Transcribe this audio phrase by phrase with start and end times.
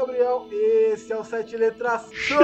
[0.00, 2.38] Gabriel, esse é o Sete Letras Show!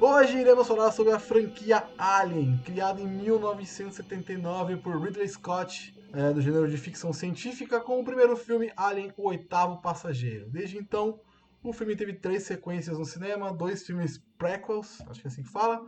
[0.00, 6.40] Hoje iremos falar sobre a franquia Alien, criada em 1979 por Ridley Scott, é, do
[6.40, 10.48] gênero de ficção científica, com o primeiro filme Alien, o oitavo passageiro.
[10.48, 11.20] Desde então,
[11.62, 15.50] o filme teve três sequências no cinema, dois filmes prequels, acho que é assim que
[15.50, 15.86] fala,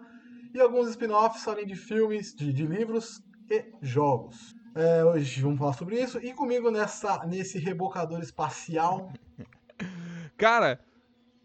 [0.52, 4.54] e alguns spin-offs, além de filmes, de, de livros e jogos.
[4.74, 6.18] É, hoje vamos falar sobre isso.
[6.18, 9.10] E comigo nessa, nesse rebocador espacial.
[10.36, 10.80] Cara,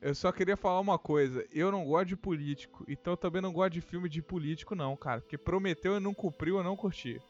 [0.01, 1.45] eu só queria falar uma coisa.
[1.51, 2.83] Eu não gosto de político.
[2.87, 5.21] Então eu também não gosto de filme de político, não, cara.
[5.21, 7.21] Porque prometeu e não cumpriu, eu não curti.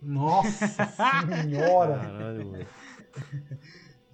[0.00, 0.66] Nossa
[1.44, 1.98] senhora!
[1.98, 2.66] Caralho.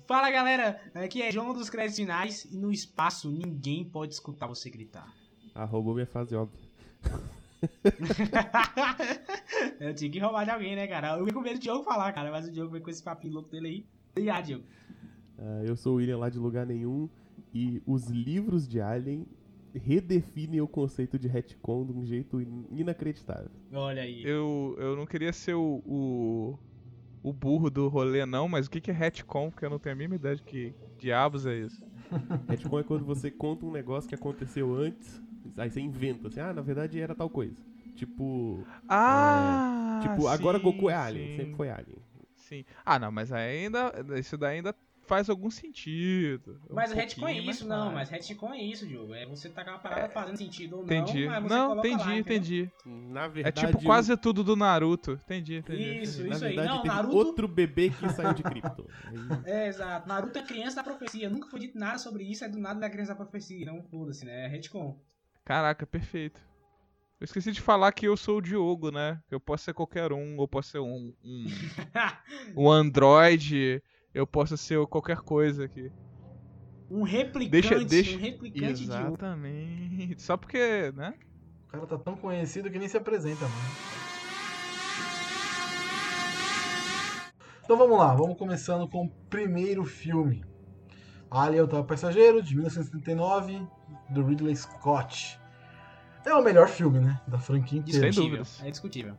[0.07, 4.69] Fala galera, aqui é João dos Créditos Finais e no espaço ninguém pode escutar você
[4.69, 5.11] gritar.
[5.55, 6.61] Ah, roubou minha frase óbvia.
[9.81, 11.17] eu tinha que roubar de alguém, né, cara?
[11.17, 13.33] Eu ia com medo do Diogo falar, cara, mas o Diogo veio com esse papinho
[13.33, 13.87] louco dele aí.
[14.11, 14.65] Obrigado, Diogo.
[15.39, 17.09] Ah, eu sou o William lá de lugar nenhum
[17.53, 19.27] e os livros de Alien
[19.75, 23.51] redefinem o conceito de retcon de um jeito in- inacreditável.
[23.73, 24.25] Olha aí.
[24.25, 26.59] Eu, eu não queria ser o, o,
[27.23, 29.51] o burro do rolê, não, mas o que, que é retcon?
[29.51, 31.83] Porque eu não tenho a mínima ideia de que diabos é isso.
[32.49, 35.21] Retcon é quando você conta um negócio que aconteceu antes,
[35.57, 37.57] aí você inventa assim, ah, na verdade era tal coisa.
[37.97, 40.01] Tipo, Ah!
[40.03, 41.97] tipo agora sim, Goku é Alien, sim, sempre foi Alien.
[42.37, 42.65] Sim.
[42.85, 43.93] Ah, não, mas ainda.
[44.19, 44.75] Isso daí ainda
[45.07, 46.61] faz algum sentido.
[46.71, 49.15] Um Mas o retcon é isso, não, mas retcon é isso, Diogo.
[49.15, 51.27] É você tacar uma parada fazendo sentido ou não, Entendi.
[51.27, 52.71] mas você Não, entendi, lá, entendi.
[52.87, 55.13] Na É verdade, tipo quase tudo do Naruto.
[55.25, 56.03] Entendi, entendi.
[56.03, 56.29] Isso, entendi.
[56.31, 56.55] na isso aí.
[56.57, 58.43] verdade Não, teve Naruto- outro bebê que saiu de.
[58.45, 58.55] Aí-
[59.45, 60.09] É, exato.
[60.09, 61.29] Naruto é criança da profecia.
[61.31, 63.67] Nunca foi dito nada sobre isso, é do nada da criança da profecia.
[63.67, 64.45] Não foda-se, né?
[64.45, 64.99] É retcon.
[65.45, 66.41] Caraca, perfeito.
[67.21, 69.21] Eu esqueci de falar que eu sou o Diogo, né?
[69.31, 71.47] Eu posso ser qualquer um, eu posso ser um, um,
[72.57, 73.83] um android,
[74.15, 75.91] eu posso ser qualquer coisa aqui.
[76.91, 78.85] um replicante, Deixa- deixa- um replicante de.
[78.85, 80.23] Exatamente.
[80.23, 81.15] Só porque, né?
[81.67, 83.65] O cara tá tão conhecido que nem se apresenta, mano.
[87.65, 90.45] Então vamos lá, vamos começando com o primeiro filme.
[91.31, 93.67] Alien, o Oitavo Passageiro, de 1979,
[94.11, 95.41] do Ridley Scott.
[96.25, 97.21] É o melhor filme, né?
[97.27, 98.01] Da franquia inteira.
[98.01, 98.39] Sem Discutível.
[98.39, 98.63] dúvidas.
[98.63, 99.17] É discutível.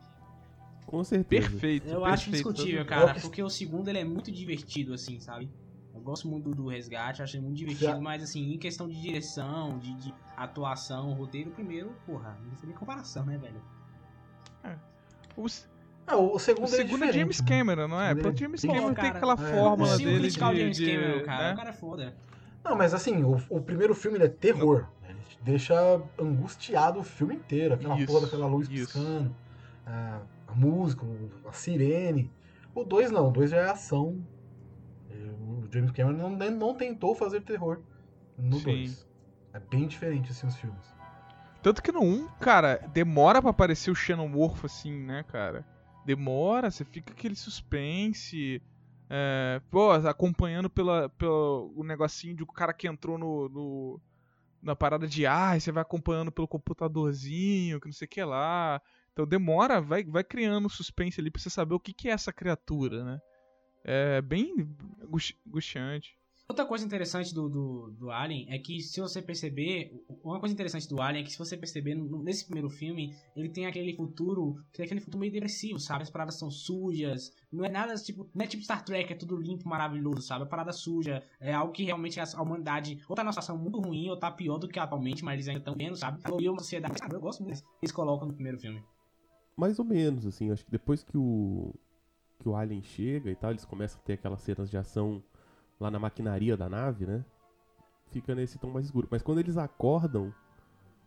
[0.86, 1.48] Com certeza.
[1.50, 1.86] Perfeito.
[1.86, 5.50] Eu perfeito, acho discutível, cara, Eu- porque o segundo ele é muito divertido, assim, sabe?
[5.94, 9.00] Eu gosto muito do resgate, acho ele muito divertido, Já- mas assim, em questão de
[9.00, 13.60] direção, de, de atuação, roteiro, o primeiro, porra, não tem nem comparação, né, velho?
[15.36, 15.46] O,
[16.06, 17.46] É, o, o segundo, o segundo é, diferente, James né?
[17.48, 18.08] Cameron, não é?
[18.14, 18.68] Segundo Pô, é- James Sim.
[18.68, 20.86] Cameron Pô, tem cara, aquela é, fórmula não consigo dele criticar de, o James de,
[20.86, 21.52] Cameron, cara, né?
[21.52, 22.16] o cara é foda.
[22.64, 24.86] Não, mas assim, o, o primeiro filme ele é terror.
[25.08, 25.74] Ele deixa
[26.18, 27.74] angustiado o filme inteiro.
[27.74, 28.86] Aquela Isso, porra daquela luz isso.
[28.86, 29.34] piscando,
[29.86, 30.20] a
[30.56, 31.04] música,
[31.46, 32.30] a sirene.
[32.74, 34.22] O 2 não, o 2 já é ação.
[35.10, 37.80] E O James Cameron não, nem- não tentou fazer terror
[38.36, 38.64] no Sim.
[38.64, 39.06] 2.
[39.52, 40.94] É bem diferente assim os filmes.
[41.62, 45.64] Tanto que no 1, cara, demora pra aparecer o xenomorfo assim, né, cara?
[46.04, 48.62] Demora, você fica aquele suspense.
[49.08, 54.00] É, pô, acompanhando pela, pelo o negocinho de o cara que entrou no, no-
[54.62, 58.22] na parada de ar, e você vai acompanhando pelo computadorzinho, que não sei o que
[58.22, 58.80] lá.
[59.16, 62.30] Então demora, vai, vai criando suspense ali pra você saber o que, que é essa
[62.30, 63.18] criatura, né?
[63.82, 64.54] É bem
[65.02, 66.14] angusti- angustiante.
[66.46, 69.90] Outra coisa interessante do, do, do Alien é que, se você perceber,
[70.22, 73.64] uma coisa interessante do Alien é que, se você perceber, nesse primeiro filme, ele tem
[73.64, 76.02] aquele futuro, tem aquele futuro meio depressivo, sabe?
[76.02, 79.34] As paradas são sujas, não é nada tipo, não é tipo Star Trek, é tudo
[79.38, 80.44] limpo, maravilhoso, sabe?
[80.44, 84.10] A parada suja, é algo que realmente a humanidade ou tá numa situação muito ruim,
[84.10, 86.20] ou tá pior do que atualmente, mas eles ainda estão vendo, sabe?
[86.38, 87.14] E uma sociedade, sabe?
[87.14, 88.84] Eu gosto muito eles colocam no primeiro filme.
[89.56, 90.50] Mais ou menos, assim.
[90.50, 91.74] Acho que depois que o,
[92.40, 95.22] que o Alien chega e tal, eles começam a ter aquelas cenas de ação
[95.80, 97.24] lá na maquinaria da nave, né?
[98.10, 99.08] Fica nesse tom mais escuro.
[99.10, 100.32] Mas quando eles acordam,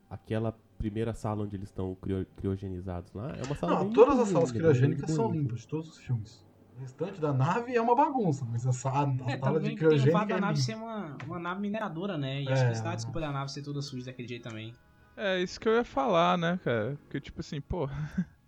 [0.09, 4.29] aquela primeira sala onde eles estão crio- criogenizados lá, é uma sala Não, todas as
[4.29, 6.45] salas bem criogênicas são limpas, de todos os filmes.
[6.75, 9.77] O restante da nave é uma bagunça, mas a, sa- a É, sala de também
[9.87, 10.59] tem o fato criogênica da é nave limpa.
[10.59, 12.41] ser uma, uma nave mineradora, né?
[12.43, 12.95] E É, acho que a isso dá nave.
[12.95, 14.77] desculpa da nave ser toda suja daquele jeito também.
[15.15, 16.95] É isso que eu ia falar, né, cara?
[17.03, 17.87] Porque, tipo assim, pô.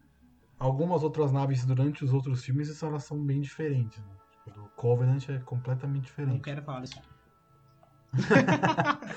[0.62, 3.98] Algumas outras naves durante os outros filmes elas são bem diferentes.
[3.98, 4.13] Né?
[4.46, 6.42] Tipo, do Covenant é completamente Não diferente.
[6.42, 7.02] quero falar disso.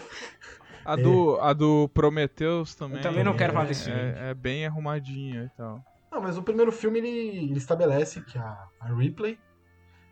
[0.86, 2.98] A do, a do Prometheus também.
[2.98, 3.98] Eu também não quero falar é- desse filme.
[4.00, 5.82] É, é bem arrumadinha e tal.
[6.12, 7.08] Não, mas o primeiro filme ele,
[7.50, 9.38] ele estabelece que a, a Ripley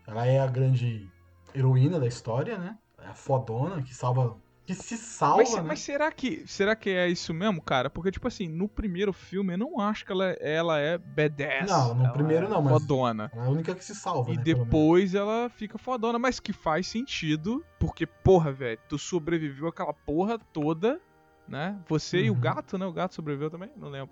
[0.07, 1.07] ela é a grande
[1.53, 2.75] heroína da história, né?
[2.99, 5.61] É a fodona que salva que se salva, Mas, né?
[5.61, 7.89] mas será que será que é isso mesmo, cara?
[7.89, 11.69] Porque, tipo assim, no primeiro filme eu não acho que ela, ela é badass.
[11.69, 13.29] Não, no Ela primeiro é não, mas- Fodona.
[13.33, 14.43] Ela é a única que se salva, E né?
[14.43, 20.39] depois ela fica fodona, mas que faz sentido, porque, porra, velho, tu sobreviveu aquela porra
[20.39, 20.99] toda,
[21.45, 21.77] né?
[21.89, 22.39] Você e o Uhum.
[22.39, 22.85] gato, né?
[22.85, 23.69] O gato sobreviveu também?
[23.75, 24.11] Não lembro.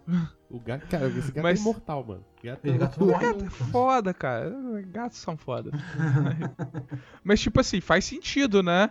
[0.50, 2.25] O gato, cara, esse gato Mas- é imortal, mano.
[2.44, 3.50] Gato gato não morre nunca.
[3.51, 4.51] Foda, cara.
[4.88, 5.71] Gatos são foda.
[7.24, 8.89] mas, tipo assim, faz sentido, né?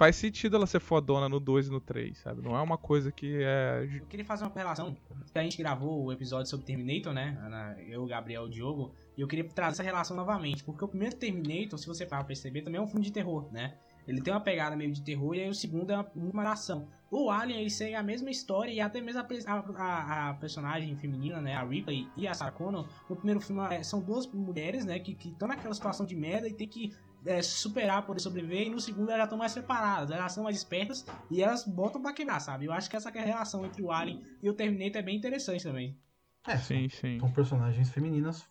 [0.00, 2.40] Faz sentido ela ser fodona no 2 e no 3, sabe?
[2.40, 3.86] Não é uma coisa que é.
[4.00, 4.96] Eu queria fazer uma relação.
[5.34, 7.76] A gente gravou o episódio sobre Terminator, né?
[7.86, 8.94] Eu, Gabriel o Diogo.
[9.14, 10.64] E eu queria trazer essa relação novamente.
[10.64, 13.52] Porque o primeiro Terminator, se você parar pra perceber, também é um filme de terror,
[13.52, 13.74] né?
[14.08, 16.88] Ele tem uma pegada meio de terror e aí o segundo é uma- ação.
[17.10, 21.42] O Alien, ele segue a mesma história e até mesmo a- a- a personagem feminina,
[21.42, 21.54] né?
[21.56, 22.88] A Ripley e a Sarah Connor.
[23.08, 24.98] No primeiro filme é, são duas mulheres, né?
[24.98, 26.90] Que estão naquela situação de merda e tem que
[27.26, 28.66] é, se superar, poder sobreviver.
[28.66, 32.00] E no segundo elas já estão mais preparadas, elas são mais espertas e elas botam
[32.00, 32.64] pra quebrar, sabe?
[32.66, 35.02] Eu acho que essa que é a relação entre o Alien e o Terminator é
[35.02, 35.98] bem interessante também.
[36.46, 37.18] É, Sim, sim.
[37.20, 38.48] são personagens femininas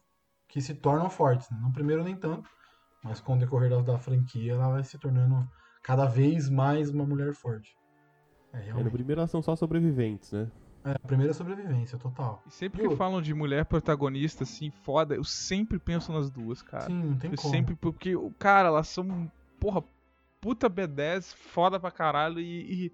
[0.47, 1.49] que se tornam fortes.
[1.49, 1.57] Né?
[1.61, 2.49] No primeiro nem tanto,
[3.03, 5.47] mas com o decorrer da, da franquia ela vai se tornando
[5.83, 7.75] cada vez mais uma mulher forte.
[8.53, 8.91] É, É, no realmente.
[8.91, 10.51] primeiro elas são só sobreviventes, né?
[10.83, 12.41] É, a primeira sobrevivência, total.
[12.47, 16.85] E sempre que falam de mulher protagonista, assim, foda, eu sempre penso nas duas, cara.
[16.85, 17.53] Sim, não tem eu como.
[17.53, 19.29] sempre, porque, o cara, elas são,
[19.59, 19.83] porra,
[20.39, 22.85] puta B10, foda pra caralho e.
[22.85, 22.91] e,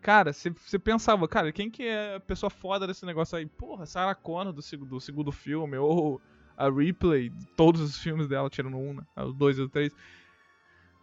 [0.00, 3.46] cara, você pensava, cara, quem que é a pessoa foda desse negócio aí?
[3.46, 6.20] Porra, Sarah Connor do, do segundo filme, ou
[6.56, 9.02] a Ripley, todos os filmes dela, tirando um, né?
[9.16, 9.94] Os dois e o três.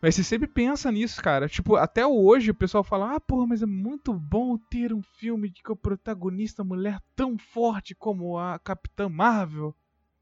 [0.04, 1.48] Mas você sempre pensa nisso, cara.
[1.48, 5.50] Tipo, até hoje o pessoal fala: ah, porra, mas é muito bom ter um filme
[5.50, 9.74] que o protagonista uma mulher tão forte como a Capitã Marvel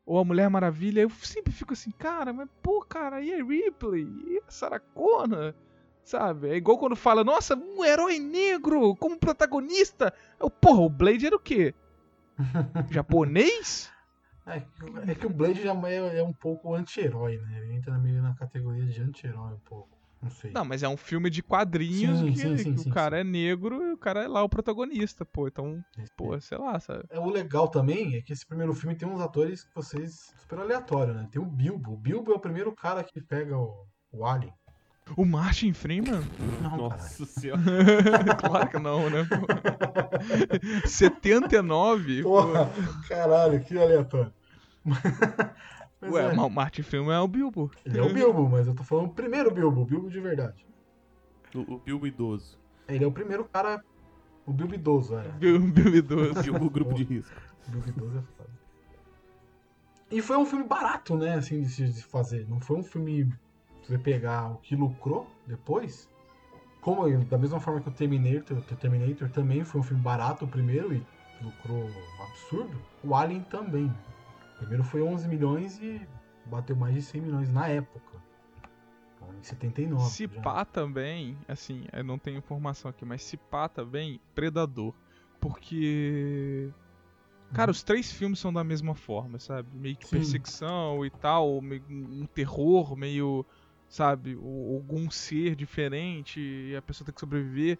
[0.05, 1.01] ou a Mulher Maravilha.
[1.01, 4.07] Eu sempre fico assim, cara, mas pô, cara, e a Ripley?
[4.27, 5.55] E a Sarah Connor?
[6.03, 6.49] Sabe?
[6.49, 10.13] É igual quando fala: nossa, um herói negro como protagonista.
[10.39, 11.73] Eu, porra, o Blade era o quê?
[12.91, 13.91] Japonês?
[14.55, 17.59] É, que- é que o Blade já é, é um pouco anti-herói, né?
[17.59, 19.97] Ele entra meio na categoria de anti-herói um pouco.
[20.21, 20.51] Não sei.
[20.51, 23.19] Não, mas é um filme de quadrinhos Sim, que, sim, sim, que sim, o cara
[23.19, 25.47] é negro e o cara é lá o protagonista, pô.
[25.47, 25.83] Então,
[26.15, 27.05] pô, sei lá, sabe?
[27.09, 30.31] É, o legal também é que esse primeiro filme tem uns atores que vocês.
[30.37, 31.27] super aleatório, né?
[31.31, 31.93] Tem o Bilbo.
[31.93, 34.53] O Bilbo é o primeiro cara que pega o, o Alien.
[35.17, 36.21] O Martin Freeman?
[36.61, 36.77] Não, caralho.
[36.83, 37.61] Nossa senhora.
[38.39, 39.27] claro que não, né?
[39.27, 40.87] pô.
[40.87, 42.21] 79?
[42.21, 42.29] pô.
[42.29, 42.69] Porra,
[43.07, 44.31] caralho, que aleatório.
[46.01, 47.69] Mas Ué, é, o Martin Freeman é o Bilbo.
[47.85, 50.65] ele é o Bilbo, mas eu tô falando o primeiro Bilbo, o Bilbo de verdade.
[51.53, 52.57] O, o Bilbo idoso.
[52.87, 53.83] Ele é o primeiro cara.
[54.47, 55.29] O Bilbo idoso, é.
[55.33, 56.39] Bilbo, Bilbo idoso.
[56.39, 57.39] O Bilbo grupo de risco.
[57.67, 58.49] O Bilbo idoso é foda.
[60.09, 62.47] E foi um filme barato, né, assim, de se fazer.
[62.49, 63.31] Não foi um filme.
[63.83, 66.09] Você pegar o que lucrou depois.
[66.81, 70.47] Como da mesma forma que o Terminator, o Terminator também foi um filme barato o
[70.47, 71.05] primeiro e
[71.41, 72.81] lucrou um absurdo.
[73.03, 73.91] O Alien também.
[74.61, 75.99] Primeiro foi 11 milhões e
[76.45, 78.21] bateu mais de 100 milhões na época.
[79.15, 80.09] Então, em 79.
[80.11, 80.39] Se já.
[80.39, 84.93] pá também, assim, eu não tenho informação aqui, mas se pá também, Predador.
[85.39, 86.69] Porque.
[87.53, 89.67] Cara, os três filmes são da mesma forma, sabe?
[89.73, 90.17] Meio que Sim.
[90.17, 93.45] perseguição e tal, meio um terror, meio,
[93.89, 97.77] sabe, algum ser diferente e a pessoa tem que sobreviver.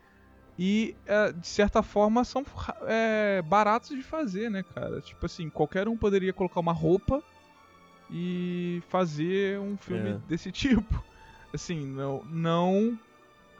[0.64, 2.46] E, é, de certa forma, são
[2.84, 5.02] é, baratos de fazer, né, cara?
[5.02, 7.20] Tipo assim, qualquer um poderia colocar uma roupa
[8.12, 10.20] e fazer um filme É.
[10.28, 11.04] desse tipo.
[11.52, 12.96] Assim, não, não.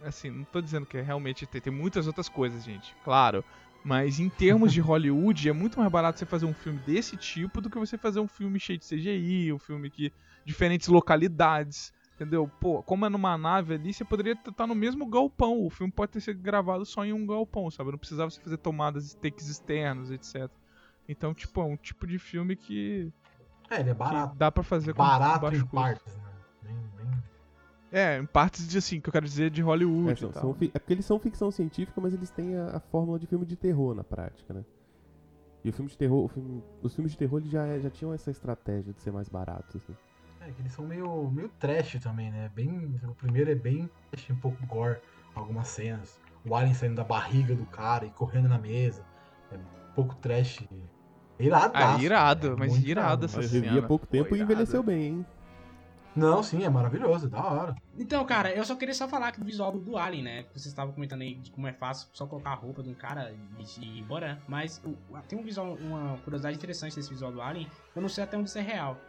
[0.04, 1.48] Assim, não tô dizendo que é realmente.
[1.48, 3.44] Tem, tem muitas outras coisas, gente, claro.
[3.84, 7.60] Mas em termos de Hollywood, é muito mais barato você fazer um filme desse tipo
[7.62, 10.14] do que você fazer um filme cheio de CGI, um filme que.
[10.46, 11.92] diferentes localidades.
[12.22, 12.48] Entendeu?
[12.60, 15.66] Pô, como é numa nave ali, você poderia estar no mesmo galpão.
[15.66, 17.90] O filme pode ter sido gravado só em um galpão, sabe?
[17.90, 20.48] Não precisava você fazer tomadas e takes externos, etc.
[21.10, 23.12] Então, tipo, é um tipo de filme que,
[23.72, 24.36] É, ele é barato.
[24.36, 25.76] dá pra fazer com Barato baixo em custo.
[25.76, 26.32] partes, né?
[26.62, 27.24] Bem, bem...
[27.92, 30.42] É, em partes de assim, que eu quero dizer de Hollywood É, e são- tal.
[30.44, 33.26] são fi- é porque eles são ficção científica, mas eles têm a, a fórmula de
[33.26, 34.64] filme de terror na prática, né?
[35.64, 38.14] E o filme de terror, o filme- os filmes de terror eles já, já tinham
[38.14, 39.76] essa estratégia de ser mais baratos.
[39.78, 39.98] Assim.
[40.42, 42.50] É, que eles são meio, meio trash também, né?
[42.56, 45.00] Bem, o primeiro é bem trash, um pouco gore,
[45.36, 46.20] algumas cenas.
[46.44, 49.06] O Alien saindo da barriga do cara e correndo na mesa.
[49.52, 50.64] É um pouco trash.
[51.40, 53.80] Irado, Ah, irado, mas irado essa Mas cena.
[53.80, 54.52] há pouco tempo e irado.
[54.52, 55.26] envelheceu bem, hein?
[56.16, 57.76] Não, sim, é maravilhoso, é da hora.
[57.98, 60.44] Então, cara, eu só queria só falar do visual do Alien, né?
[60.52, 63.32] Vocês estavam comentando aí de como é fácil só colocar a roupa de um cara
[63.32, 64.42] e, e ir embora.
[64.48, 64.98] Mas o-
[65.30, 67.70] tem um visual, uma curiosidade interessante desse visual do Alien.
[67.96, 69.00] Eu não sei até onde isso é real.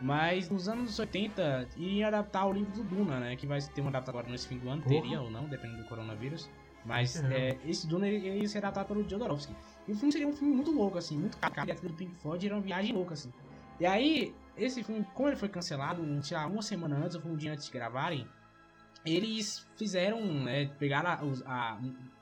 [0.00, 3.36] Mas nos anos 80 iria adaptar o livro do Duna, né?
[3.36, 5.88] Que vai ter uma adaptação agora nesse fim do ano, teria ou não, dependendo do
[5.88, 6.48] coronavírus.
[6.84, 7.58] Mas É.
[7.66, 9.54] esse Duna ia ser adaptado pelo Jodorowsky.
[9.86, 11.54] E o filme seria um filme muito louco, assim, muito caro.
[11.70, 13.30] A do Pink Floyd era uma viagem louca, assim.
[13.78, 17.36] E aí, esse filme, como ele foi cancelado, sei lá, uma semana antes ou um
[17.36, 18.26] dia antes de gravarem,
[19.04, 21.78] eles fizeram, né, pegaram a- a-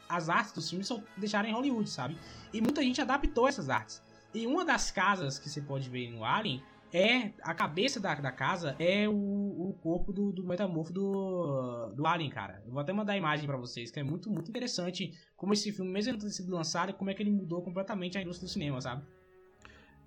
[0.09, 2.17] as artes dos filmes e deixaram em Hollywood, sabe?
[2.53, 4.03] E muita gente adaptou essas artes.
[4.35, 8.33] E uma das casas que você pode ver no Alien é a cabeça da, da
[8.33, 12.63] casa é o, o corpo do, do metamorfo do, do Alien, cara.
[12.67, 15.73] Eu vou até mandar a imagem pra vocês, que é muito, muito interessante como esse
[15.73, 18.53] filme, mesmo não ter sido lançado, como é que ele mudou completamente a indústria do
[18.53, 19.03] cinema, sabe?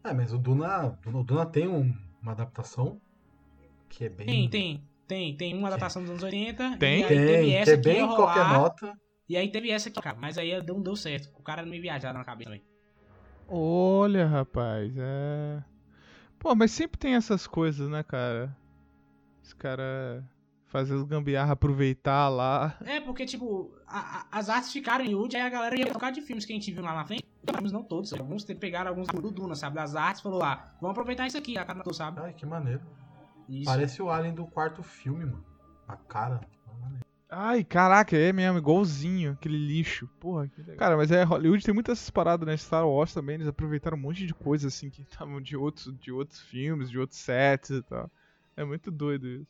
[0.03, 3.00] É, mas o Duna, o Duna tem um- uma adaptação
[3.88, 4.25] que é bem.
[4.25, 6.77] Tem, tem, tem, tem uma adaptação dos anos 80.
[6.77, 7.01] Tem?
[7.01, 8.97] E aí teve Tem, que essa é que bem ia qualquer nota.
[9.29, 10.17] E aí teve essa aqui, cara.
[10.19, 11.29] Mas aí não deu certo.
[11.38, 12.63] O cara meio viajado na cabeça também.
[13.47, 15.63] Olha, rapaz, é.
[16.41, 18.57] Pô, mas sempre tem essas coisas, né, cara?
[19.43, 20.24] Os caras
[20.65, 22.75] fazer os gambiarra aproveitar lá.
[22.83, 26.10] É, porque, tipo, a- a- as artes ficaram em Wood, aí a galera ia tocar
[26.12, 27.25] de filmes que a gente viu lá na frente.
[27.53, 29.75] Filmes não todos, alguns pegaram alguns do Duna, sabe?
[29.75, 32.19] Das artes, falou lá, vamos aproveitar isso aqui, a cara não sabe?
[32.21, 32.81] Ai, que maneiro.
[33.48, 33.65] Isso.
[33.65, 35.45] Parece o Alien do quarto filme, mano.
[35.88, 36.41] A cara.
[37.33, 40.05] Ai, caraca, é mesmo, igualzinho, aquele lixo.
[40.19, 40.75] Porra, que legal.
[40.75, 42.57] Cara, mas é, Hollywood tem muitas paradas, né?
[42.57, 46.11] Star Wars também, eles aproveitaram um monte de coisa, assim, que estavam de outros, de
[46.11, 48.11] outros filmes, de outros sets e tal.
[48.57, 49.47] É muito doido isso.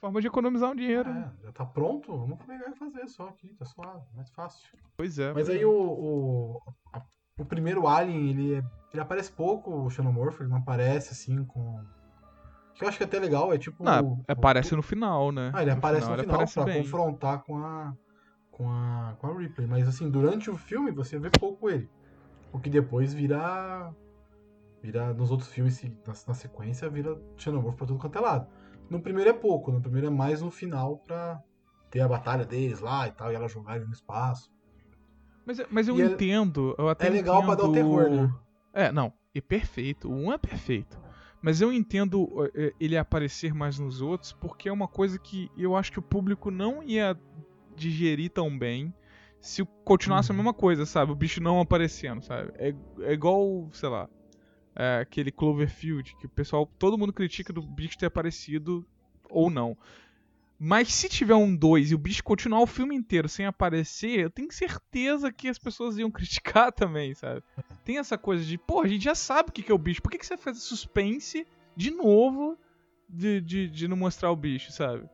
[0.00, 1.30] Forma de economizar um dinheiro, né?
[1.38, 2.16] É, já tá pronto?
[2.16, 4.66] Vamos pegar e fazer só aqui, tá suave, mais fácil.
[4.96, 5.34] Pois é.
[5.34, 5.66] Mas aí é.
[5.66, 6.62] o, o,
[7.38, 11.78] o primeiro Alien, ele, é, ele aparece pouco, o Xenomorph, ele não aparece assim com.
[12.74, 13.84] Que eu acho que é até legal, é tipo.
[13.84, 15.50] Não, o- aparece o- no final, né?
[15.54, 16.82] Ah, ele aparece no ele final aparece pra bem.
[16.82, 17.94] confrontar com a,
[18.50, 19.66] com, a, com a Ripley.
[19.66, 21.88] Mas assim, durante o filme você vê pouco ele.
[22.52, 23.92] O que depois vira.
[24.82, 28.48] Vira nos outros filmes, na, na sequência, vira Xenomorph pra tudo quanto é lado.
[28.90, 31.40] No primeiro é pouco, no primeiro é mais no final pra
[31.88, 34.50] ter a batalha deles lá e tal, e ela jogar ele no espaço.
[35.46, 38.34] Mas, mas eu E é- entendo, eu até é legal pra dar o terror, né?
[38.72, 40.98] É, não, é perfeito, o um é perfeito.
[41.42, 45.76] Mas eu entendo é, ele aparecer mais nos outros porque é uma coisa que eu
[45.76, 47.18] acho que o público não ia
[47.76, 48.94] digerir tão bem
[49.40, 50.36] se continuasse a Uhum.
[50.36, 51.10] mesma coisa, sabe?
[51.12, 52.52] O bicho não aparecendo, sabe?
[52.54, 54.08] É, é igual, sei lá,
[54.76, 58.86] é, aquele Cloverfield, que o pessoal, todo mundo critica do bicho ter aparecido
[59.28, 59.76] ou não.
[60.64, 64.30] Mas se tiver um 2 e o bicho continuar o filme inteiro sem aparecer, eu
[64.30, 67.42] tenho certeza que as pessoas iam criticar também, sabe?
[67.84, 70.00] Tem essa coisa de, pô, a gente já sabe o que que é o bicho,
[70.00, 71.44] por que, que você faz suspense
[71.76, 72.56] de novo
[73.08, 75.08] de, de, de não mostrar o bicho, sabe?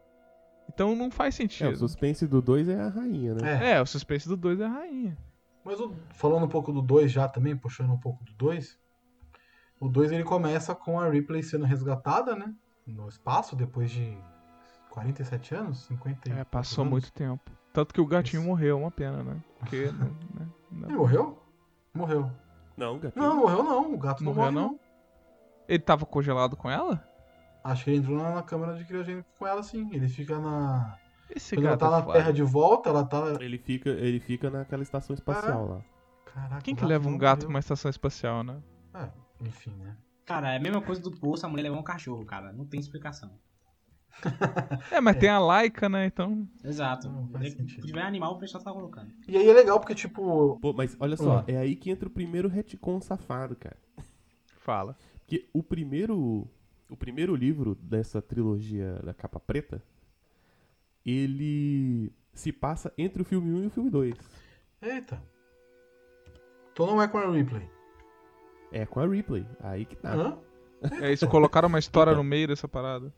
[0.68, 1.72] Então não faz É, sentido.
[1.72, 3.64] o suspense do 2 é a rainha, né?
[3.64, 3.70] É.
[3.72, 5.16] É, o suspense do 2 é a rainha.
[5.64, 8.78] Mas o- falando um pouco do 2 já também, puxando um pouco do 2,
[9.80, 12.54] o 2 ele começa com a Ripley sendo resgatada, né?
[12.86, 14.14] No espaço, depois de
[14.90, 15.78] 47 anos?
[15.86, 16.92] 50 e É, passou anos.
[16.92, 17.50] muito tempo.
[17.72, 18.48] Tanto que o gatinho Isso.
[18.48, 19.36] morreu, uma pena, né?
[19.58, 19.90] Porque.
[19.92, 20.06] não,
[20.40, 20.48] né?
[20.70, 20.88] Não.
[20.88, 21.42] Ele morreu?
[21.94, 22.30] Morreu.
[22.76, 23.24] Não, gatinho.
[23.24, 23.94] Não, morreu não.
[23.94, 24.72] O gato não Morreu, morreu não?
[24.72, 24.80] não.
[25.68, 27.04] Ele tava congelado com ela?
[27.62, 29.88] Acho que ele entrou na, na câmera de criogênico com ela sim.
[29.92, 30.96] Ele fica na.
[31.28, 32.18] Esse Quando ela gato tá é na foda.
[32.18, 33.36] Terra de volta, ela tá.
[33.40, 35.80] Ele fica, ele fica naquela estação espacial lá.
[36.24, 38.62] Caraca, Quem o que leva um gato pra uma estação espacial, né?
[38.94, 39.08] É,
[39.44, 39.96] enfim, né?
[40.24, 42.52] Cara, é a mesma coisa do poço, a mulher levar um cachorro, cara.
[42.52, 43.30] Não tem explicação.
[44.90, 46.06] É, mas tem a Laika, né?
[46.06, 46.48] Então.
[46.64, 47.08] Exato.
[47.68, 49.12] Se tiver animal, o pessoal tá colocando.
[49.28, 50.58] E aí é legal porque, tipo.
[50.60, 51.44] Pô, mas olha só, Hum.
[51.46, 53.76] é aí que entra o primeiro retcon safado, cara.
[54.58, 54.96] Fala.
[55.20, 56.48] Porque o primeiro,
[56.90, 59.82] o primeiro livro dessa trilogia da capa preta,
[61.04, 64.14] ele se passa entre o filme 1 e o filme 2.
[64.82, 65.22] Eita.
[66.72, 67.68] Então não é com a Ripley.
[68.70, 70.14] É com a Ripley, aí que tá.
[70.14, 70.38] Hã?
[71.00, 73.12] É, eles colocaram uma história no meio dessa parada.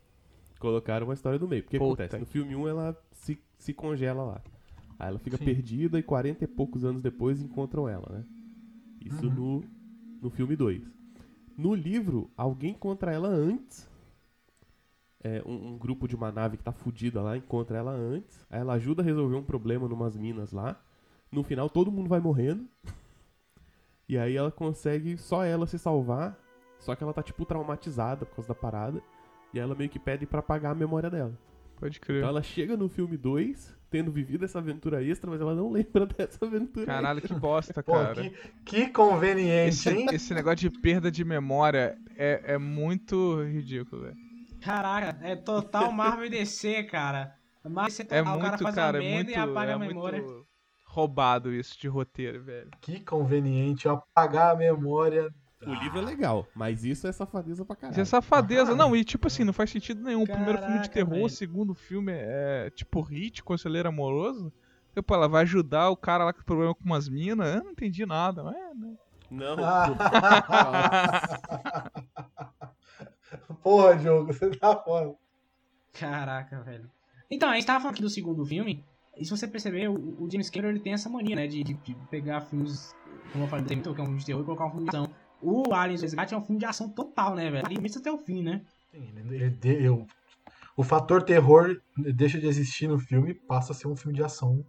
[0.61, 1.63] Colocaram uma história no meio.
[1.63, 2.19] Porque Puta acontece?
[2.19, 4.41] No filme 1 ela se, se congela lá.
[4.99, 5.45] Aí ela fica Sim.
[5.45, 8.23] perdida e 40 e poucos anos depois encontram ela, né?
[9.03, 9.33] Isso Uhum.
[9.33, 9.63] no,
[10.21, 10.83] no filme 2.
[11.57, 13.89] No livro, alguém encontra ela antes.
[15.23, 18.45] É, um, um grupo de uma nave que tá fudida lá encontra ela antes.
[18.49, 20.79] Aí ela ajuda a resolver um problema numas minas lá.
[21.31, 22.67] No final, todo mundo vai morrendo.
[24.09, 26.37] E aí ela consegue só ela se salvar.
[26.79, 29.01] Só que ela tá, tipo, traumatizada por causa da parada.
[29.53, 31.37] E ela meio que pede pra apagar a memória dela.
[31.75, 32.17] Pode crer.
[32.17, 36.05] Então ela chega no filme 2, tendo vivido essa aventura extra, mas ela não lembra
[36.17, 36.85] dessa aventura.
[36.85, 38.15] Caralho, que bosta, Pô, cara.
[38.15, 38.31] que,
[38.65, 40.07] que conveniente, Esse, hein?
[40.11, 44.17] esse negócio de perda de memória é, é muito ridículo, velho.
[44.59, 47.35] Caraca, é total Marvel e DC, cara.
[47.63, 49.35] Marvel e DC É total, o cara muito, faz cara, a é merda muito, e
[49.35, 50.21] apaga é a memória.
[50.21, 50.47] muito
[50.85, 52.69] roubado isso de roteiro, velho.
[52.81, 53.87] Que conveniente.
[53.87, 55.33] Apagar a memória.
[55.65, 57.93] O livro é legal, mas isso é safadeza pra caralho.
[57.93, 58.71] Isso é safadeza.
[58.71, 60.23] Ah, Não, e tipo assim, não faz sentido nenhum.
[60.23, 61.25] O primeiro filme de Caraca, terror, velho.
[61.25, 64.51] o segundo filme é tipo Hit, Conselheiro Amoroso.
[65.05, 67.55] Pô, ela vai ajudar o cara lá com problema com umas minas.
[67.55, 68.43] Eu não entendi nada.
[68.43, 68.93] Mas, é, né?
[69.29, 69.55] Não,
[73.63, 75.15] Porra, Diogo, você tá foda.
[75.93, 76.89] Caraca, velho.
[77.29, 78.83] Então, a gente tava falando aqui do segundo filme.
[79.17, 81.47] E se você perceber, o, o James Cameron ele tem essa mania, né?
[81.47, 82.95] De, de- de pegar filmes,
[83.31, 85.09] como eu falei, que é um filme de terror e colocar um filme de ação.
[85.41, 87.75] O Aliens Resgate é um filme de ação total, né, velho?
[87.75, 88.61] Começa até o fim, né?
[88.91, 90.05] Sim, ele- eu-
[90.77, 94.63] o fator terror deixa de existir no filme, passa a ser um filme de ação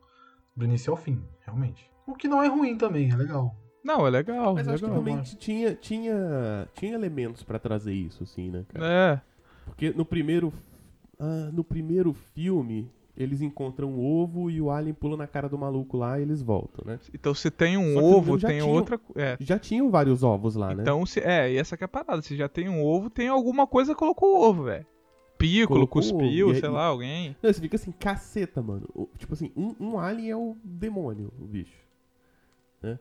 [0.56, 1.90] do início ao fim, realmente.
[2.06, 3.54] O que não é ruim também, é legal.
[3.84, 4.54] Não, é legal.
[4.54, 4.98] mas acho que legal.
[4.98, 8.86] também tinha, tinha, tinha elementos pra trazer isso, assim, né, cara?
[8.86, 9.20] É.
[9.64, 10.52] Porque no primeiro,
[11.18, 15.58] ah, no primeiro filme, eles encontram o ovo e o alien pula na cara do
[15.58, 16.98] maluco lá e eles voltam, né?
[17.14, 18.98] Então se tem um ovo, já tem tinha- outra.
[19.14, 19.36] É.
[19.40, 20.82] Já tinham vários ovos lá, né?
[20.82, 22.22] Então, se, é, e essa que é a parada.
[22.22, 24.86] Se já tem um ovo, tem alguma coisa que colocou o ovo, velho.
[25.36, 27.36] Piccolo, cuspiu, ovo, sei aí- lá, alguém.
[27.42, 28.88] Não, você fica assim, caceta, mano.
[28.94, 31.82] O- Tipo assim, um, um alien é o demônio, o bicho.
[32.82, 32.98] Né?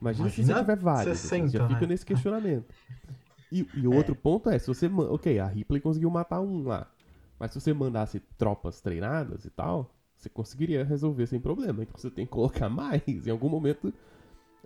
[0.00, 1.12] Imagina, se Imagina você tiver vários.
[1.12, 1.86] assim, 60, já fica né?
[1.86, 2.66] nesse questionamento.
[3.52, 4.88] E, e o outro ponto é, se você.
[4.88, 6.90] Ok, a Ripley conseguiu matar um lá.
[7.38, 11.82] Mas se você mandasse tropas treinadas e tal, você conseguiria resolver sem problema.
[11.82, 13.26] Então você tem que colocar mais.
[13.26, 13.92] Em algum momento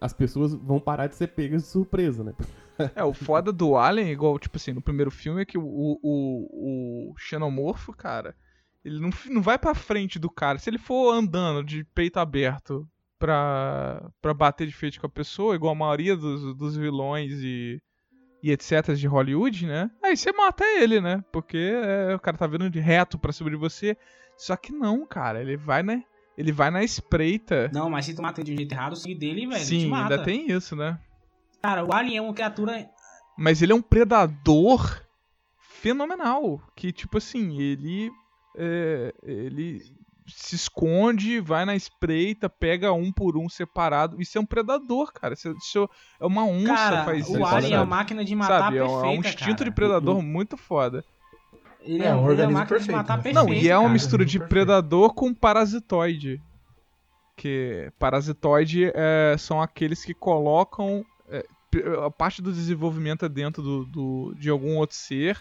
[0.00, 2.34] as pessoas vão parar de ser pegas de surpresa, né?
[2.94, 5.62] É, o foda do Alien, igual, tipo assim, no primeiro filme, é que o,
[6.02, 8.34] o, o xenomorfo, cara,
[8.82, 10.58] ele não, não vai pra frente do cara.
[10.58, 15.54] Se ele for andando de peito aberto pra, pra bater de frente com a pessoa,
[15.54, 17.82] igual a maioria dos, dos vilões e,
[18.42, 19.90] e etc de Hollywood, né?
[20.02, 21.22] Aí você mata ele, né?
[21.30, 23.96] Porque é, o cara tá vindo de reto pra cima de você.
[24.36, 26.04] Só que não, cara, ele vai, né?
[26.36, 27.70] Ele vai na espreita.
[27.72, 29.66] Não, mas se tu mata ele de um jeito errado, o sangue dele, velho, te
[29.66, 30.14] Sim, mata.
[30.14, 30.98] ainda tem isso, né?
[31.62, 32.88] Cara, o Alien é uma criatura.
[33.36, 35.02] Mas ele é um predador
[35.58, 36.62] fenomenal.
[36.74, 38.10] Que, tipo assim, ele.
[38.56, 39.82] é, ele
[40.34, 44.20] se esconde, vai na espreita, pega um por um separado.
[44.20, 45.34] Isso é um predador, cara.
[45.34, 45.88] Isso, isso
[46.20, 47.44] é uma onça Cara, faz o isso.
[47.44, 49.70] Alien é uma máquina de matar Sabe, é um- perfeita, é um instinto cara.
[49.70, 51.04] de predador muito foda.
[51.82, 53.22] Ele É, é, um ele é uma organismo máquina de perfeito, matar né?
[53.22, 53.42] perfeita.
[53.48, 53.92] Não, e é uma cara.
[53.92, 54.48] mistura de Perfeito.
[54.50, 56.40] predador com parasitoide.
[57.36, 61.04] Que parasitoide é, são aqueles que colocam.
[61.28, 61.46] é,
[62.04, 65.38] a parte do desenvolvimento é dentro do, do- de algum outro ser.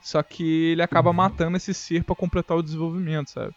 [0.00, 1.16] Só que ele acaba Uhum.
[1.16, 3.52] matando esse ser pra completar o desenvolvimento, sabe?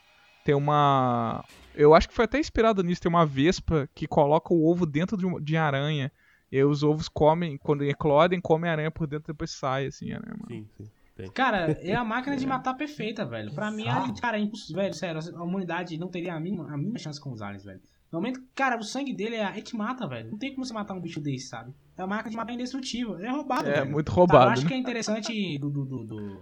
[0.50, 1.46] Tem uma.
[1.76, 3.00] Eu acho que foi até inspirado nisso.
[3.02, 6.12] Tem uma vespa que coloca o ovo dentro de, um- de aranha.
[6.52, 10.12] E os ovos comem, quando eclodem, comem a aranha por dentro e depois sai, assim,
[10.12, 10.36] a aranha.
[10.40, 10.48] mano.
[10.50, 10.90] Sim, sim.
[11.16, 11.30] Tem.
[11.32, 13.54] Cara, é a máquina de matar perfeita, velho.
[13.54, 14.94] Pra mim, ali, cara, é impossível, velho.
[14.96, 17.80] Sério, a humanidade não teria a mínima, a mínima chance com os aliens, velho.
[18.12, 20.32] No momento, cara, o sangue dele é, ele te mata, velho.
[20.32, 21.72] Não tem como você matar um bicho desse, sabe?
[21.96, 23.20] É uma máquina de matar indestrutível.
[23.20, 23.92] É roubado, É, velho.
[23.92, 24.50] muito Tá, eu roubado.
[24.50, 24.68] acho né?
[24.70, 26.42] que é interessante do, do, do, do,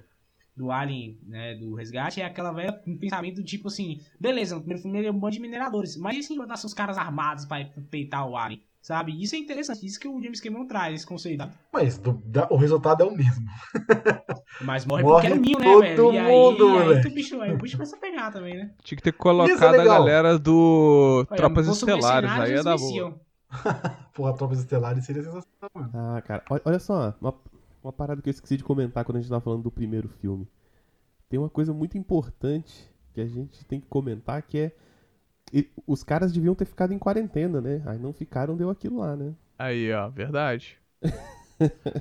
[0.58, 4.82] do Alien, né, do resgate, é aquela velha um pensamento tipo assim, beleza, no primeiro
[4.82, 7.64] filme ele é um bando de mineradores, mas e se botasse os caras armados pra
[7.92, 8.62] peitar o Alien?
[8.82, 9.22] Sabe?
[9.22, 11.46] Isso é interessante, isso que o James Cameron traz, esse conceito.
[11.74, 13.46] Mas do- da- o resultado é o mesmo.
[14.62, 16.14] Mas morre, Morre pequenininho, né, todo velho?
[16.14, 17.08] E aí, mundo, aí, moleque.
[17.08, 18.72] o bicho, aí o bicho começa a pegar também, né?
[18.84, 22.78] Tinha que ter Isso é colocado a galera do Olha, Tropas Estelares, aí ia dar
[22.78, 23.20] boa.
[24.14, 25.70] Porra, Tropas Estelares seria sensacional.
[25.76, 25.92] mano.
[25.94, 27.34] Ah, cara, olha, olha só, uma,
[27.84, 30.48] uma parada que eu esqueci de comentar quando a gente tava falando do primeiro filme.
[31.30, 34.72] Tem uma coisa muito importante que a gente tem que comentar que é.
[35.54, 37.82] e- os caras deviam ter ficado em quarentena, né?
[37.86, 39.34] Aí não ficaram, deu aquilo lá, né?
[39.58, 40.78] Aí, ó, verdade.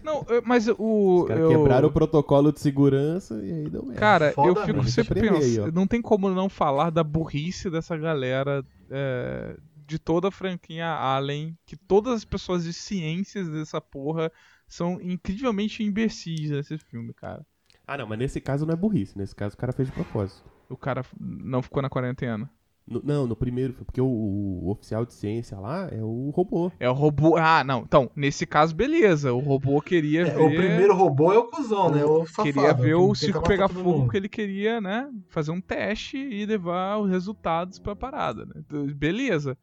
[0.04, 1.22] Não, eu- mas o.
[1.22, 1.48] Os caras eu...
[1.48, 3.98] quebraram o protocolo de segurança e aí deu merda.
[4.00, 4.90] Cara, Foda eu fico mesmo.
[4.90, 5.72] sempre pensando.
[5.72, 11.56] Não tem como não falar da burrice dessa galera é, de toda a franquia Allen.
[11.64, 14.30] Que todas as pessoas de ciências dessa porra
[14.66, 17.44] são incrivelmente imbecis nesse filme, cara.
[17.86, 19.16] Ah, não, mas nesse caso não é burrice.
[19.16, 20.42] Nesse caso o cara fez de propósito.
[20.68, 22.50] O cara não ficou na quarentena.
[22.88, 26.70] No- não, no primeiro, porque o, o oficial de ciência lá é o robô.
[26.78, 27.36] É o robô.
[27.36, 27.80] Ah, não.
[27.82, 29.32] Então, nesse caso, beleza.
[29.32, 30.40] O robô queria É, ver.
[30.40, 32.04] o primeiro robô é o cuzão, né?
[32.04, 32.42] O safado.
[32.52, 36.98] queria ver o circo pegar fogo porque ele queria, né, fazer um teste e levar
[36.98, 38.52] os resultados pra parada, né?
[38.58, 39.56] Então, Beleza.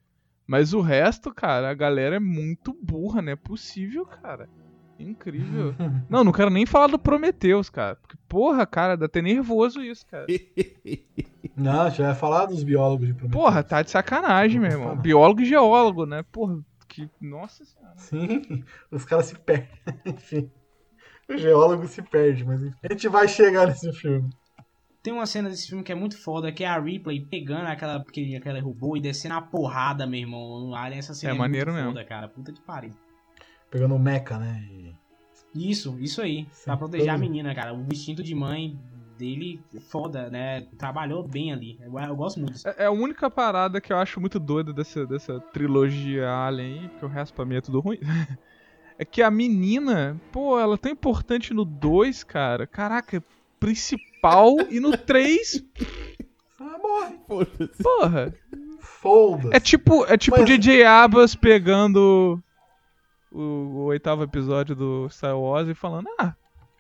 [0.46, 4.50] Mas o resto, cara, a galera é muito burra, não é possível, cara.
[5.04, 5.76] Incrível.
[6.10, 7.96] não, não quero nem falar do Prometheus, cara.
[7.96, 10.26] Porque, porra, cara, dá até nervoso isso, cara.
[11.56, 13.44] Não, a gente vai falar dos biólogos de Prometheus.
[13.44, 14.96] Porra, tá de sacanagem, meu irmão.
[14.98, 16.24] Biólogo e geólogo, né?
[16.32, 17.08] Porra, que.
[17.22, 17.94] Nossa senhora.
[17.98, 19.70] Sim, os caras se perdem.
[20.06, 20.50] Enfim.
[21.30, 22.76] O geólogo se perde, mas enfim.
[22.84, 24.30] A gente vai chegar nesse filme.
[25.04, 27.98] Tem uma cena desse filme que é muito foda, que é a Ripley pegando aquela,
[27.98, 31.00] aquele, aquela robô e descendo a porrada, meu irmão, no Alien.
[31.00, 31.94] Essa cena É é, maneiro muito mesmo.
[31.94, 32.28] foda, cara.
[32.28, 32.94] Puta que pariu.
[33.74, 34.64] Pegando o mecha, né?
[35.56, 36.46] E Isso, isso aí.
[36.64, 37.74] Pra Sim, proteger a todo- menina, cara.
[37.74, 38.80] O instinto de mãe
[39.18, 40.62] dele, foda, né?
[40.78, 41.78] Trabalhou bem ali.
[41.82, 42.54] Eu, eu gosto muito.
[42.54, 42.68] disso.
[42.70, 46.90] É é a única parada que eu acho muito doida dessa, dessa trilogia Alien aí,
[46.90, 48.00] porque o resto pra mim é tudo ruim.
[48.96, 52.68] É que a menina, pô, ela é tão importante no 2, cara.
[52.68, 53.24] Caraca,
[53.60, 54.56] principal.
[54.70, 55.66] e no 3,
[56.60, 57.16] Ah, morre.
[57.28, 57.84] Foda-se.
[57.84, 58.34] porra.
[58.80, 59.56] Foda-se.
[59.56, 62.40] É tipo, é tipo Mas- DJ Abbas pegando
[63.34, 66.36] o, o oitavo episódio do Star Wars e falando: Ah,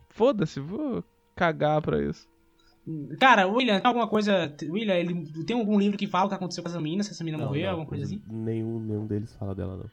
[0.09, 1.03] foda-se, vou
[1.35, 2.27] cagar pra isso.
[3.19, 4.53] Cara, William, tem alguma coisa.
[4.69, 7.23] William, ele tem algum livro que fala o que aconteceu com essa menina, se essa
[7.23, 8.21] menina Não, morreu, não, alguma coisa assim?
[8.27, 9.85] Nenhum, nenhum deles fala dela, não.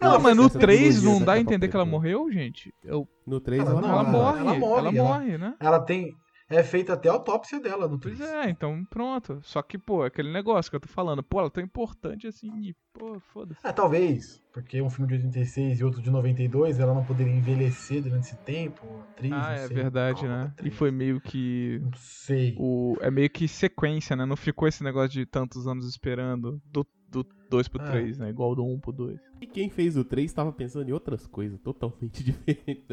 [0.00, 2.72] Não, Não, mas no essa 3 trilogia não dá a entender que ela morreu, gente.
[2.84, 5.54] Eu- No 3 Ela ela, não, ela, ela- morre, ela morre, ela ela- morre, né?
[5.60, 6.14] Ela tem.
[6.50, 8.18] É feita até a autópsia dela no 3.
[8.20, 9.38] é, então pronto.
[9.42, 11.22] Só que, pô, aquele negócio que eu tô falando.
[11.22, 13.60] Pô, ela é tão importante assim e, pô, foda-se.
[13.66, 18.02] É, talvez, porque um filme de 86 e outro de 92, ela não poderia envelhecer
[18.02, 18.86] durante esse tempo.
[19.10, 20.42] Atriz, Ah, é sei, verdade, qual né?
[20.44, 20.74] E atriz.
[20.74, 21.80] foi meio que.
[21.82, 22.56] Não sei.
[22.58, 24.24] O, é meio que sequência, né?
[24.24, 27.90] Não ficou esse negócio de tantos anos esperando do, do 2 pro É.
[27.90, 28.30] 3, né?
[28.30, 29.18] Igual do 1 pro 2.
[29.40, 32.86] E quem fez o 3 tava pensando em outras coisas, totalmente diferentes.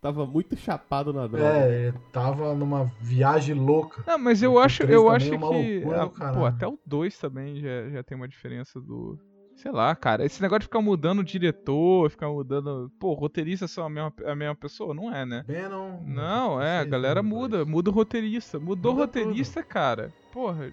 [0.00, 1.44] tava muito chapado na droga.
[1.44, 4.02] É, tava numa viagem louca.
[4.06, 5.84] Não, mas eu acho, 3 eu acho é que.
[5.84, 9.18] loucura ah, pô, até o 2 também já, já tem uma diferença do.
[9.56, 10.24] Sei lá, cara.
[10.24, 12.92] Esse negócio de ficar mudando o diretor, ficar mudando.
[13.00, 14.94] Pô, roteirista são a mesma, a mesma pessoa?
[14.94, 15.44] Não é, né?
[15.46, 16.02] Bannon.
[16.04, 18.58] Não, é, a galera não, muda, muda o roteirista.
[18.58, 20.12] Mudou o Muda roteirista, cara.
[20.30, 20.70] Porra,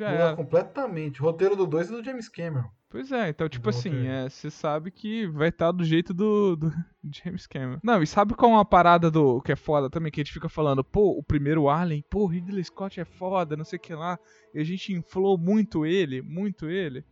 [0.00, 0.36] já Muda era.
[0.36, 1.20] completamente.
[1.20, 2.68] O roteiro do 2 é do James Cameron.
[2.88, 6.72] Pois é, então, tipo assim, é, você sabe que vai estar do jeito do, do
[7.08, 7.78] James Cameron.
[7.84, 10.10] Não, e sabe qual é uma parada do que é foda também?
[10.10, 13.64] Que a gente fica falando, pô, o primeiro Alien, pô, Ridley Scott é foda, não
[13.64, 14.18] sei o que lá.
[14.52, 17.04] E a gente inflou muito ele, muito ele.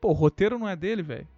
[0.00, 1.28] Pô, o roteiro não é dele, velho.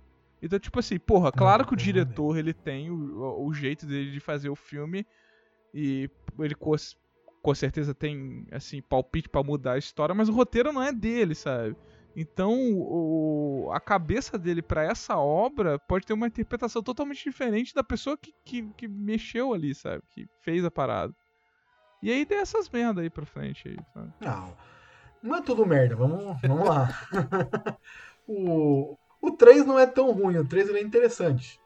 [0.40, 3.84] Então, tipo assim, porra, claro que o é diretor, ele tem o, o- o jeito
[3.84, 5.04] dele de fazer o filme.
[5.74, 6.54] E ele
[7.42, 11.34] com, certeza tem, assim, palpite pra mudar a história, mas o roteiro não é dele,
[11.34, 11.76] sabe?
[12.14, 17.82] Então, o, a cabeça dele pra essa obra pode ter uma interpretação totalmente diferente da
[17.82, 20.02] pessoa que, que, que mexeu ali, sabe?
[20.10, 21.14] Que fez a parada.
[22.02, 24.12] E aí deu essas merda aí pra frente aí, sabe?
[24.20, 24.56] Não,
[25.22, 25.96] não é tudo merda.
[25.96, 26.88] Vamos, vamos lá.
[28.26, 30.36] o, o 3 não é tão ruim.
[30.36, 31.60] O 3 ele é interessante.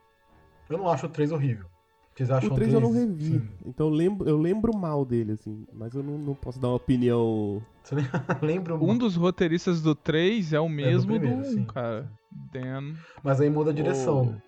[0.69, 1.69] Eu não acho o 3 horrível.
[2.17, 3.49] Vocês acham O 3 eu não revi, Sim.
[3.67, 6.77] então eu lembro, eu lembro mal dele, assim, mas eu não, não posso dar uma
[6.77, 7.63] opinião.
[8.43, 11.65] Lembra Um dos roteiristas do 3 é o mesmo do, primeiro, 1, sim.
[11.67, 12.11] cara.
[12.53, 12.95] Dan.
[13.23, 14.23] Mas aí muda a direção.
[14.23, 14.43] O-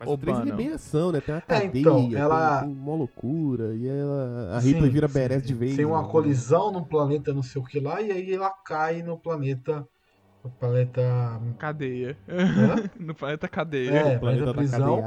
[0.00, 1.20] Mas Ô, o 3 ele é bem ação, né?
[1.20, 4.90] Tem uma É, cadeia, então, tem- ela- tem, uma loucura, e ela, a Sim, Ripley
[4.90, 5.40] vira sim.
[5.40, 5.76] de vez.
[5.76, 6.08] Tem uma né?
[6.08, 9.86] colisão num planeta não sei o que lá, e aí ela cai no planeta.
[10.44, 11.40] No planeta.
[11.58, 12.18] Cadeia.
[12.28, 12.76] Hã?
[13.00, 13.90] no planeta Cadeia.
[13.90, 15.00] É, planeta planeta da prisão.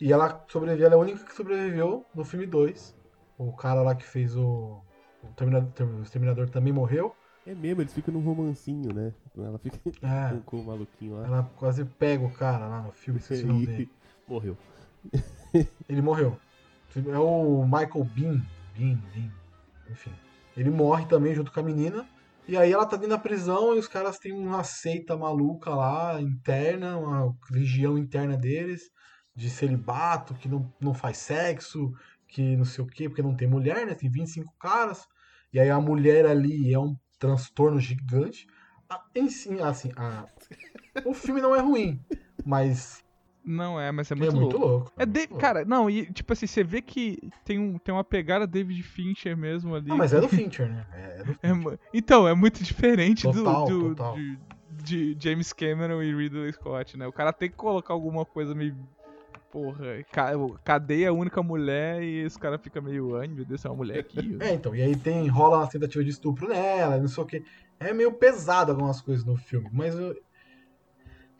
[0.00, 2.96] E ela sobreviveu, ela é a única que sobreviveu no filme 2.
[3.36, 4.80] O cara lá que fez o.
[5.22, 7.14] O Terminador, o Exterminador também morreu.
[7.46, 9.12] É mesmo, eles ficam num romancinho, né?
[9.36, 11.26] Ela fica É, com, com o maluquinho lá.
[11.26, 13.90] ela quase pega o cara lá no filme, esqueci o nome dele.
[14.26, 14.56] Morreu.
[15.88, 16.38] Ele morreu.
[16.96, 18.40] É o Michael Bean.
[18.76, 19.30] Bean, Bean.
[19.90, 20.12] Enfim.
[20.56, 22.06] Ele morre também junto com a menina.
[22.48, 26.20] E aí ela tá dentro da prisão e os caras têm uma seita maluca lá,
[26.20, 28.90] interna, uma religião interna deles,
[29.36, 31.92] de celibato, que não, não faz sexo,
[32.26, 33.94] que não sei o quê, porque não tem mulher, né?
[33.94, 35.06] Tem 25 caras.
[35.52, 38.46] E aí a mulher ali é um transtorno gigante.
[38.88, 40.26] Ah, em si, assim, a-
[41.04, 42.00] o filme não é ruim,
[42.44, 43.02] mas
[43.48, 44.66] Não é, mas é é muito, muito, louco.
[44.74, 44.92] louco.
[44.96, 45.18] É de...
[45.20, 45.40] muito louco.
[45.40, 49.36] Cara, não, e tipo assim, você vê que tem, um, tem uma pegada David Fincher
[49.36, 49.90] mesmo ali.
[49.90, 50.86] Ah, mas é do Fincher, né?
[50.92, 51.54] É do É Fincher.
[51.56, 54.14] mu- então, é muito diferente do- Total, do, total.
[54.16, 54.38] De,
[54.84, 57.06] de James Cameron e Ridley Scott, né?
[57.06, 58.76] O cara tem que colocar alguma coisa meio.
[59.50, 60.32] Porra, ca-
[60.62, 63.16] cadeia é a única mulher e os caras ficam meio.
[63.16, 64.36] Ai meu Deus, é uma mulher aqui.
[64.42, 67.42] É, então, e aí tem, rola uma tentativa de estupro nela, não sei o que.
[67.80, 70.14] É meio pesado algumas coisas no filme, mas eu-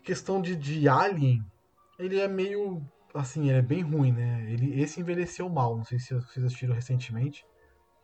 [0.02, 1.42] questão de, de Alien,
[1.98, 2.82] ele é meio,
[3.14, 4.44] assim, ele é bem ruim, né?
[4.50, 7.44] Ele, esse envelheceu mal, não sei se vocês assistiram recentemente.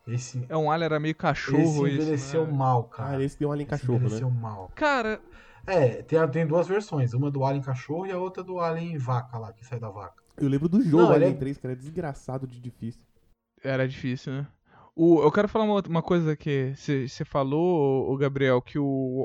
[0.06, 2.02] Esse, É um alien era meio cachorro esse isso.
[2.02, 2.52] envelheceu né?
[2.52, 3.16] mal, cara.
[3.16, 4.04] Ah, esse tem um alien Esse cachorro, né?
[4.04, 4.70] envelheceu mal.
[4.74, 5.20] Cara,
[5.66, 9.38] É, tem, tem duas versões, uma do Alien cachorro e a outra do Alien vaca
[9.38, 10.22] lá, que sai da vaca.
[10.36, 13.00] Eu lembro do jogo Não, Alien é- 3, que era desgraçado de difícil.
[13.62, 14.46] era difícil, né?
[14.96, 18.84] O, eu quero falar uma, uma coisa que você falou, o Gabriel, que o,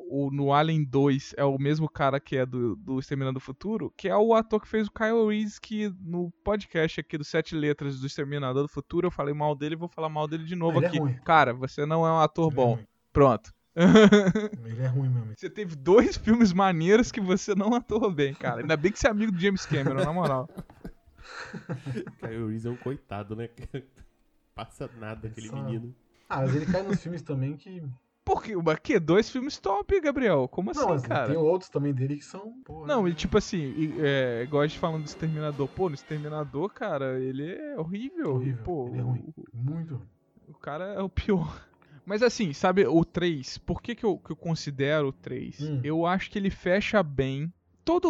[0.09, 3.93] o- no Alien 2 é o mesmo cara que é do, do Exterminador do Futuro,
[3.95, 7.53] que é o ator que fez o Kyle Reese, que no podcast aqui do Sete
[7.55, 10.55] Letras do Exterminador do Futuro eu falei mal dele e vou falar mal dele de
[10.55, 10.97] novo Ele é aqui.
[10.97, 11.13] ruim.
[11.23, 12.73] Cara, você não é um ator Ele é bom.
[12.73, 12.87] ruim.
[13.13, 13.53] Pronto.
[14.65, 15.33] Ele é ruim mesmo.
[15.37, 18.61] Você teve dois filmes maneiros que você não atuou bem, cara.
[18.61, 20.49] Ainda bem que você é amigo do James Cameron, na moral.
[22.19, 23.49] Kyle Reese é um coitado, né?
[24.59, 25.95] Passa nada aquele Só- menino.
[26.27, 27.81] Ah, mas ele cai nos filmes também que.
[28.25, 28.55] Por quê?
[28.55, 28.99] Mas que?
[28.99, 30.47] Dois filmes top, Gabriel?
[30.47, 31.27] Como assim, não, mas cara?
[31.29, 32.61] tem outros também dele que são.
[32.63, 35.67] Porra, Não, ele tipo assim, e- é, igual a gente falando do Exterminador.
[35.69, 38.35] Pô, no Exterminador, cara, ele é horrível.
[38.35, 39.33] Horrível, Pô, ele é ruim.
[39.53, 40.07] Muito ruim.
[40.49, 41.65] O cara é o pior.
[42.05, 45.59] Mas assim, sabe, o 3, por que, que, eu, que eu considero o 3?
[45.61, 45.81] Hum.
[45.83, 47.51] Eu acho que ele fecha bem
[47.85, 48.07] toda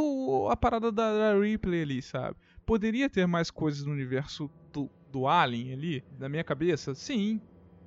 [0.51, 2.35] a parada da, da Ripley ali, sabe?
[2.65, 6.93] Poderia ter mais coisas no universo do, do Alien ali, na minha cabeça?
[6.95, 7.39] Sim,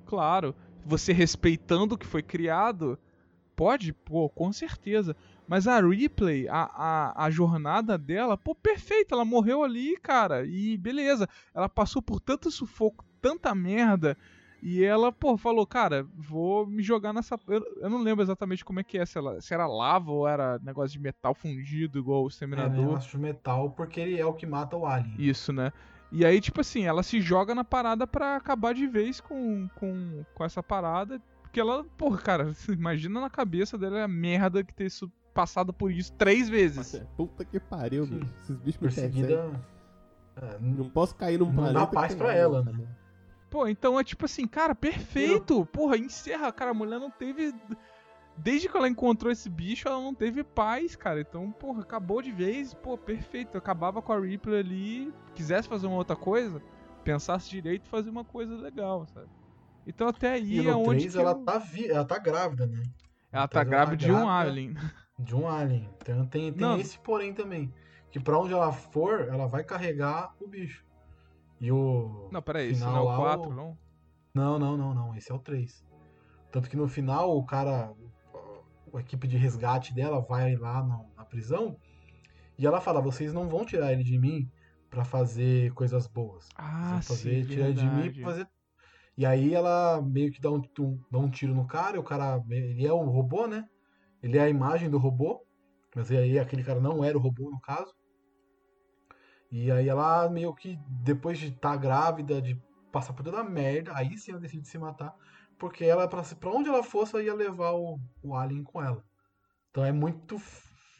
[0.05, 0.55] claro.
[0.85, 2.97] Você respeitando o que foi criado,
[3.55, 5.15] pode, pô, com certeza.
[5.47, 9.15] Mas a Ripley, a, a, a jornada dela, pô, perfeita.
[9.15, 10.45] Ela morreu ali, cara.
[10.45, 11.27] E beleza.
[11.53, 14.17] Ela passou por tanto sufoco, tanta merda.
[14.65, 17.37] E ela, pô, falou, cara, vou me jogar nessa.
[17.49, 20.25] Eu, eu não lembro exatamente como é que é, se, ela, se era lava ou
[20.25, 22.77] era negócio de metal fundido, igual o É, Exterminador.
[22.77, 25.15] negócio de metal, porque ele é o que mata o Alien.
[25.19, 25.73] Isso, né?
[26.15, 30.23] E aí, tipo assim, ela se joga na parada pra acabar de vez com, com,
[30.35, 31.19] com essa parada.
[31.41, 35.91] Porque ela, porra, cara, imagina na cabeça dela a merda que ter isso, passado por
[35.91, 37.01] isso três vezes.
[37.17, 38.31] Puta que pariu, bicho.
[38.43, 38.87] Esses bichos me.
[38.87, 39.59] Perseguida.
[40.35, 41.79] É, Não posso cair num Não planeta.
[41.79, 42.77] dá que paz pra ela, tá né?
[42.77, 42.87] bom.
[43.49, 45.63] Pô, então é tipo assim, cara, perfeito!
[45.67, 47.53] Porra, encerra, cara, a mulher não teve.
[48.35, 51.21] Desde que ela encontrou esse bicho, ela não teve paz, cara.
[51.21, 53.57] Então, porra, acabou de vez, pô, perfeito.
[53.57, 56.61] Acabava com a Ripley ali, quisesse fazer uma outra coisa,
[57.03, 59.27] pensasse direito e fazer uma coisa legal, sabe?
[59.85, 61.87] Então até aí E é onde 3 que ela, eu- tá vi...
[61.89, 62.81] ela tá grávida, né?
[63.31, 64.73] ela tá 3 grávida de um alien.
[65.19, 65.89] De um alien.
[66.01, 66.77] Então tem, tem Não.
[66.77, 67.71] esse porém também.
[68.09, 70.83] Que pra onde ela for, ela vai carregar o bicho.
[71.59, 72.29] E o.
[72.31, 73.77] Não, peraí, esse não é o lá, 4, o- não?
[74.33, 75.15] Não, não, não, não.
[75.15, 75.83] Esse é o 3.
[76.51, 77.91] Tanto que no final o cara.
[78.93, 81.77] A equipe de resgate dela vai lá no- na prisão.
[82.57, 84.49] E ela fala: vocês não vão tirar ele de mim
[84.89, 86.45] pra fazer coisas boas.
[86.45, 88.47] Vocês Ah, vão sim, fazer, tirar ele de mim pra fazer.
[89.17, 92.03] E aí ela meio que dá um, tum- dá um tiro no cara, e o
[92.03, 92.41] cara.
[92.49, 93.65] Ele é um robô, né?
[94.21, 95.45] Ele é a imagem do robô.
[95.95, 97.93] Mas aí aquele cara não era o robô, no caso.
[99.51, 102.59] E aí ela meio que, depois de estar grávida, de
[102.91, 105.13] passar por toda a merda, aí sim ela decide se matar.
[105.63, 109.01] Porque ela, pra, pra onde ela fosse, ela ia levar o, o Alien com ela.
[109.71, 110.35] Então é muito.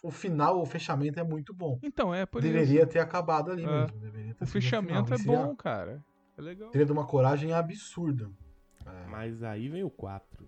[0.01, 1.77] O final, o fechamento é muito bom.
[1.83, 2.91] Então, é por Deveria isso.
[2.91, 3.67] ter acabado ali É.
[3.67, 3.99] mesmo.
[3.99, 5.13] Deveria ter O fechamento final.
[5.13, 6.01] é seria- bom, cara.
[6.37, 6.71] É legal.
[6.71, 8.31] Seria de uma coragem absurda.
[8.85, 9.05] É.
[9.09, 10.47] Mas aí vem o 4.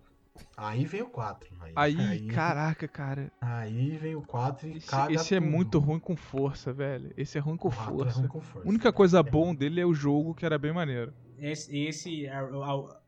[0.56, 1.54] Aí vem o 4.
[1.75, 3.30] Aí, Aí, caraca, cara.
[3.41, 5.51] Aí vem o 4 e Esse, caga esse é tudo.
[5.51, 7.12] muito ruim com força, velho.
[7.17, 8.19] Esse é ruim com é força.
[8.19, 8.65] ruim com força.
[8.65, 11.13] A única coisa É bom dele é o jogo, que era bem maneiro.
[11.38, 13.01] Esse, esse a, a,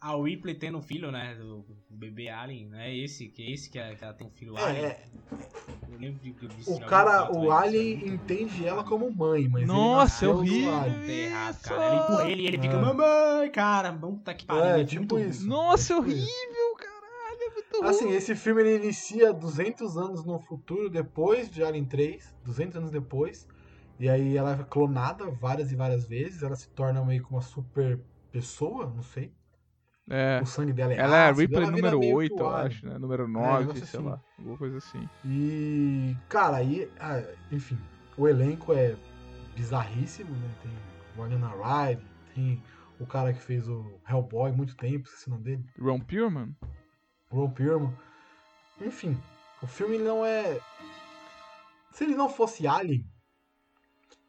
[0.00, 1.34] a Ripley tendo um filho, né?
[1.34, 2.96] Do bebê Alien, né?
[2.96, 4.84] Esse, que é esse que, ela- que ela tem um filho É, Alien.
[4.86, 5.04] é,
[5.90, 9.10] Eu lembro de, de, de o cara, o Alien isso é muito- entende ela como
[9.10, 10.74] mãe, mas Nossa, ele é nasceu do horrível.
[10.76, 11.10] Alien.
[11.26, 11.64] Errado, Isso!
[11.64, 11.86] cara.
[11.94, 12.80] Ele empurra ele e ele fica, É.
[12.80, 14.64] mamãe, cara, puta que pariu.
[14.64, 15.28] É, muito tipo ruim.
[15.28, 15.46] isso.
[15.48, 17.42] Nossa, é tipo horrível, caralho.
[17.42, 17.88] É muito ruim.
[17.88, 22.90] Assim, esse filme ele inicia 200 anos no futuro, depois de Alien 3, 200 anos
[22.90, 23.48] depois.
[23.98, 27.40] E aí ela é clonada várias e várias vezes, ela se torna meio que uma
[27.42, 27.98] super
[28.30, 29.32] pessoa, não sei.
[30.10, 30.40] É.
[30.42, 32.86] O sangue dela é Ela é a Ripley número meio que 8, o eu acho,
[32.86, 32.98] né?
[32.98, 34.08] Número um 9, negócio sei assim.
[34.08, 34.20] lá.
[34.38, 35.08] Alguma coisa assim.
[35.24, 37.78] E, cara, aí, ah, enfim,
[38.16, 38.96] o elenco é
[39.54, 40.50] bizarríssimo, né?
[40.62, 40.72] Tem
[41.16, 42.62] Winona Ryder, tem
[42.98, 46.56] o cara que fez o Hellboy há muito tempo, esqueci o nome dele, Ron Perlman?
[47.30, 47.94] o Ron Perlman.
[48.80, 49.20] Enfim,
[49.62, 50.60] o filme não é...
[51.92, 53.04] Se ele não fosse Alien,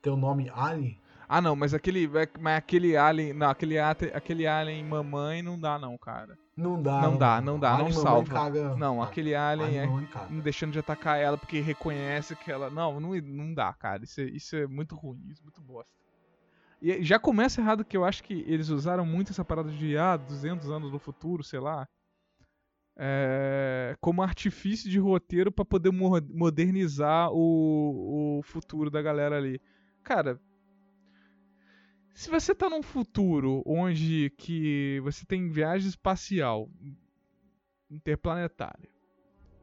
[0.01, 0.99] ter o nome Alien,
[1.31, 5.95] Ah, não, mas aquele, mas aquele alien, não, aquele, aquele alien mamãe não dá não,
[5.95, 6.35] cara.
[6.57, 7.01] não dá.
[7.03, 8.33] Não dá, não dá, não salva.
[8.33, 10.27] Caga, Não, aquele alien é caga.
[10.27, 12.71] não deixando de atacar ela porque reconhece que ela.
[12.71, 14.03] Não, não, não dá, cara.
[14.03, 15.91] Isso é, isso é muito ruim, isso é muito bosta.
[16.81, 20.17] E já começa errado que eu acho que eles usaram muito essa parada de ah,
[20.17, 21.87] 200 anos no futuro, sei lá.
[22.97, 29.61] é, como artifício de roteiro pra poder mo- modernizar o, o futuro da galera ali.
[30.03, 30.39] Cara,
[32.19, 36.69] se você tá num futuro onde que você tem viagem espacial
[37.89, 38.89] interplanetária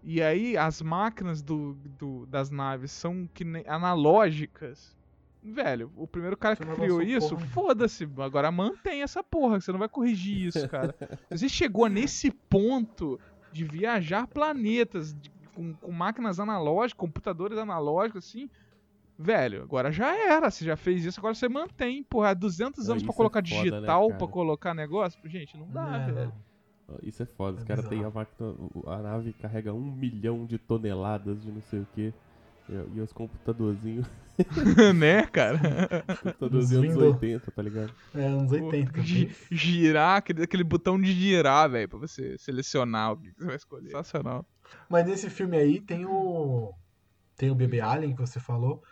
[0.03, 4.97] e aí as máquinas do, do- das naves são que analógicas.
[5.43, 8.09] Velho, o primeiro cara que criou isso, foda-se.
[8.19, 10.95] Agora mantém essa porra, você não vai corrigir isso, cara.
[11.31, 13.21] Você chegou nesse ponto
[13.53, 18.49] de viajar planetas de- com, com máquinas analógicas, computadores analógicos, assim.
[19.19, 20.51] Velho, agora já era.
[20.51, 22.05] Você já fez isso, agora você mantém.
[22.05, 24.19] Porra, 200 Ah, anos pra isso é colocar foda, né, digital, cara?
[24.19, 25.19] pra colocar negócio.
[25.29, 26.33] Gente, não dá, É, velho.
[26.89, 26.99] não.
[27.03, 27.57] Isso é foda.
[27.59, 28.55] Os É caras têm a máquina.
[28.87, 32.13] A nave carrega um milhão de toneladas de não sei o que.
[32.95, 34.07] E, os computadorzinhos.
[34.95, 35.59] né, cara?
[36.23, 37.15] computadorzinhos anos Windows.
[37.15, 37.93] 80, tá ligado?
[38.15, 39.03] É, anos 80.
[39.03, 43.47] Gi- girar, aquele, aquele botão de girar, velho, pra você selecionar o que que você
[43.47, 43.87] vai escolher.
[43.91, 44.45] Sensacional.
[44.91, 46.73] Mas nesse filme aí tem o.
[47.37, 48.83] Tem o bebê Alien que você falou.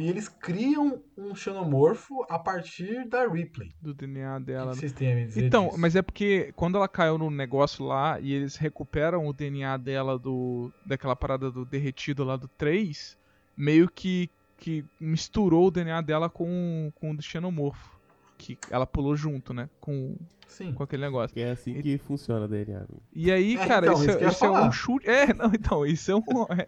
[0.00, 3.70] E eles criam um xenomorfo a partir da Ripley.
[3.82, 4.62] Do DNA O dela.
[4.62, 4.74] que né?
[4.80, 5.78] vocês têm a me dizer Então, disso?
[5.78, 10.18] mas é porque quando ela caiu no negócio lá e eles recuperam o DNA dela
[10.18, 13.18] do daquela parada do derretido lá do 3,
[13.56, 18.00] meio que, que misturou o DNA dela com, com o do xenomorfo.
[18.38, 19.68] Que ela pulou junto, né?
[19.82, 20.72] Com, Sim.
[20.72, 21.34] com aquele negócio.
[21.34, 22.86] Que é assim que funciona a DNA.
[23.12, 25.06] E aí, É, cara, então, isso, isso é- isso é um chute.
[25.10, 26.22] É, não, então, isso é, um,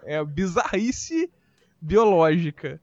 [0.04, 1.30] é a bizarrice
[1.80, 2.78] biológica.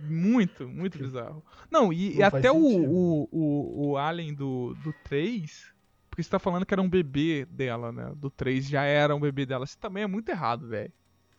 [0.00, 1.42] Muito, muito bizarro.
[1.70, 5.72] Não, e, e Não faz até o, o, o, o Alien do, do 3.
[6.10, 8.12] Porque você tá falando que era um bebê dela, né?
[8.16, 9.64] Do 3 já era um bebê dela.
[9.64, 10.92] Isso também é muito errado, velho.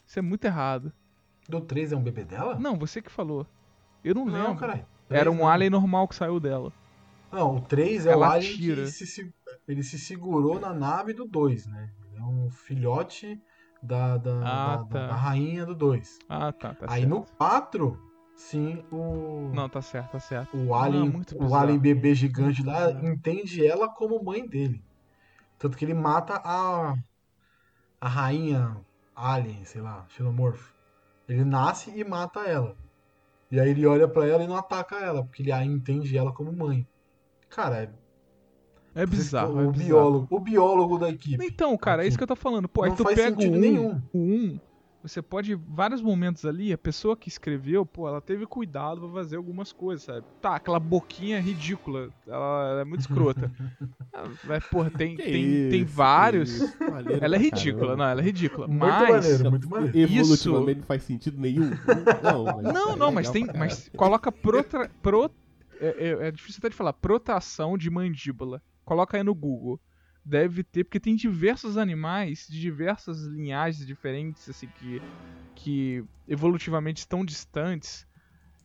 [0.05, 0.91] Isso é muito errado.
[1.47, 2.57] Do 3 é um bebê dela?
[2.59, 3.45] Não, você que falou.
[4.03, 4.55] Eu não, Não, lembro.
[4.57, 4.85] caralho.
[5.09, 5.47] Era um não.
[5.47, 6.73] alien normal que saiu dela.
[7.31, 8.81] Não, o 3 é Ela o alien tira.
[8.83, 9.33] que se,
[9.67, 11.91] ele se segurou na nave do 2, né?
[12.09, 13.39] Ele é um filhote
[13.83, 15.07] da, da, Ah, da- da- tá.
[15.07, 16.17] da rainha do 2.
[16.27, 17.09] Ah, tá, tá Aí certo.
[17.09, 17.99] no 4,
[18.35, 19.51] sim, o.
[19.53, 20.57] Não, tá certo, tá certo.
[20.57, 23.07] O alien, Não, muito o alien bebê gigante lá Bizarro.
[23.07, 24.83] entende ela como mãe dele.
[25.57, 26.95] Tanto que ele mata a
[27.99, 28.77] a rainha
[29.15, 30.73] alien, sei lá, xenomorfo.
[31.27, 32.75] Ele nasce e mata ela.
[33.49, 36.31] E aí ele olha pra ela e não ataca ela, porque ele aí entende ela
[36.33, 36.87] como mãe.
[37.49, 37.89] Cara, é
[39.01, 39.55] É bizarro.
[39.55, 39.85] o é bizarro.
[39.87, 41.43] biólogo, o biólogo da equipe.
[41.45, 42.67] Então, cara, é isso que eu tô falando.
[42.67, 44.01] Pô, aí Não tu faz pega o sentido 1, nenhum.
[44.13, 44.59] o 1,
[45.07, 49.35] você pode, vários momentos ali, a pessoa que escreveu, pô, ela teve cuidado pra fazer
[49.37, 50.25] algumas coisas, sabe?
[50.41, 53.51] Tá, aquela boquinha ridícula, ela, ela é muito escrota.
[54.17, 56.49] Ah, Mas, porra, tem, Que tem, tem isso, vários.
[56.49, 57.97] isso, maneiro Ela é ridícula, caramba.
[57.97, 58.65] não, ela é ridícula.
[58.67, 59.09] Muito mas.
[59.25, 59.97] maneiro, muito maneiro.
[59.97, 61.69] Evolutivamente não faz sentido nenhum.
[62.23, 63.45] Não, mas Não, é não, mas tem.
[63.57, 65.29] Mas coloca protra, pro,
[65.81, 65.87] é,
[66.23, 66.93] é- é difícil até de falar.
[66.93, 68.61] Protração de mandíbula.
[68.85, 69.81] Coloca aí no Google.
[70.25, 74.99] Deve ter, porque tem diversos animais de diversas linhagens diferentes, assim, que,
[75.55, 78.07] que evolutivamente estão distantes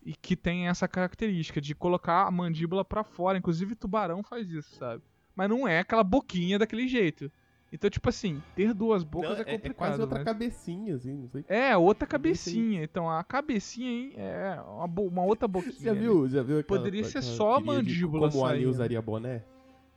[0.03, 3.37] e que tem essa característica de colocar a mandíbula pra fora.
[3.37, 5.03] Inclusive tubarão faz isso, sabe?
[5.37, 7.31] Mas não é aquela boquinha daquele jeito.
[7.73, 9.77] Então, tipo assim, ter duas bocas Não, é é, é complicado.
[9.77, 11.45] quase outra mas- cabecinha, assim, não sei.
[11.47, 12.83] é, outra cabecinha.
[12.83, 15.75] Então a cabecinha aí é uma, uma outra boquinha.
[15.79, 16.01] Já ali.
[16.01, 18.71] viu, já viu aquela, Poderia ser aquela só a mandíbula Como o saindo.
[18.71, 19.45] usaria boné?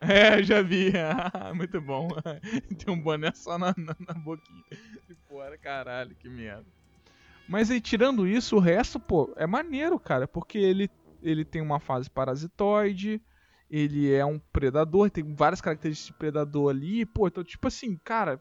[0.00, 0.92] É, já vi.
[1.54, 2.08] Muito bom.
[2.78, 4.64] Tem um boné só na, na, na boquinha.
[5.08, 6.66] De fora, caralho, que merda.
[7.48, 10.26] Mas aí, tirando isso, o resto, pô, é maneiro, cara.
[10.26, 10.90] Porque ele,
[11.22, 13.20] ele tem uma fase parasitoide.
[13.70, 17.06] Ele é um predador, tem várias características de predador ali.
[17.06, 18.40] Pô, então, tipo assim, cara,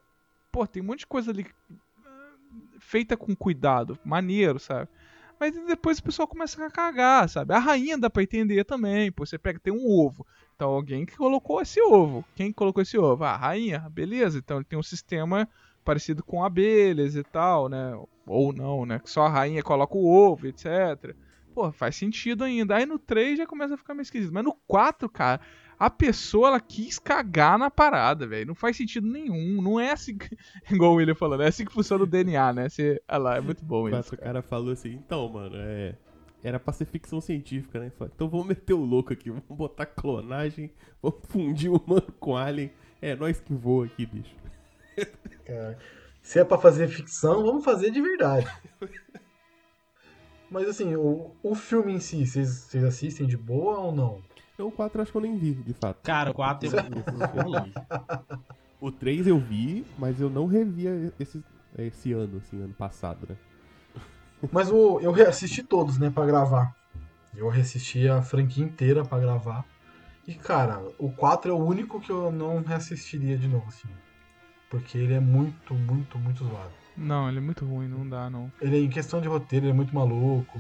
[0.52, 1.46] pô, tem um monte de coisa ali
[2.06, 2.32] ah,
[2.80, 4.90] feita com cuidado, maneiro, sabe?
[5.40, 7.54] Mas depois o pessoal começa a cagar, sabe?
[7.54, 9.12] A rainha dá pra entender também.
[9.12, 10.26] Pô, você pega, tem um ovo.
[10.56, 12.24] Então alguém que colocou esse ovo.
[12.36, 13.24] Quem colocou esse ovo?
[13.24, 14.38] Ah, a rainha, beleza.
[14.38, 15.48] Então ele tem um sistema
[15.84, 17.94] parecido com abelhas e tal, né?
[18.26, 19.00] Ou não, né?
[19.00, 21.16] Que só a rainha coloca o ovo, etc.
[21.54, 22.76] Pô, faz sentido ainda.
[22.76, 24.34] Aí no 3 já começa a ficar meio esquisito.
[24.34, 25.42] Mas no 4, cara,
[25.78, 28.48] a pessoa ela quis cagar na parada, velho.
[28.48, 29.62] Não faz sentido nenhum.
[29.62, 30.36] Não é assim que.
[30.72, 32.70] Igual o William falando, é assim que funciona o DNA, né?
[32.70, 33.02] Você...
[33.08, 34.16] Olha lá, é muito bom Mas isso.
[34.16, 35.96] o cara falou assim, então, mano, é.
[36.44, 37.90] Era pra ser ficção científica, né?
[37.92, 42.36] Falei, Então vamos meter o louco aqui, vamos botar clonagem, vamos fundir o humano com
[42.36, 42.72] alien.
[43.02, 44.36] É nós que voa aqui, bicho.
[45.46, 45.78] Cara,
[46.22, 48.48] se é pra fazer ficção, vamos fazer de verdade.
[50.50, 54.22] Mas assim, o, o filme em si, vocês assistem de boa ou não?
[54.58, 56.04] Eu, o 4 acho que eu nem vi, de fato.
[56.04, 57.74] Cara, o 4 eu, vi.
[58.80, 61.44] O 3 eu vi, mas eu não revia esse,
[61.78, 63.36] esse ano, assim, ano passado, né?
[64.52, 66.76] Mas o, eu reassisti todos, né, pra gravar.
[67.36, 69.66] Eu reassisti a franquia inteira pra gravar.
[70.28, 73.88] E, cara, o 4 é o único que eu não reassistiria de novo, assim.
[74.70, 76.72] Porque ele é muito, muito, muito zoado.
[76.96, 78.52] Não, ele é muito ruim, não dá, não.
[78.62, 80.60] Ele, em questão de roteiro, ele é muito maluco.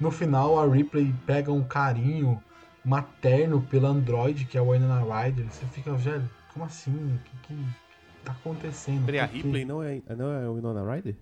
[0.00, 2.42] No final, a Ripley pega um carinho
[2.84, 5.46] materno pela Android, que é a Winona Ryder.
[5.50, 6.92] Você fica, velho, como assim?
[6.92, 7.66] O que, que
[8.24, 9.04] tá acontecendo?
[9.06, 9.26] Peraí, a?
[9.26, 11.16] Ripley não é, não é o Winona Ryder?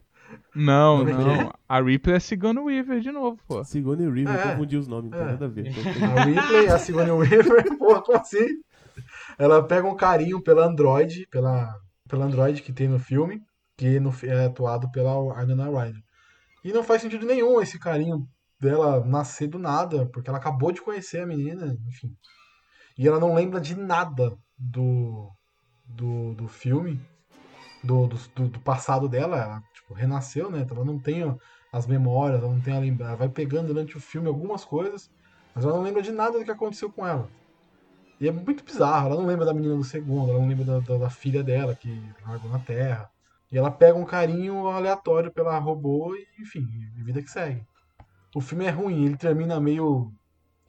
[0.54, 1.52] Não, é não.
[1.68, 3.62] A Ripley é Sigourney Weaver de novo, pô.
[3.64, 4.44] Sigourney River, É.
[4.44, 5.30] eu confundi os nomes, não tem É.
[5.32, 5.66] nada a ver.
[6.18, 8.46] A Ripley, a Sigourney Weaver, porra, como assim?
[9.38, 11.74] Ela pega um carinho pela Android, pela,
[12.08, 13.40] pela Android que tem no filme,
[13.76, 16.02] que no, é atuado pela Winona Ryder.
[16.64, 18.26] E não faz sentido nenhum esse carinho
[18.60, 22.14] dela nascer do nada, porque ela acabou de conhecer a menina, enfim.
[22.98, 25.30] E ela não lembra de nada do,
[25.84, 27.00] do, do filme.
[27.82, 29.62] do, do, do- do passado dela, ela
[29.92, 30.60] tipo, renasceu, né?
[30.60, 31.22] Então ela não tem
[31.72, 35.10] as memórias, ela não tem a lembra, ela vai pegando durante o filme algumas coisas,
[35.54, 37.30] mas ela não lembra de nada do que aconteceu com ela.
[38.20, 40.80] E é muito bizarro, ela não lembra da menina do segundo, ela não lembra da,
[40.80, 43.10] da- da filha dela que largou na Terra.
[43.50, 46.66] E ela pega um carinho aleatório pela robô e, enfim,
[47.04, 47.66] vida que segue.
[48.34, 50.12] O filme é ruim, ele termina meio.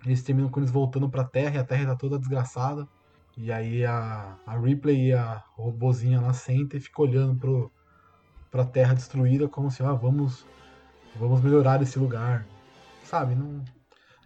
[0.05, 2.87] Eles terminam com eles voltando pra Terra e a Terra tá toda desgraçada.
[3.37, 7.71] E aí a, a Ripley e a robozinha lá sentem e ficam olhando pro,
[8.53, 10.45] pra Terra destruída como se, ah, vamos,
[11.15, 12.45] vamos melhorar esse lugar.
[13.03, 13.33] Sabe?
[13.33, 13.63] Não,